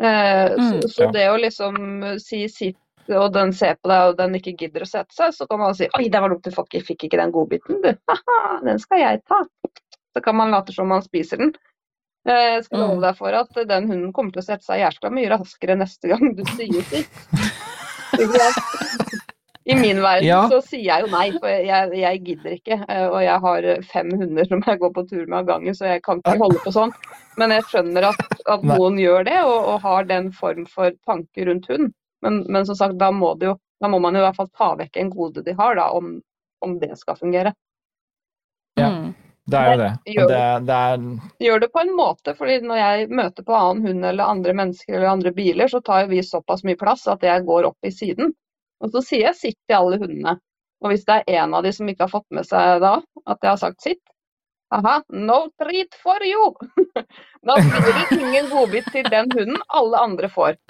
Eh, 0.00 0.48
så, 0.54 0.74
Mm. 0.78 0.82
så 0.88 1.02
Ja. 1.04 1.10
det 1.10 1.26
å 1.28 1.36
liksom 1.42 2.20
si 2.20 2.48
sitt, 2.48 2.76
og 3.16 3.32
den 3.32 3.52
ser 3.56 3.76
på 3.80 3.88
deg, 3.90 4.10
og 4.10 4.16
den 4.18 4.34
ikke 4.38 4.56
gidder 4.58 4.84
å 4.84 4.88
sette 4.88 5.14
seg, 5.16 5.32
så 5.36 5.46
kan 5.48 5.60
man 5.62 5.74
si 5.78 5.88
oi, 5.96 6.08
det 6.12 6.20
var 6.20 6.28
dumt, 6.34 6.44
du 6.44 6.50
fikk 6.84 7.06
ikke, 7.08 7.16
den 7.20 7.32
godbiten, 7.32 7.80
du. 7.84 7.90
Haha, 8.10 8.60
den 8.66 8.78
skal 8.82 9.00
jeg 9.00 9.22
ta. 9.28 9.42
Så 10.16 10.22
kan 10.24 10.36
man 10.36 10.50
late 10.52 10.72
som 10.74 10.88
man 10.90 11.02
spiser 11.04 11.36
den. 11.40 11.54
Eh, 12.28 12.56
Jeg 12.58 12.64
skal 12.64 12.80
Mm. 12.80 12.88
love 12.88 13.00
deg 13.06 13.16
for 13.16 13.32
at 13.32 13.48
den 13.68 13.88
hunden 13.88 14.12
kommer 14.12 14.32
til 14.32 14.42
å 14.42 14.44
sette 14.44 14.64
seg 14.66 14.80
jæskla 14.82 15.10
mye 15.14 15.30
raskere 15.32 15.76
neste 15.78 16.08
gang 16.10 16.34
du 16.36 16.44
sier 16.56 16.82
sitt. 16.90 17.08
I 19.68 19.74
min 19.76 20.00
verden 20.02 20.24
Ja. 20.28 20.48
så 20.48 20.60
sier 20.64 20.84
jeg 20.84 21.04
jo 21.04 21.08
nei, 21.12 21.26
for 21.38 21.48
jeg, 21.48 21.90
jeg 22.00 22.20
gidder 22.24 22.54
ikke. 22.56 22.78
eh, 22.88 23.06
Og 23.08 23.22
jeg 23.22 23.40
har 23.44 23.68
fem 23.92 24.10
hunder 24.16 24.44
som 24.48 24.62
jeg 24.66 24.78
går 24.80 24.92
på 24.96 25.04
tur 25.10 25.26
med 25.26 25.38
av 25.42 25.46
gangen, 25.46 25.74
så 25.76 25.84
jeg 25.92 26.02
kan 26.02 26.18
ikke 26.22 26.38
holde 26.40 26.60
på 26.64 26.72
sånn. 26.72 26.92
Men 27.38 27.50
jeg 27.54 27.64
skjønner 27.70 28.02
at, 28.10 28.22
at 28.48 28.64
noen 28.66 28.96
gjør 28.98 29.24
det, 29.28 29.36
og, 29.44 29.58
og 29.74 29.80
har 29.84 30.04
den 30.08 30.32
form 30.32 30.64
for 30.66 30.90
tanke 31.06 31.44
rundt 31.46 31.68
hund. 31.70 31.92
Men, 32.24 32.42
men 32.48 32.66
som 32.66 32.76
sagt, 32.76 32.98
da 32.98 33.10
må, 33.14 33.34
det 33.38 33.50
jo, 33.50 33.54
da 33.80 33.90
må 33.92 34.00
man 34.02 34.16
jo 34.16 34.22
i 34.22 34.26
hvert 34.26 34.38
fall 34.38 34.50
ta 34.50 34.72
vekk 34.78 34.98
en 34.98 35.10
gode 35.12 35.44
de 35.46 35.54
har, 35.58 35.78
da, 35.78 35.90
om, 35.94 36.16
om 36.64 36.76
det 36.82 36.96
skal 36.98 37.18
fungere. 37.18 37.54
Ja. 38.78 38.90
Mm. 38.90 39.14
Det 39.48 39.56
er 39.56 39.70
jo 39.70 39.76
det. 39.80 39.92
Gjør 40.12 40.26
det, 40.28 40.40
det 40.68 40.78
er 40.86 41.04
Gjør 41.40 41.62
det 41.62 41.68
på 41.72 41.80
en 41.80 41.94
måte, 41.96 42.34
fordi 42.36 42.58
når 42.68 42.80
jeg 42.82 43.06
møter 43.16 43.46
på 43.46 43.54
annen 43.56 43.86
hund 43.86 44.04
eller 44.04 44.28
andre 44.34 44.52
mennesker 44.58 44.98
eller 44.98 45.08
andre 45.14 45.32
biler, 45.32 45.70
så 45.72 45.80
tar 45.80 46.02
jo 46.02 46.10
vi 46.10 46.20
såpass 46.26 46.66
mye 46.68 46.76
plass 46.76 47.06
at 47.08 47.24
jeg 47.24 47.46
går 47.48 47.70
opp 47.70 47.88
i 47.88 47.92
siden. 47.94 48.34
Og 48.84 48.92
så 48.92 49.02
sier 49.06 49.30
jeg 49.30 49.38
sitt 49.38 49.58
til 49.64 49.78
alle 49.78 49.98
hundene. 50.02 50.36
Og 50.84 50.92
hvis 50.92 51.06
det 51.08 51.16
er 51.16 51.40
en 51.40 51.56
av 51.56 51.64
de 51.64 51.72
som 51.74 51.88
ikke 51.88 52.04
har 52.04 52.12
fått 52.12 52.28
med 52.34 52.46
seg 52.46 52.82
da 52.84 52.98
at 53.24 53.40
jeg 53.40 53.50
har 53.50 53.62
sagt 53.62 53.80
sitt, 53.82 54.02
aha, 54.74 54.98
no 55.08 55.40
treat 55.60 55.96
for 56.02 56.28
you! 56.28 56.52
da 57.48 57.56
blir 57.56 57.88
det 57.88 58.18
ingen 58.18 58.50
godbit 58.52 58.92
til 58.92 59.08
den 59.08 59.32
hunden 59.32 59.56
alle 59.80 60.04
andre 60.10 60.28
får. 60.28 60.60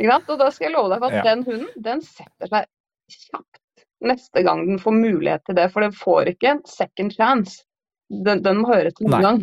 Ikke 0.00 0.10
sant? 0.14 0.30
Og 0.32 0.38
da 0.40 0.48
skal 0.54 0.68
jeg 0.68 0.74
love 0.76 0.92
deg 0.94 1.02
for 1.02 1.10
at 1.12 1.18
Ja. 1.20 1.34
den 1.34 1.44
hunden, 1.48 1.82
den 1.84 2.00
setter 2.06 2.48
seg 2.52 2.70
kjapt 3.12 3.58
neste 4.02 4.42
gang 4.42 4.64
den 4.66 4.80
får 4.82 4.94
mulighet 4.96 5.44
til 5.46 5.54
det, 5.54 5.68
for 5.72 5.84
den 5.84 5.92
får 5.94 6.32
ikke 6.32 6.48
en 6.56 6.62
second 6.66 7.12
chance. 7.14 7.62
Den, 8.10 8.42
den 8.42 8.58
må 8.62 8.72
høre 8.72 8.90
til 8.90 9.06
Nei. 9.08 9.18
en 9.18 9.22
gang. 9.22 9.42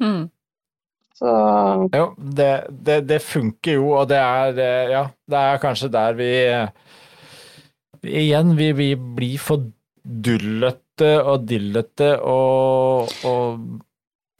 Mm. 0.00 0.30
Så 1.20 1.30
Jo, 1.92 2.04
det, 2.16 2.50
det, 2.84 2.98
det 3.08 3.20
funker 3.22 3.74
jo, 3.76 3.90
og 4.00 4.08
det 4.08 4.16
er 4.16 4.56
eh, 4.56 4.90
Ja, 4.94 5.02
det 5.28 5.40
er 5.50 5.58
kanskje 5.60 5.90
der 5.92 6.14
vi 6.16 6.30
Igjen, 8.08 8.54
vi, 8.56 8.70
vi 8.72 8.94
blir 8.96 9.36
for 9.42 9.66
dullete 10.04 11.10
og 11.20 11.44
dillete 11.48 12.14
og, 12.24 13.10
og 13.28 13.58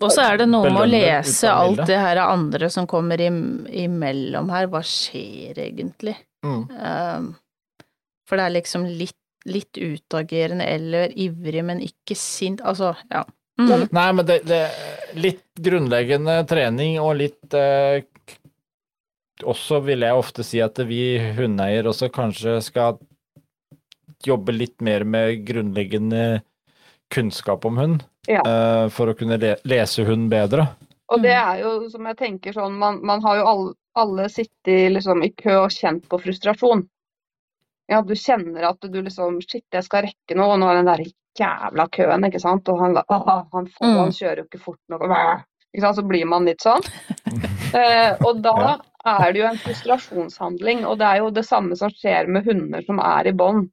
Og 0.00 0.12
så 0.14 0.24
er 0.24 0.40
det 0.40 0.48
noe 0.48 0.68
med 0.70 0.80
å 0.80 0.88
lese 0.88 1.50
alt 1.52 1.84
det 1.88 1.98
her 2.00 2.22
andre 2.24 2.70
som 2.72 2.88
kommer 2.90 3.20
imellom 3.20 4.50
her. 4.52 4.68
Hva 4.72 4.82
skjer 4.86 5.60
egentlig? 5.68 6.16
mm, 6.46 6.62
Um, 6.80 7.34
for 8.28 8.38
det 8.38 8.46
er 8.46 8.54
liksom 8.54 8.86
litt, 8.86 9.18
litt 9.50 9.76
utagerende 9.76 10.64
eller 10.64 11.12
ivrig, 11.18 11.64
men 11.66 11.82
ikke 11.84 12.16
sint. 12.16 12.62
Altså, 12.62 12.94
ja. 13.10 13.24
Mm. 13.60 13.88
Nei, 13.92 14.06
men 14.16 14.24
det, 14.24 14.38
det 14.48 14.60
Litt 15.20 15.58
grunnleggende 15.60 16.38
trening 16.48 16.94
og 17.02 17.16
litt 17.18 17.56
eh, 17.58 17.98
Også 19.44 19.82
vil 19.84 20.06
jeg 20.06 20.16
ofte 20.16 20.46
si 20.46 20.62
at 20.64 20.78
vi 20.88 21.18
hundeeier 21.36 21.88
også 21.90 22.08
kanskje 22.14 22.54
skal 22.64 22.96
jobbe 24.24 24.54
litt 24.54 24.78
mer 24.84 25.04
med 25.08 25.42
grunnleggende 25.48 26.40
kunnskap 27.10 27.64
om 27.68 27.76
hund. 27.78 28.04
Ja. 28.28 28.42
uh, 28.44 28.88
for 28.92 29.10
å 29.10 29.14
kunne 29.16 29.38
le 29.40 29.54
lese 29.64 30.04
hund 30.06 30.28
bedre. 30.30 30.68
Og 31.10 31.22
det 31.24 31.32
Mm. 31.34 31.48
er 31.50 31.60
jo 31.62 31.88
som 31.90 32.04
jeg 32.06 32.16
tenker 32.18 32.52
sånn, 32.54 32.76
man, 32.78 33.00
man 33.02 33.22
har 33.24 33.36
jo 33.40 33.46
alle, 33.50 33.72
alle 33.96 34.28
sittet 34.30 34.92
liksom 34.92 35.24
i 35.24 35.30
kø 35.34 35.56
og 35.64 35.70
kjent 35.74 36.04
på 36.08 36.20
frustrasjon. 36.22 36.84
Ja, 37.90 38.02
du 38.06 38.14
kjenner 38.14 38.68
at 38.68 38.78
du 38.80 39.00
liksom 39.02 39.40
Shit, 39.42 39.64
jeg 39.72 39.82
skal 39.82 40.04
rekke 40.06 40.36
noe, 40.38 40.52
og 40.54 40.60
nå 40.62 40.68
er 40.70 40.78
den 40.78 40.90
der 40.92 41.02
jævla 41.40 41.88
køen, 41.90 42.24
ikke 42.28 42.40
sant. 42.42 42.68
Og 42.70 42.78
han, 42.78 42.94
å, 43.00 43.18
han, 43.52 43.66
får, 43.66 43.86
Mm. 43.88 43.96
han 43.98 44.12
kjører 44.14 44.36
jo 44.44 44.44
ikke 44.46 44.62
fort 44.62 44.78
nok. 44.92 45.02
Ikke 45.74 45.82
sant? 45.82 45.96
Så 45.96 46.06
blir 46.06 46.26
man 46.26 46.44
litt 46.46 46.60
sånn. 46.62 46.82
Eh, 47.70 48.16
og 48.26 48.40
da 48.42 48.78
er 49.06 49.32
det 49.32 49.38
jo 49.38 49.46
en 49.46 49.58
frustrasjonshandling. 49.62 50.80
Og 50.90 50.96
det 50.98 51.06
er 51.06 51.18
jo 51.20 51.28
det 51.30 51.44
samme 51.46 51.76
som 51.78 51.90
skjer 51.94 52.26
med 52.26 52.42
hunder 52.44 52.82
som 52.82 52.98
er 52.98 53.28
i 53.30 53.32
bånd. 53.32 53.68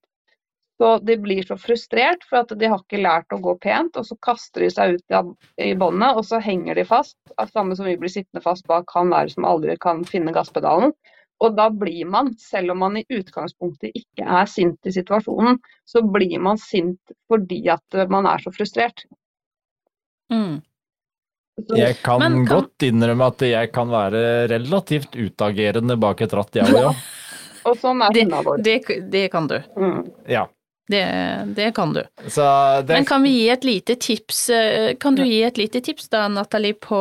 Så 0.78 1.00
de 1.02 1.16
blir 1.18 1.42
så 1.42 1.56
frustrert 1.58 2.22
for 2.30 2.44
at 2.44 2.52
de 2.54 2.68
har 2.70 2.78
ikke 2.84 3.00
lært 3.02 3.34
å 3.34 3.40
gå 3.42 3.56
pent, 3.64 3.98
og 3.98 4.06
så 4.06 4.14
kaster 4.22 4.62
de 4.62 4.70
seg 4.70 4.98
ut 5.00 5.16
i 5.58 5.72
båndet, 5.74 6.20
og 6.20 6.26
så 6.28 6.38
henger 6.44 6.78
de 6.78 6.84
fast. 6.86 7.18
Samme 7.50 7.74
som 7.76 7.88
vi 7.90 7.96
blir 7.98 8.12
sittende 8.14 8.44
fast 8.46 8.68
bak 8.70 8.92
han 8.94 9.10
der 9.10 9.32
som 9.34 9.48
aldri 9.50 9.74
kan 9.82 10.04
finne 10.06 10.34
gasspedalen. 10.36 10.94
Og 11.42 11.54
da 11.58 11.68
blir 11.70 12.06
man, 12.10 12.32
selv 12.42 12.74
om 12.74 12.80
man 12.82 12.98
i 12.98 13.06
utgangspunktet 13.14 13.94
ikke 13.98 14.26
er 14.26 14.48
sint 14.50 14.90
i 14.90 14.94
situasjonen, 14.94 15.60
så 15.86 16.02
blir 16.02 16.38
man 16.42 16.58
sint 16.62 17.14
fordi 17.30 17.60
at 17.70 17.98
eh, 17.98 18.08
man 18.10 18.26
er 18.30 18.42
så 18.42 18.54
frustrert. 18.54 19.04
Mm. 20.34 20.60
Jeg 21.78 21.98
kan, 22.06 22.22
kan- 22.22 22.46
godt 22.46 22.86
innrømme 22.86 23.30
at 23.34 23.42
jeg 23.46 23.72
kan 23.74 23.90
være 23.90 24.20
relativt 24.52 25.16
utagerende 25.18 25.98
bak 25.98 26.22
et 26.26 26.34
ratt, 26.38 26.54
jeg 26.58 26.70
òg, 26.70 26.82
ja. 26.86 26.92
og 27.70 27.78
sånn 27.82 28.02
er 28.06 28.14
Det, 28.14 28.26
hundene 28.28 28.44
våre. 28.46 28.62
det, 28.66 28.78
det 29.14 29.24
kan 29.34 29.50
du. 29.50 29.58
Mm. 29.78 30.04
ja. 30.30 30.46
Det, 30.88 31.44
det 31.56 31.72
kan 31.76 31.94
du. 31.94 32.04
Så 32.28 32.42
det 32.82 32.94
Men 32.94 33.06
kan 33.06 33.24
vi 33.24 33.30
gi 33.30 33.50
et 33.50 33.64
lite 33.68 33.96
tips, 33.96 34.50
eh, 34.50 34.94
kan 34.96 35.16
du 35.16 35.26
gi 35.26 35.42
et 35.44 35.58
lite 35.60 35.82
tips 35.84 36.08
da, 36.10 36.28
Nathalie, 36.32 36.74
på 36.80 37.00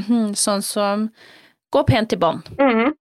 sånn 0.34 0.62
som 0.66 1.08
gå 1.70 1.84
pent 1.86 2.12
i 2.12 2.18
bånd, 2.18 2.48
Mhm. 2.58 2.96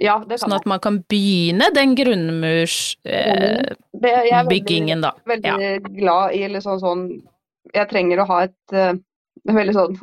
Ja, 0.00 0.14
det 0.24 0.38
kan 0.40 0.48
sånn 0.48 0.56
at 0.56 0.64
man 0.64 0.80
kan 0.80 1.02
begynne 1.12 1.66
den 1.76 1.90
grunnmursbyggingen, 1.94 3.04
eh, 3.04 3.74
da. 3.92 4.14
jeg 4.24 4.32
er 4.32 4.46
veldig, 4.48 5.10
veldig 5.28 5.50
Ja. 5.50 5.56
glad 6.00 6.32
i 6.32 6.60
sånn, 6.64 6.80
sånn 6.80 7.02
Jeg 7.74 7.88
trenger 7.90 8.18
å 8.22 8.26
ha 8.26 8.38
et 8.44 8.72
uh, 8.72 8.94
veldig 9.58 9.74
sånn 9.76 9.98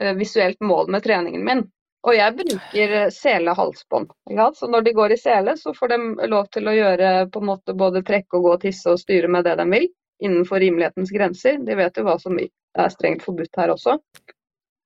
uh, 0.00 0.12
visuelt 0.22 0.60
mål 0.62 0.86
med 0.88 1.02
treningen 1.02 1.44
min. 1.44 1.64
Og 2.04 2.14
jeg 2.16 2.36
bruker 2.36 3.10
selehalsbånd. 3.10 4.10
sele-halsbånd. 4.28 4.56
Så 4.56 4.68
når 4.68 4.82
de 4.86 4.92
går 4.96 5.12
i 5.12 5.18
sele, 5.20 5.56
så 5.56 5.74
får 5.74 5.88
de 5.94 5.98
lov 6.28 6.48
til 6.52 6.68
å 6.68 6.74
gjøre 6.76 7.12
på 7.32 7.40
en 7.42 7.48
måte 7.48 7.74
både 7.76 8.02
trekke 8.04 8.38
og 8.38 8.44
gå 8.48 8.52
og 8.56 8.60
tisse 8.64 8.92
og 8.92 9.00
styre 9.00 9.28
med 9.32 9.44
det 9.48 9.56
de 9.60 9.66
vil, 9.72 9.88
innenfor 10.24 10.60
rimelighetens 10.60 11.12
grenser. 11.14 11.58
De 11.64 11.76
vet 11.78 11.96
jo 11.96 12.04
hva 12.04 12.18
som 12.20 12.36
er 12.40 12.92
strengt 12.92 13.24
forbudt 13.24 13.56
her 13.60 13.72
også. 13.76 13.98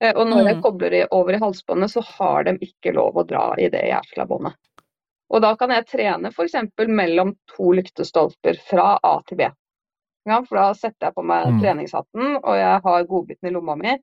Eh, 0.02 0.14
Og 0.16 0.26
når 0.28 0.46
jeg 0.46 0.56
Mm. 0.56 0.62
kobler 0.62 1.08
over 1.10 1.34
i 1.34 1.38
halsbåndet, 1.38 1.90
så 1.90 2.02
har 2.02 2.44
de 2.44 2.58
ikke 2.62 2.94
lov 2.94 3.16
å 3.16 3.26
dra 3.26 3.54
i 3.58 3.68
det 3.68 3.82
jævla 3.90 4.26
båndet. 4.26 4.54
Og 5.30 5.42
da 5.42 5.56
kan 5.56 5.70
jeg 5.70 5.86
trene 5.86 6.30
f.eks. 6.32 6.54
mellom 6.88 7.34
to 7.56 7.72
lyktestolper 7.72 8.58
fra 8.70 8.98
A 9.02 9.20
til 9.26 9.36
B. 9.38 9.50
Ja, 10.28 10.42
for 10.44 10.56
da 10.56 10.74
setter 10.74 11.08
jeg 11.08 11.14
på 11.14 11.24
meg 11.24 11.46
Mm. 11.46 11.60
treningshatten, 11.62 12.36
og 12.44 12.56
jeg 12.56 12.80
har 12.84 13.04
godbiten 13.04 13.48
i 13.48 13.52
lomma 13.52 13.76
mi. 13.76 13.98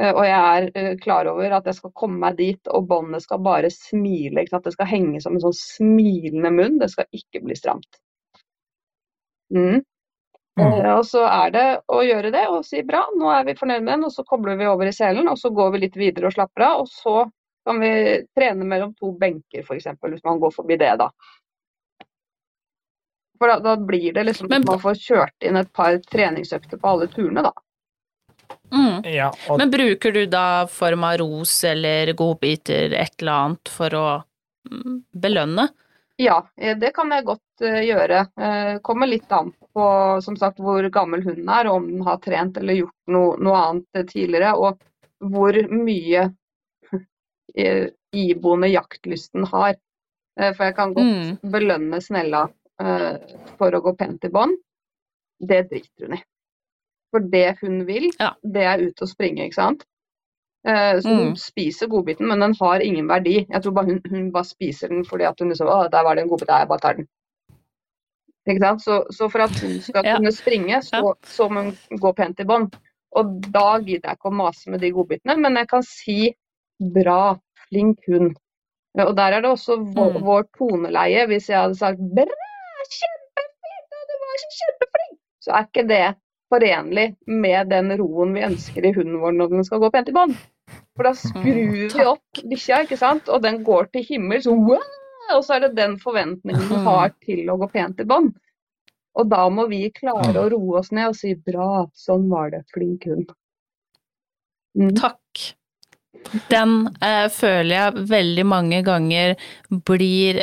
Eh, 0.00 0.10
Og 0.12 0.22
jeg 0.26 0.40
er 0.40 0.68
eh, 0.74 0.92
klar 1.02 1.28
over 1.30 1.56
at 1.58 1.66
jeg 1.70 1.78
skal 1.78 1.94
komme 1.94 2.20
meg 2.22 2.38
dit, 2.40 2.70
og 2.70 2.88
båndet 2.90 3.24
skal 3.24 3.42
bare 3.44 3.70
smile. 3.72 4.46
Det 4.50 4.74
skal 4.74 4.90
henge 4.90 5.22
som 5.24 5.36
en 5.36 5.44
sånn 5.46 5.58
smilende 5.58 6.52
munn, 6.54 6.78
det 6.82 6.90
skal 6.92 7.08
ikke 7.12 7.44
bli 7.44 7.58
stramt. 7.58 8.00
Mm. 9.54 9.82
Mm. 10.58 10.84
Og 10.94 11.06
så 11.06 11.24
er 11.26 11.50
det 11.50 11.66
å 11.90 12.02
gjøre 12.06 12.30
det 12.30 12.44
og 12.46 12.62
si 12.66 12.82
bra, 12.86 13.02
nå 13.18 13.30
er 13.34 13.46
vi 13.48 13.56
fornøyd 13.58 13.82
med 13.82 13.96
den, 13.96 14.04
og 14.06 14.12
så 14.14 14.22
kobler 14.26 14.58
vi 14.58 14.68
over 14.70 14.86
i 14.86 14.94
selen, 14.94 15.26
og 15.30 15.38
så 15.38 15.50
går 15.50 15.72
vi 15.74 15.80
litt 15.82 15.96
videre 15.98 16.30
og 16.30 16.36
slapper 16.36 16.66
av, 16.68 16.84
og 16.84 16.90
så 16.90 17.24
kan 17.66 17.80
vi 17.82 17.90
trene 18.36 18.66
mellom 18.68 18.92
to 18.94 19.10
benker 19.18 19.64
f.eks., 19.64 19.88
hvis 19.98 20.24
man 20.24 20.38
går 20.42 20.54
forbi 20.54 20.78
det, 20.78 20.92
da. 21.00 21.08
For 23.38 23.50
da, 23.50 23.58
da 23.64 23.74
blir 23.76 24.12
det 24.14 24.24
liksom 24.28 24.52
at 24.52 24.66
man 24.68 24.78
får 24.80 25.00
kjørt 25.00 25.46
inn 25.48 25.58
et 25.58 25.72
par 25.74 25.96
treningsøkter 26.12 26.78
på 26.78 26.92
alle 26.92 27.10
turene, 27.10 27.42
da. 27.42 27.50
Mm. 28.72 29.04
Ja, 29.04 29.28
og 29.48 29.58
Men 29.58 29.70
bruker 29.70 30.12
du 30.12 30.24
da 30.26 30.66
form 30.70 31.04
av 31.04 31.18
ros 31.20 31.52
eller 31.64 32.12
godbiter, 32.16 32.92
et 32.92 33.20
eller 33.20 33.32
annet, 33.32 33.68
for 33.70 33.94
å 33.98 34.06
mm, 34.70 35.02
belønne? 35.12 35.68
Ja, 36.16 36.48
eh, 36.56 36.76
det 36.78 36.92
kan 36.94 37.10
jeg 37.10 37.26
godt 37.26 37.62
eh, 37.66 37.80
gjøre. 37.88 38.20
Eh, 38.38 38.72
kommer 38.86 39.10
litt 39.10 39.30
an 39.34 39.52
på 39.74 39.86
som 40.22 40.36
sagt, 40.38 40.60
hvor 40.62 40.86
gammel 40.94 41.22
hunden 41.26 41.48
er, 41.50 41.66
og 41.68 41.80
om 41.82 41.88
den 41.90 42.04
har 42.06 42.20
trent 42.22 42.58
eller 42.60 42.78
gjort 42.78 43.14
noe, 43.14 43.36
noe 43.42 43.62
annet 43.68 44.10
tidligere, 44.10 44.54
og 44.54 44.78
hvor 45.24 45.58
mye 45.70 46.28
iboende 48.24 48.70
jaktlysten 48.70 49.48
har. 49.50 49.74
For 50.34 50.64
jeg 50.66 50.74
kan 50.74 50.94
godt 50.94 51.06
Mm. 51.06 51.50
belønne 51.52 52.00
Snella 52.02 52.40
for 53.58 53.74
å 53.76 53.80
gå 53.84 53.92
pent 53.94 54.24
i 54.26 54.30
bånd. 54.34 54.56
Det 55.38 55.60
driter 55.70 56.08
hun 56.08 56.16
i. 56.16 56.22
For 57.14 57.22
det 57.32 57.56
hun 57.62 57.84
vil, 57.86 58.08
Ja. 58.20 58.32
det 58.42 58.62
er 58.66 58.82
ut 58.88 59.02
og 59.04 59.08
springe, 59.08 59.44
ikke 59.46 59.54
sant. 59.60 59.84
Eh, 60.66 60.98
så 61.04 61.08
hun 61.14 61.28
Mm. 61.34 61.36
spiser 61.38 61.86
godbiten, 61.92 62.26
men 62.26 62.40
den 62.40 62.54
har 62.60 62.80
ingen 62.82 63.06
verdi. 63.08 63.46
Jeg 63.50 63.62
tror 63.62 63.72
bare 63.76 63.84
hun, 63.92 64.00
hun 64.10 64.32
bare 64.32 64.44
spiser 64.48 64.88
den 64.88 65.04
fordi 65.04 65.24
at 65.28 65.38
hun 65.38 65.50
liksom 65.52 65.68
Å, 65.68 65.90
der 65.92 66.02
var 66.02 66.14
det 66.16 66.24
en 66.24 66.28
godbit, 66.32 66.48
jeg 66.48 66.68
bare 66.68 66.80
tar 66.82 66.94
den. 66.98 67.06
Ikke 68.48 68.60
sant? 68.60 68.82
Så, 68.84 68.96
så 69.14 69.28
for 69.32 69.44
at 69.46 69.60
hun 69.60 69.78
skal 69.80 70.04
Ja. 70.04 70.16
kunne 70.16 70.32
springe, 70.32 70.80
så, 70.84 71.14
så 71.24 71.48
må 71.48 71.62
hun 71.68 71.98
gå 72.00 72.12
pent 72.16 72.40
i 72.40 72.44
bånd. 72.44 72.74
Og 73.16 73.40
da 73.52 73.78
gidder 73.78 74.10
jeg 74.10 74.18
ikke 74.18 74.30
å 74.32 74.34
mase 74.34 74.70
med 74.70 74.80
de 74.80 74.90
godbitene, 74.90 75.36
men 75.40 75.54
jeg 75.56 75.68
kan 75.70 75.82
si 75.86 76.34
bra, 76.80 77.36
flink 77.68 78.00
hund. 78.08 78.34
Og 78.98 79.14
der 79.16 79.32
er 79.38 79.40
det 79.40 79.50
også 79.50 79.78
vår, 79.94 80.12
Mm. 80.18 80.22
vår 80.26 80.42
toneleie. 80.58 81.26
Hvis 81.26 81.48
jeg 81.48 81.60
hadde 81.60 81.76
sagt 81.78 81.98
bra, 81.98 82.26
kjempeflink, 82.98 83.88
du 84.10 84.14
var 84.24 84.36
så 84.42 84.50
kjempeflink, 84.58 85.18
så 85.44 85.50
er 85.52 85.64
ikke 85.68 85.88
det 85.88 86.16
forenlig 86.54 87.08
med 87.26 87.70
den 87.72 87.92
roen 87.98 88.34
vi 88.36 88.44
ønsker 88.46 88.86
i 88.86 88.92
hunden 88.94 89.20
vår 89.22 89.34
når 89.38 89.54
den 89.56 89.66
skal 89.66 89.82
gå 89.82 89.90
pent 89.94 90.10
i 90.10 90.16
bånd. 90.16 90.36
For 90.94 91.08
da 91.08 91.12
skrur 91.18 91.74
vi 91.74 92.06
opp 92.06 92.42
bikkja, 92.50 92.84
ikke 92.84 92.98
sant, 93.00 93.28
og 93.28 93.42
den 93.44 93.62
går 93.66 93.90
til 93.92 94.06
himmels, 94.06 94.46
og 94.48 95.40
så 95.44 95.56
er 95.56 95.66
det 95.66 95.74
den 95.78 95.98
forventningen 96.00 96.70
du 96.70 96.76
har 96.86 97.12
til 97.24 97.50
å 97.50 97.58
gå 97.60 97.68
pent 97.74 98.00
i 98.00 98.08
bånd. 98.08 98.32
Og 99.14 99.28
da 99.30 99.44
må 99.52 99.66
vi 99.70 99.88
klare 99.94 100.34
å 100.40 100.48
roe 100.50 100.80
oss 100.80 100.90
ned 100.94 101.12
og 101.12 101.18
si 101.18 101.34
bra, 101.38 101.84
sånn 101.94 102.26
var 102.30 102.50
det, 102.54 102.64
flink 102.74 103.06
hund. 103.10 103.28
Mm. 104.78 104.94
Takk. 104.98 105.44
Den 106.50 106.88
eh, 107.04 107.28
føler 107.30 107.74
jeg 107.74 108.06
veldig 108.10 108.46
mange 108.48 108.80
ganger 108.86 109.36
blir 109.86 110.40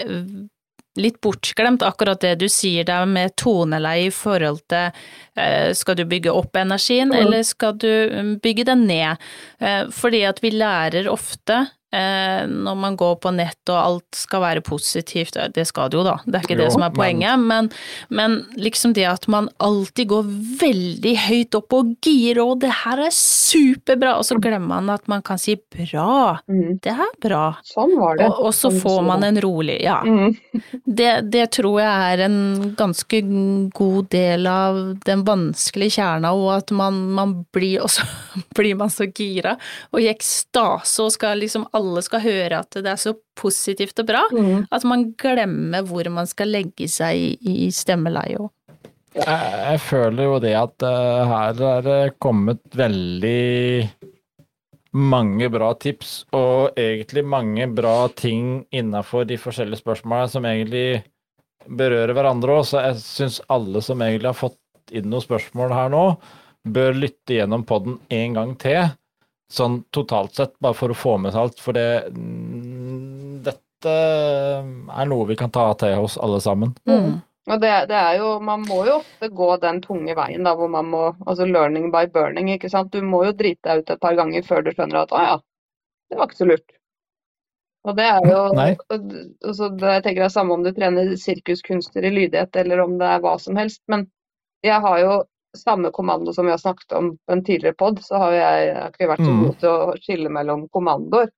litt 1.00 1.22
bortglemt, 1.24 1.84
akkurat 1.88 2.22
det 2.24 2.36
du 2.42 2.48
sier 2.52 2.88
der 2.88 3.08
med 3.08 3.36
toneleie 3.40 4.10
i 4.10 4.14
forhold 4.14 4.60
til 4.72 4.90
eh, 5.40 5.72
skal 5.78 6.00
du 6.00 6.06
bygge 6.10 6.34
opp 6.36 6.58
energien, 6.60 7.14
eller 7.16 7.46
skal 7.48 7.78
du 7.80 7.92
mm, 8.12 8.34
bygge 8.44 8.68
den 8.68 8.88
ned? 8.90 9.22
Eh, 9.60 9.86
fordi 9.96 10.26
at 10.28 10.42
vi 10.44 10.52
lærer 10.56 11.08
ofte 11.12 11.62
eh, 11.96 12.44
når 12.48 12.76
man 12.82 12.98
går 13.00 13.16
på 13.24 13.32
nett 13.36 13.72
og 13.72 13.80
alt 13.80 14.20
skal 14.20 14.44
være 14.44 14.64
positivt, 14.68 15.40
det 15.56 15.66
skal 15.70 15.92
det 15.92 16.00
jo 16.00 16.06
da, 16.08 16.18
det 16.26 16.40
er 16.40 16.48
ikke 16.48 16.60
det 16.60 16.72
som 16.76 16.86
er 16.86 16.96
poenget, 16.96 17.40
men, 17.40 17.72
men 18.10 18.42
liksom 18.60 18.96
det 18.98 19.08
at 19.08 19.28
man 19.32 19.50
alltid 19.64 20.12
går 20.12 20.32
veldig 20.62 21.16
høyt 21.28 21.60
opp 21.60 21.78
og 21.80 21.96
girer, 22.04 22.44
og 22.44 22.62
det 22.66 22.74
her 22.84 23.06
er 23.08 23.16
superbra, 23.52 24.16
og 24.18 24.26
så 24.28 24.38
glemmer 24.42 24.68
man 24.82 24.90
at 24.94 25.08
man 25.12 25.22
kan 25.26 25.38
si 25.42 25.56
bra, 25.56 26.40
Mm. 26.50 26.80
det 26.82 26.92
er 26.94 27.12
bra. 27.22 27.44
Sånn 27.68 27.96
var 28.00 28.18
det. 28.18 28.26
Og, 28.30 28.40
og 28.48 28.54
så 28.54 28.70
sånn 28.72 28.80
får 28.82 29.02
man 29.08 29.24
en 29.28 29.40
rolig, 29.44 29.80
ja. 29.84 30.00
Mm. 30.04 30.36
Det, 31.02 31.12
det 31.32 31.46
tror 31.56 31.80
jeg 31.80 32.14
er 32.14 32.24
en 32.26 32.74
ganske 32.78 33.22
god 33.78 34.10
del 34.12 34.48
av 34.48 34.80
den 35.08 35.24
vanskelige 35.28 35.96
kjerna, 36.00 36.34
og 36.36 36.50
at 36.58 36.72
man, 36.76 36.98
man 37.16 37.36
blir, 37.54 37.82
og 37.86 37.90
så 37.94 38.04
blir 38.58 38.76
man 38.80 38.90
så 38.92 39.08
gira 39.08 39.56
og 39.92 40.02
i 40.02 40.10
ekstase 40.12 41.06
og 41.06 41.12
skal 41.16 41.40
liksom 41.42 41.68
alle 41.78 42.02
skal 42.06 42.24
høre 42.26 42.60
at 42.66 42.76
det 42.82 42.92
er 42.92 43.00
så 43.00 43.16
positivt 43.40 44.00
og 44.04 44.08
bra, 44.12 44.24
Mm. 44.32 44.66
at 44.72 44.84
man 44.88 45.08
glemmer 45.20 45.84
hvor 45.88 46.08
man 46.14 46.28
skal 46.30 46.52
legge 46.52 46.88
seg 46.92 47.16
i, 47.18 47.66
i 47.68 47.70
stemmeleie 47.74 48.38
òg. 48.40 48.50
Jeg, 49.12 49.26
jeg 49.28 49.80
føler 49.84 50.28
jo 50.28 50.40
det 50.44 50.54
at 50.56 50.86
uh, 50.88 51.28
her 51.28 51.64
er 51.68 51.86
det 51.88 52.00
kommet 52.24 52.62
veldig 52.80 53.90
mange 54.92 55.48
bra 55.52 55.72
tips, 55.80 56.26
og 56.36 56.80
egentlig 56.80 57.24
mange 57.28 57.68
bra 57.72 58.10
ting 58.16 58.66
innafor 58.76 59.28
de 59.28 59.38
forskjellige 59.40 59.80
spørsmålene 59.84 60.32
som 60.32 60.48
egentlig 60.48 61.04
berører 61.68 62.16
hverandre 62.18 62.58
òg, 62.60 62.66
så 62.68 62.84
jeg 62.88 63.00
syns 63.04 63.40
alle 63.52 63.84
som 63.86 64.02
egentlig 64.04 64.32
har 64.32 64.40
fått 64.40 64.58
inn 64.92 65.08
noen 65.12 65.24
spørsmål 65.24 65.76
her 65.76 65.92
nå, 65.94 66.06
bør 66.68 66.98
lytte 66.98 67.38
gjennom 67.38 67.64
podden 67.68 68.00
en 68.12 68.38
gang 68.38 68.56
til, 68.60 68.92
sånn 69.52 69.82
totalt 69.96 70.36
sett, 70.38 70.56
bare 70.64 70.78
for 70.78 70.92
å 70.92 70.98
få 70.98 71.18
med 71.22 71.34
seg 71.34 71.46
alt, 71.46 71.64
for 71.64 71.78
det 71.78 71.88
mm, 72.16 73.42
Dette 73.42 73.92
er 73.92 75.08
noe 75.10 75.26
vi 75.26 75.36
kan 75.40 75.50
ta 75.50 75.72
til 75.80 76.04
oss 76.04 76.20
alle 76.22 76.38
sammen. 76.44 76.76
Mm. 76.86 77.16
Og 77.50 77.62
det, 77.62 77.72
det 77.90 77.98
er 77.98 78.18
jo, 78.20 78.40
Man 78.40 78.62
må 78.70 78.84
jo 78.86 79.00
ofte 79.00 79.28
gå 79.34 79.48
den 79.64 79.80
tunge 79.82 80.14
veien 80.16 80.44
da, 80.46 80.54
hvor 80.56 80.70
man 80.70 80.86
må 80.92 81.02
altså 81.26 81.48
learning 81.50 81.90
by 81.94 82.06
burning. 82.14 82.52
ikke 82.54 82.70
sant? 82.70 82.92
Du 82.94 83.02
må 83.02 83.24
jo 83.26 83.32
drite 83.34 83.66
deg 83.70 83.82
ut 83.82 83.90
et 83.96 84.02
par 84.04 84.16
ganger 84.20 84.46
før 84.46 84.62
du 84.66 84.72
skjønner 84.76 85.02
at 85.02 85.12
å 85.16 85.24
ja, 85.26 85.40
det 86.12 86.20
var 86.20 86.30
ikke 86.30 86.42
så 86.44 86.50
lurt. 86.52 86.78
Og 87.90 87.96
det 87.98 88.06
er 88.06 88.28
jo 88.30 88.40
altså, 88.62 89.70
det, 89.74 89.90
Jeg 89.96 90.04
tenker 90.06 90.22
det 90.22 90.28
er 90.30 90.36
samme 90.38 90.54
om 90.54 90.64
du 90.66 90.72
trener 90.76 91.16
sirkuskunster 91.18 92.06
i 92.06 92.14
lydighet 92.14 92.56
eller 92.62 92.84
om 92.86 92.98
det 93.02 93.10
er 93.10 93.24
hva 93.26 93.36
som 93.42 93.58
helst. 93.58 93.82
Men 93.90 94.06
jeg 94.66 94.78
har 94.86 95.00
jo 95.02 95.16
samme 95.58 95.90
kommando 95.92 96.32
som 96.34 96.46
vi 96.46 96.54
har 96.54 96.62
snakket 96.62 96.94
om 96.96 97.10
på 97.18 97.34
en 97.34 97.42
tidligere 97.44 97.76
pod, 97.76 97.98
så 98.06 98.22
har 98.22 98.32
jeg, 98.38 98.68
jeg 98.70 98.76
har 98.78 98.94
ikke 98.94 99.08
vært 99.10 99.26
så 99.26 99.32
Mm. 99.34 99.42
god 99.44 99.56
til 99.60 99.70
å 99.70 99.96
skille 100.00 100.30
mellom 100.32 100.68
kommandoer. 100.72 101.32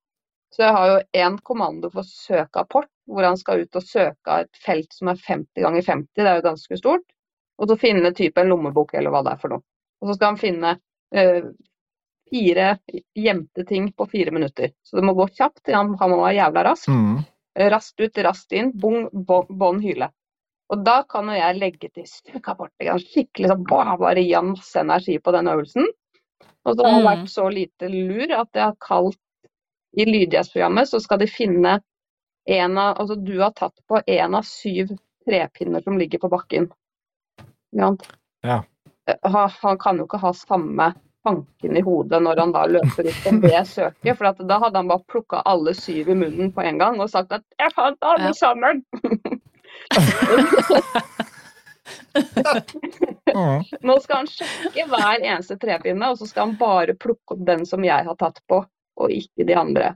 Så 0.54 0.62
jeg 0.62 0.74
har 0.76 0.86
jo 0.92 0.98
én 1.24 1.38
kommando 1.42 1.90
for 1.90 2.06
søkeapport, 2.06 2.86
hvor 3.10 3.26
han 3.26 3.36
skal 3.36 3.64
ut 3.64 3.76
og 3.76 3.84
søke 3.84 4.30
av 4.32 4.46
et 4.46 4.56
felt 4.64 4.92
som 4.96 5.10
er 5.12 5.20
50 5.20 5.62
ganger 5.64 5.82
50, 5.84 6.08
det 6.16 6.26
er 6.30 6.38
jo 6.40 6.46
ganske 6.48 6.78
stort. 6.80 7.04
Og 7.60 7.68
så 7.70 7.76
finne 7.78 8.10
type 8.16 8.40
en 8.40 8.50
lommebok 8.50 8.94
eller 8.94 9.12
hva 9.14 9.22
det 9.26 9.34
er 9.34 9.40
for 9.42 9.54
noe. 9.54 9.62
Og 10.02 10.08
så 10.10 10.16
skal 10.16 10.32
han 10.32 10.40
finne 10.40 10.72
eh, 11.14 11.44
fire 12.30 12.78
gjemte 13.14 13.64
ting 13.68 13.92
på 13.92 14.06
fire 14.10 14.32
minutter. 14.34 14.72
Så 14.82 14.96
det 14.98 15.04
må 15.06 15.14
gå 15.14 15.28
kjapt, 15.36 15.68
han, 15.70 15.94
han 16.00 16.10
må 16.10 16.18
være 16.22 16.38
jævla 16.40 16.64
rask. 16.70 16.88
Mm. 16.90 17.22
Raskt 17.70 18.00
ut, 18.02 18.18
raskt 18.26 18.52
inn, 18.58 18.72
bong, 18.74 19.06
bånn, 19.14 19.78
hyle. 19.84 20.08
Og 20.72 20.80
da 20.82 21.02
kan 21.06 21.28
jo 21.30 21.36
jeg 21.36 21.58
legge 21.60 21.90
til 21.94 22.06
stykka 22.08 22.56
bort 22.58 22.72
sant? 22.82 23.04
Skikkelig 23.12 23.52
sånn, 23.52 23.66
bah, 23.68 23.92
bare 24.00 24.24
gi 24.24 24.32
han 24.34 24.54
masse 24.56 24.80
energi 24.80 25.18
på 25.22 25.34
den 25.36 25.50
øvelsen. 25.52 25.86
Og 26.64 26.74
så 26.74 26.82
har 26.82 26.94
han 26.96 27.02
Mm. 27.04 27.10
vært 27.10 27.30
så 27.30 27.44
lite 27.52 27.88
lur 27.92 28.32
at 28.32 28.48
jeg 28.56 28.64
har 28.64 28.76
kalt 28.80 29.20
i 29.94 30.06
lydighetsprogrammet 30.08 30.88
så 30.90 30.98
skal 31.00 31.20
de 31.20 31.28
finne 31.30 31.76
en 32.46 32.78
av 32.78 32.98
Altså 33.00 33.14
du 33.16 33.38
har 33.40 33.50
tatt 33.56 33.74
på 33.88 34.00
en 34.06 34.34
av 34.34 34.42
syv 34.42 34.92
trepinner 35.24 35.80
som 35.80 35.98
ligger 35.98 36.18
på 36.18 36.28
bakken. 36.28 36.68
Ja. 37.72 37.94
Eh, 39.08 39.16
Han, 39.22 39.50
han 39.62 39.78
kan 39.78 39.98
jo 39.98 40.04
ikke 40.04 40.20
ha 40.20 40.32
samme 40.36 40.92
tanken 41.24 41.76
i 41.76 41.80
hodet 41.80 42.20
når 42.22 42.36
han 42.36 42.52
da 42.52 42.66
løper 42.68 43.06
ut 43.08 43.22
på 43.24 43.30
det 43.40 43.62
søket, 43.74 44.18
for 44.18 44.24
at 44.28 44.38
da 44.48 44.58
hadde 44.60 44.76
han 44.82 44.88
bare 44.88 45.04
plukka 45.08 45.40
alle 45.48 45.72
syv 45.74 46.08
i 46.12 46.14
munnen 46.14 46.52
på 46.52 46.60
en 46.62 46.78
gang 46.78 47.00
og 47.00 47.10
sagt 47.10 47.32
at 47.32 47.42
'jeg 47.58 47.72
fant 47.74 47.98
alle 48.02 48.28
Ja. 48.28 48.32
sammen'. 48.32 48.84
Mm. 53.34 53.62
Nå 53.82 53.96
skal 54.00 54.16
han 54.22 54.28
sjekke 54.30 54.86
hver 54.88 55.20
eneste 55.24 55.56
trepinne, 55.60 56.10
og 56.12 56.18
så 56.20 56.26
skal 56.28 56.48
han 56.48 56.56
bare 56.60 56.94
plukke 56.94 57.34
opp 57.36 57.46
den 57.46 57.66
som 57.66 57.84
jeg 57.84 58.04
har 58.06 58.16
tatt 58.20 58.40
på, 58.48 58.60
og 58.96 59.10
ikke 59.10 59.46
de 59.48 59.54
andre. 59.58 59.94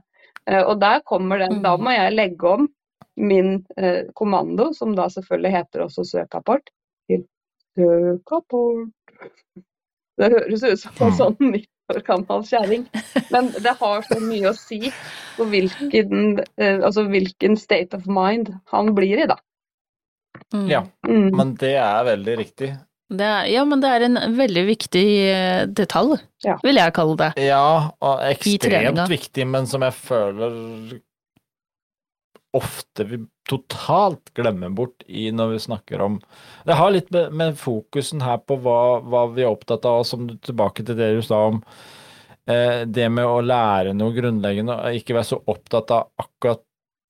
Eh, 0.49 0.63
Og 0.65 0.79
der 0.81 1.01
kommer 1.05 1.39
den, 1.39 1.61
Da 1.63 1.75
må 1.77 1.91
jeg 1.95 2.15
legge 2.17 2.47
om 2.57 2.69
min 3.17 3.65
eh, 3.77 4.05
kommando, 4.15 4.71
som 4.73 4.95
da 4.95 5.09
selvfølgelig 5.11 5.51
heter 5.57 5.81
også 5.85 6.05
søkapport, 6.07 6.69
til 7.09 7.25
søkapport. 7.77 8.89
Det 10.19 10.31
høres 10.33 10.63
ut 10.63 10.79
som 10.79 10.93
en 11.01 11.11
Mm. 11.11 11.17
sånn 11.17 11.37
90 11.53 11.67
år 11.95 12.01
gammel 12.07 12.43
kjerring, 12.45 12.83
men 13.31 13.51
det 13.63 13.73
har 13.79 14.01
så 14.05 14.19
mye 14.21 14.51
å 14.51 14.55
si 14.57 14.91
på 15.37 15.45
hvilken, 15.49 16.39
eh, 16.59 16.79
altså 16.85 17.05
hvilken 17.09 17.57
state 17.57 17.95
of 17.97 18.05
mind 18.07 18.51
han 18.71 18.93
blir 18.95 19.23
i, 19.23 19.27
da. 19.27 19.37
Mm. 20.53 20.67
Ja. 20.69 20.83
Mm. 21.07 21.31
Men 21.35 21.55
det 21.55 21.75
er 21.81 22.03
veldig 22.05 22.37
riktig. 22.37 22.69
Det 23.09 23.25
er, 23.25 23.47
ja, 23.49 23.63
men 23.65 23.81
det 23.81 23.89
er 23.89 24.03
en 24.05 24.17
veldig 24.37 24.63
viktig 24.67 25.05
eh, 25.33 25.63
detalj, 25.65 26.19
Ja. 26.45 26.59
vil 26.63 26.77
jeg 26.77 26.93
kalle 26.93 27.15
det. 27.17 27.31
Ja, 27.41 27.89
og 28.05 28.21
ekstremt 28.29 29.01
viktig, 29.09 29.47
men 29.49 29.65
som 29.67 29.81
jeg 29.81 29.95
føler 29.97 30.99
ofte 32.57 33.05
vi 33.05 33.19
totalt 33.49 34.31
glemmer 34.37 34.71
bort 34.73 35.03
i 35.05 35.27
når 35.33 35.51
vi 35.53 35.59
snakker 35.61 36.01
om 36.01 36.15
Det 36.65 36.77
har 36.77 36.89
litt 36.93 37.11
med, 37.13 37.33
med 37.37 37.57
fokusen 37.57 38.21
her 38.25 38.39
på 38.41 38.57
hva, 38.61 38.77
hva 39.05 39.23
vi 39.33 39.43
er 39.45 39.51
opptatt 39.51 39.85
av, 39.89 40.01
som 40.05 40.25
du 40.29 40.35
tilbake 40.37 40.85
til 40.85 40.97
det 40.97 41.11
du 41.17 41.21
sa 41.25 41.43
om 41.51 41.59
eh, 42.49 42.85
det 42.89 43.09
med 43.13 43.25
å 43.25 43.41
lære 43.45 43.93
noe 43.97 44.13
grunnleggende, 44.17 44.75
og 44.81 44.97
ikke 45.01 45.17
være 45.17 45.29
så 45.31 45.41
opptatt 45.49 45.93
av 45.93 46.09
akkurat 46.21 46.61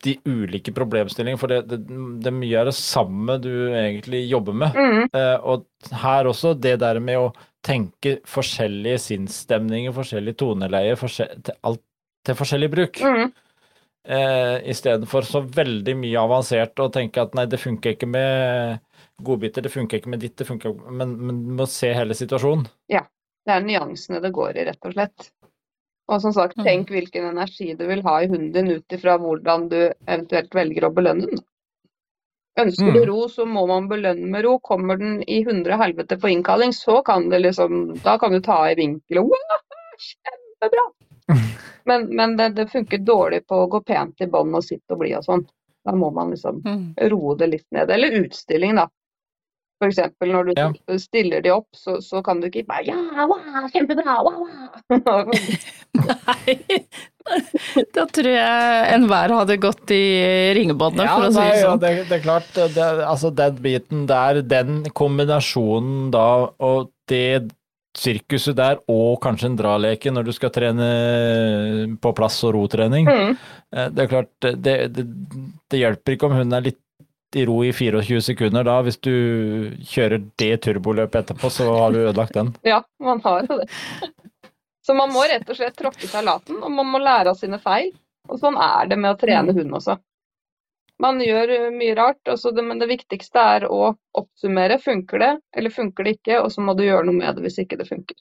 de 0.06 0.16
ulike 0.30 0.72
problemstillingene, 0.76 1.40
for 1.42 1.52
det, 1.52 1.64
det, 1.68 1.80
det 2.24 2.32
er 2.32 2.36
mye 2.38 2.62
av 2.62 2.70
det 2.70 2.76
samme 2.78 3.36
du 3.44 3.52
egentlig 3.76 4.24
jobber 4.30 4.56
med. 4.62 4.78
Mm. 4.78 5.10
Eh, 5.12 5.36
og 5.44 5.66
her 6.04 6.30
også, 6.30 6.54
det 6.56 6.78
der 6.84 7.02
med 7.04 7.20
å 7.20 7.30
tenke 7.66 8.20
forskjellige 8.30 9.02
sinnsstemninger, 9.10 9.94
forskjellige 9.96 10.40
toneleier, 10.40 11.00
forskjell, 11.00 11.44
til, 11.44 11.60
alt, 11.68 11.84
til 12.28 12.40
forskjellig 12.40 12.72
bruk. 12.72 13.02
Mm. 13.04 13.34
Eh, 14.10 14.56
Istedenfor 14.72 15.28
så 15.28 15.44
veldig 15.44 15.98
mye 16.00 16.24
avansert 16.24 16.80
og 16.80 16.94
tenke 16.96 17.26
at 17.26 17.36
nei, 17.38 17.46
det 17.52 17.60
funker 17.62 17.98
ikke 17.98 18.08
med 18.10 18.80
godbiter, 19.20 19.66
det 19.66 19.74
funker 19.74 20.00
ikke 20.00 20.14
med 20.16 20.24
ditt, 20.24 20.38
det 20.40 20.48
funker 20.48 20.78
Men, 20.88 21.18
men 21.28 21.44
må 21.60 21.68
se 21.68 21.92
hele 21.94 22.16
situasjonen. 22.16 22.70
Ja. 22.92 23.04
Det 23.48 23.56
er 23.56 23.64
nyansene 23.66 24.20
det 24.22 24.30
går 24.36 24.58
i, 24.60 24.64
rett 24.68 24.86
og 24.86 24.94
slett. 24.94 25.30
Og 26.10 26.22
som 26.24 26.34
sagt, 26.34 26.58
Mm. 26.58 26.66
tenk 26.66 26.90
hvilken 26.90 27.28
energi 27.30 27.76
du 27.78 27.86
vil 27.88 28.02
ha 28.02 28.16
i 28.24 28.28
hunden 28.28 28.52
din 28.54 28.72
ut 28.72 28.96
ifra 28.98 29.18
hvordan 29.22 29.68
du 29.70 29.78
eventuelt 30.08 30.50
velger 30.58 30.88
å 30.88 30.94
belønne 30.94 31.28
den. 31.30 31.40
Ønsker 32.60 32.92
du 32.94 33.00
Mm. 33.04 33.08
ro, 33.08 33.28
så 33.30 33.46
må 33.46 33.68
man 33.68 33.88
belønne 33.88 34.28
med 34.28 34.44
ro. 34.44 34.58
Kommer 34.60 34.98
den 34.98 35.22
i 35.28 35.44
hundre 35.44 35.78
helvete 35.78 36.18
på 36.20 36.28
innkalling, 36.34 36.74
så 36.74 37.04
kan 37.06 37.30
det 37.30 37.40
liksom 37.44 38.02
Da 38.04 38.18
kan 38.18 38.32
du 38.32 38.40
ta 38.42 38.66
i 38.72 38.76
vinkel 38.76 39.20
og 39.20 39.30
«Wow, 39.30 39.60
Kjempebra! 40.00 40.86
Men, 41.86 42.16
men 42.16 42.36
det, 42.38 42.50
det 42.56 42.68
funker 42.72 42.98
dårlig 42.98 43.48
på 43.48 43.56
å 43.66 43.70
gå 43.70 43.80
pent 43.86 44.22
i 44.22 44.26
bånd 44.28 44.54
og 44.56 44.64
sitte 44.64 44.92
og 44.94 45.00
bli 45.00 45.14
og 45.16 45.24
sånn. 45.24 45.46
Da 45.86 45.92
må 45.92 46.12
man 46.14 46.32
liksom 46.32 46.62
Mm. 46.66 46.94
roe 47.10 47.36
det 47.38 47.48
litt 47.50 47.66
ned. 47.72 47.90
Eller 47.90 48.12
utstilling, 48.24 48.76
da. 48.76 48.88
Eksempel 49.88 50.32
når 50.34 50.50
du 50.50 50.54
Ja. 50.60 50.66
stiller 51.00 51.42
de 51.46 51.52
opp, 51.56 51.68
så, 51.76 52.00
så 52.04 52.20
kan 52.26 52.42
du 52.42 52.48
ikke 52.50 52.66
bare 52.68 52.84
Ja, 52.90 53.26
wow, 53.30 53.68
kjempebra! 53.72 54.18
Wow, 54.26 54.48
wow. 55.06 55.32
Nei, 55.96 56.58
da 57.96 58.04
tror 58.10 58.30
jeg 58.32 58.90
enhver 58.96 59.34
hadde 59.38 59.58
gått 59.62 59.94
i 59.96 60.02
ringebåndet, 60.58 61.06
Ja, 61.06 61.16
for 61.16 61.28
å 61.28 61.32
si 61.32 61.40
det 61.40 61.52
det 61.54 61.62
ja, 61.62 61.70
sånn. 61.70 61.80
det, 61.84 61.94
det 62.10 62.18
er 62.20 62.26
klart, 62.26 62.50
det, 62.76 62.90
altså 63.08 63.32
den 63.36 63.62
biten 63.64 64.04
der, 64.10 64.42
den 64.42 64.84
kombinasjonen 64.98 66.10
da, 66.14 66.26
og 66.60 66.92
det 67.10 67.52
sirkuset 68.00 68.56
der, 68.60 68.78
og 68.92 69.18
kanskje 69.24 69.50
en 69.50 69.58
draleke 69.60 70.12
når 70.14 70.28
du 70.30 70.34
skal 70.36 70.52
trene 70.54 70.90
på 72.04 72.12
plass 72.16 72.38
og 72.48 72.54
rotrening, 72.56 73.08
Mm. 73.10 73.34
eh, 73.74 73.90
det 73.90 74.04
er 74.06 74.12
klart, 74.12 74.30
det, 74.46 74.76
det, 74.94 75.08
det 75.74 75.80
hjelper 75.82 76.16
ikke 76.16 76.30
om 76.30 76.38
hun 76.38 76.54
er 76.54 76.68
litt 76.70 76.80
i 77.36 77.46
ro 77.46 77.60
i 77.66 77.74
24 77.74 78.22
sekunder 78.22 78.66
da, 78.66 78.80
hvis 78.86 78.98
du 79.06 79.14
kjører 79.86 80.24
det 80.42 80.54
turboløpet 80.66 81.22
etterpå, 81.24 81.52
så 81.54 81.68
har 81.76 81.94
du 81.94 82.02
ødelagt 82.02 82.38
den. 82.38 82.54
Ja, 82.68 82.82
man 83.04 83.22
har 83.26 83.46
jo 83.46 83.60
det. 83.62 83.70
Så 84.86 84.96
man 84.98 85.12
må 85.14 85.22
rett 85.30 85.50
og 85.50 85.58
slett 85.58 85.78
tråkke 85.78 86.08
salaten, 86.10 86.58
og 86.64 86.72
man 86.74 86.88
må 86.90 87.02
lære 87.04 87.30
av 87.30 87.38
sine 87.38 87.60
feil. 87.62 87.92
Og 88.30 88.40
sånn 88.42 88.58
er 88.62 88.90
det 88.90 88.98
med 88.98 89.14
å 89.14 89.20
trene 89.22 89.54
hund 89.54 89.76
også. 89.78 90.00
Man 91.00 91.22
gjør 91.24 91.54
uh, 91.54 91.68
mye 91.72 91.94
rart, 91.96 92.20
det, 92.26 92.64
men 92.66 92.82
det 92.82 92.90
viktigste 92.90 93.44
er 93.56 93.68
å 93.70 93.94
oppsummere. 94.18 94.80
Funker 94.84 95.22
det, 95.22 95.30
eller 95.56 95.74
funker 95.74 96.08
det 96.08 96.18
ikke? 96.18 96.42
Og 96.44 96.52
så 96.52 96.66
må 96.66 96.76
du 96.76 96.84
gjøre 96.88 97.08
noe 97.08 97.20
med 97.22 97.38
det 97.38 97.46
hvis 97.46 97.62
ikke 97.64 97.78
det 97.80 97.88
funker. 97.88 98.18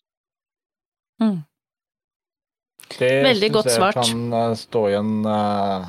Mm. 1.23 1.41
Det 2.99 3.11
Veldig 3.27 3.51
godt 3.53 3.69
jeg 3.69 3.81
svart. 3.81 3.99
kan 3.99 4.37
eh, 4.39 4.53
stå 4.57 4.85
igjen 4.89 5.11
uh, 5.27 5.89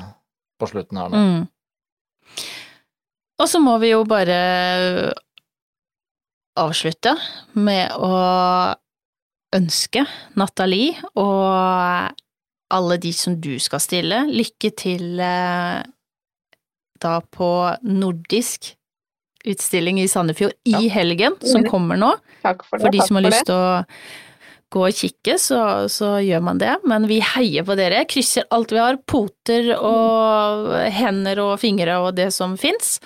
på 0.60 0.68
slutten 0.68 0.98
her 1.00 1.12
nå. 1.12 1.20
Mm. 1.20 1.46
Og 3.40 3.48
så 3.48 3.60
må 3.62 3.78
vi 3.80 3.92
jo 3.94 4.02
bare 4.08 4.36
avslutte 6.60 7.14
med 7.56 7.94
å 7.96 8.10
ønske 9.56 10.02
Nathalie 10.38 10.98
og 11.18 12.16
alle 12.70 12.98
de 13.02 13.10
som 13.16 13.34
du 13.42 13.54
skal 13.62 13.80
stille, 13.82 14.20
lykke 14.30 14.70
til 14.78 15.18
eh, 15.24 15.80
da 17.00 17.14
på 17.34 17.48
nordisk 17.88 18.74
utstilling 19.48 19.98
i 20.02 20.08
Sandefjord 20.10 20.52
i 20.68 20.86
helgen, 20.92 21.34
som 21.40 21.62
Mhm. 21.64 21.70
kommer 21.70 21.96
nå. 21.96 22.12
Takk 22.44 22.62
for 22.68 22.76
det. 22.78 22.84
For 22.84 22.90
de 22.92 23.00
som 23.06 23.16
har 23.16 23.24
lyst 23.24 23.46
til 23.48 23.54
å 23.56 23.86
gå 24.70 24.84
og 24.86 24.96
kikke, 24.96 25.36
så, 25.42 25.60
så 25.90 26.14
gjør 26.22 26.44
man 26.46 26.60
det. 26.62 26.76
Men 26.88 27.08
vi 27.10 27.20
heier 27.24 27.66
på 27.66 27.76
dere, 27.78 28.04
krysser 28.10 28.46
alt 28.54 28.72
vi 28.74 28.80
har, 28.80 29.00
poter 29.10 29.72
og 29.76 30.70
hender 30.94 31.42
og 31.44 31.56
fingre 31.62 31.98
og 32.04 32.14
det 32.18 32.30
som 32.36 32.56
fins. 32.60 32.98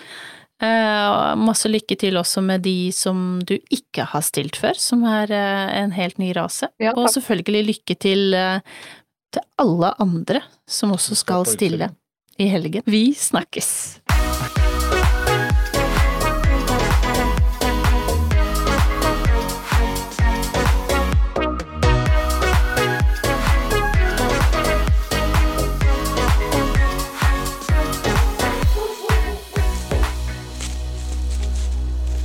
Uh, 0.63 1.35
masse 1.37 1.69
lykke 1.69 1.97
til 1.99 2.17
også 2.17 2.41
med 2.45 2.63
de 2.65 2.93
som 2.95 3.41
du 3.45 3.57
ikke 3.75 4.07
har 4.13 4.23
stilt 4.25 4.57
før, 4.57 4.79
som 4.79 5.03
er 5.09 5.33
uh, 5.35 5.73
en 5.83 5.93
helt 5.97 6.21
ny 6.23 6.31
rase. 6.37 6.71
Ja, 6.81 6.95
og 6.95 7.11
selvfølgelig 7.13 7.65
lykke 7.73 7.99
til 8.01 8.39
uh, 8.39 8.61
til 9.35 9.43
alle 9.59 9.95
andre 10.03 10.43
som 10.69 10.95
også 10.95 11.19
skal 11.19 11.47
stille 11.49 11.91
i 12.39 12.49
helgen. 12.51 12.87
Vi 12.87 13.07
snakkes! 13.19 13.75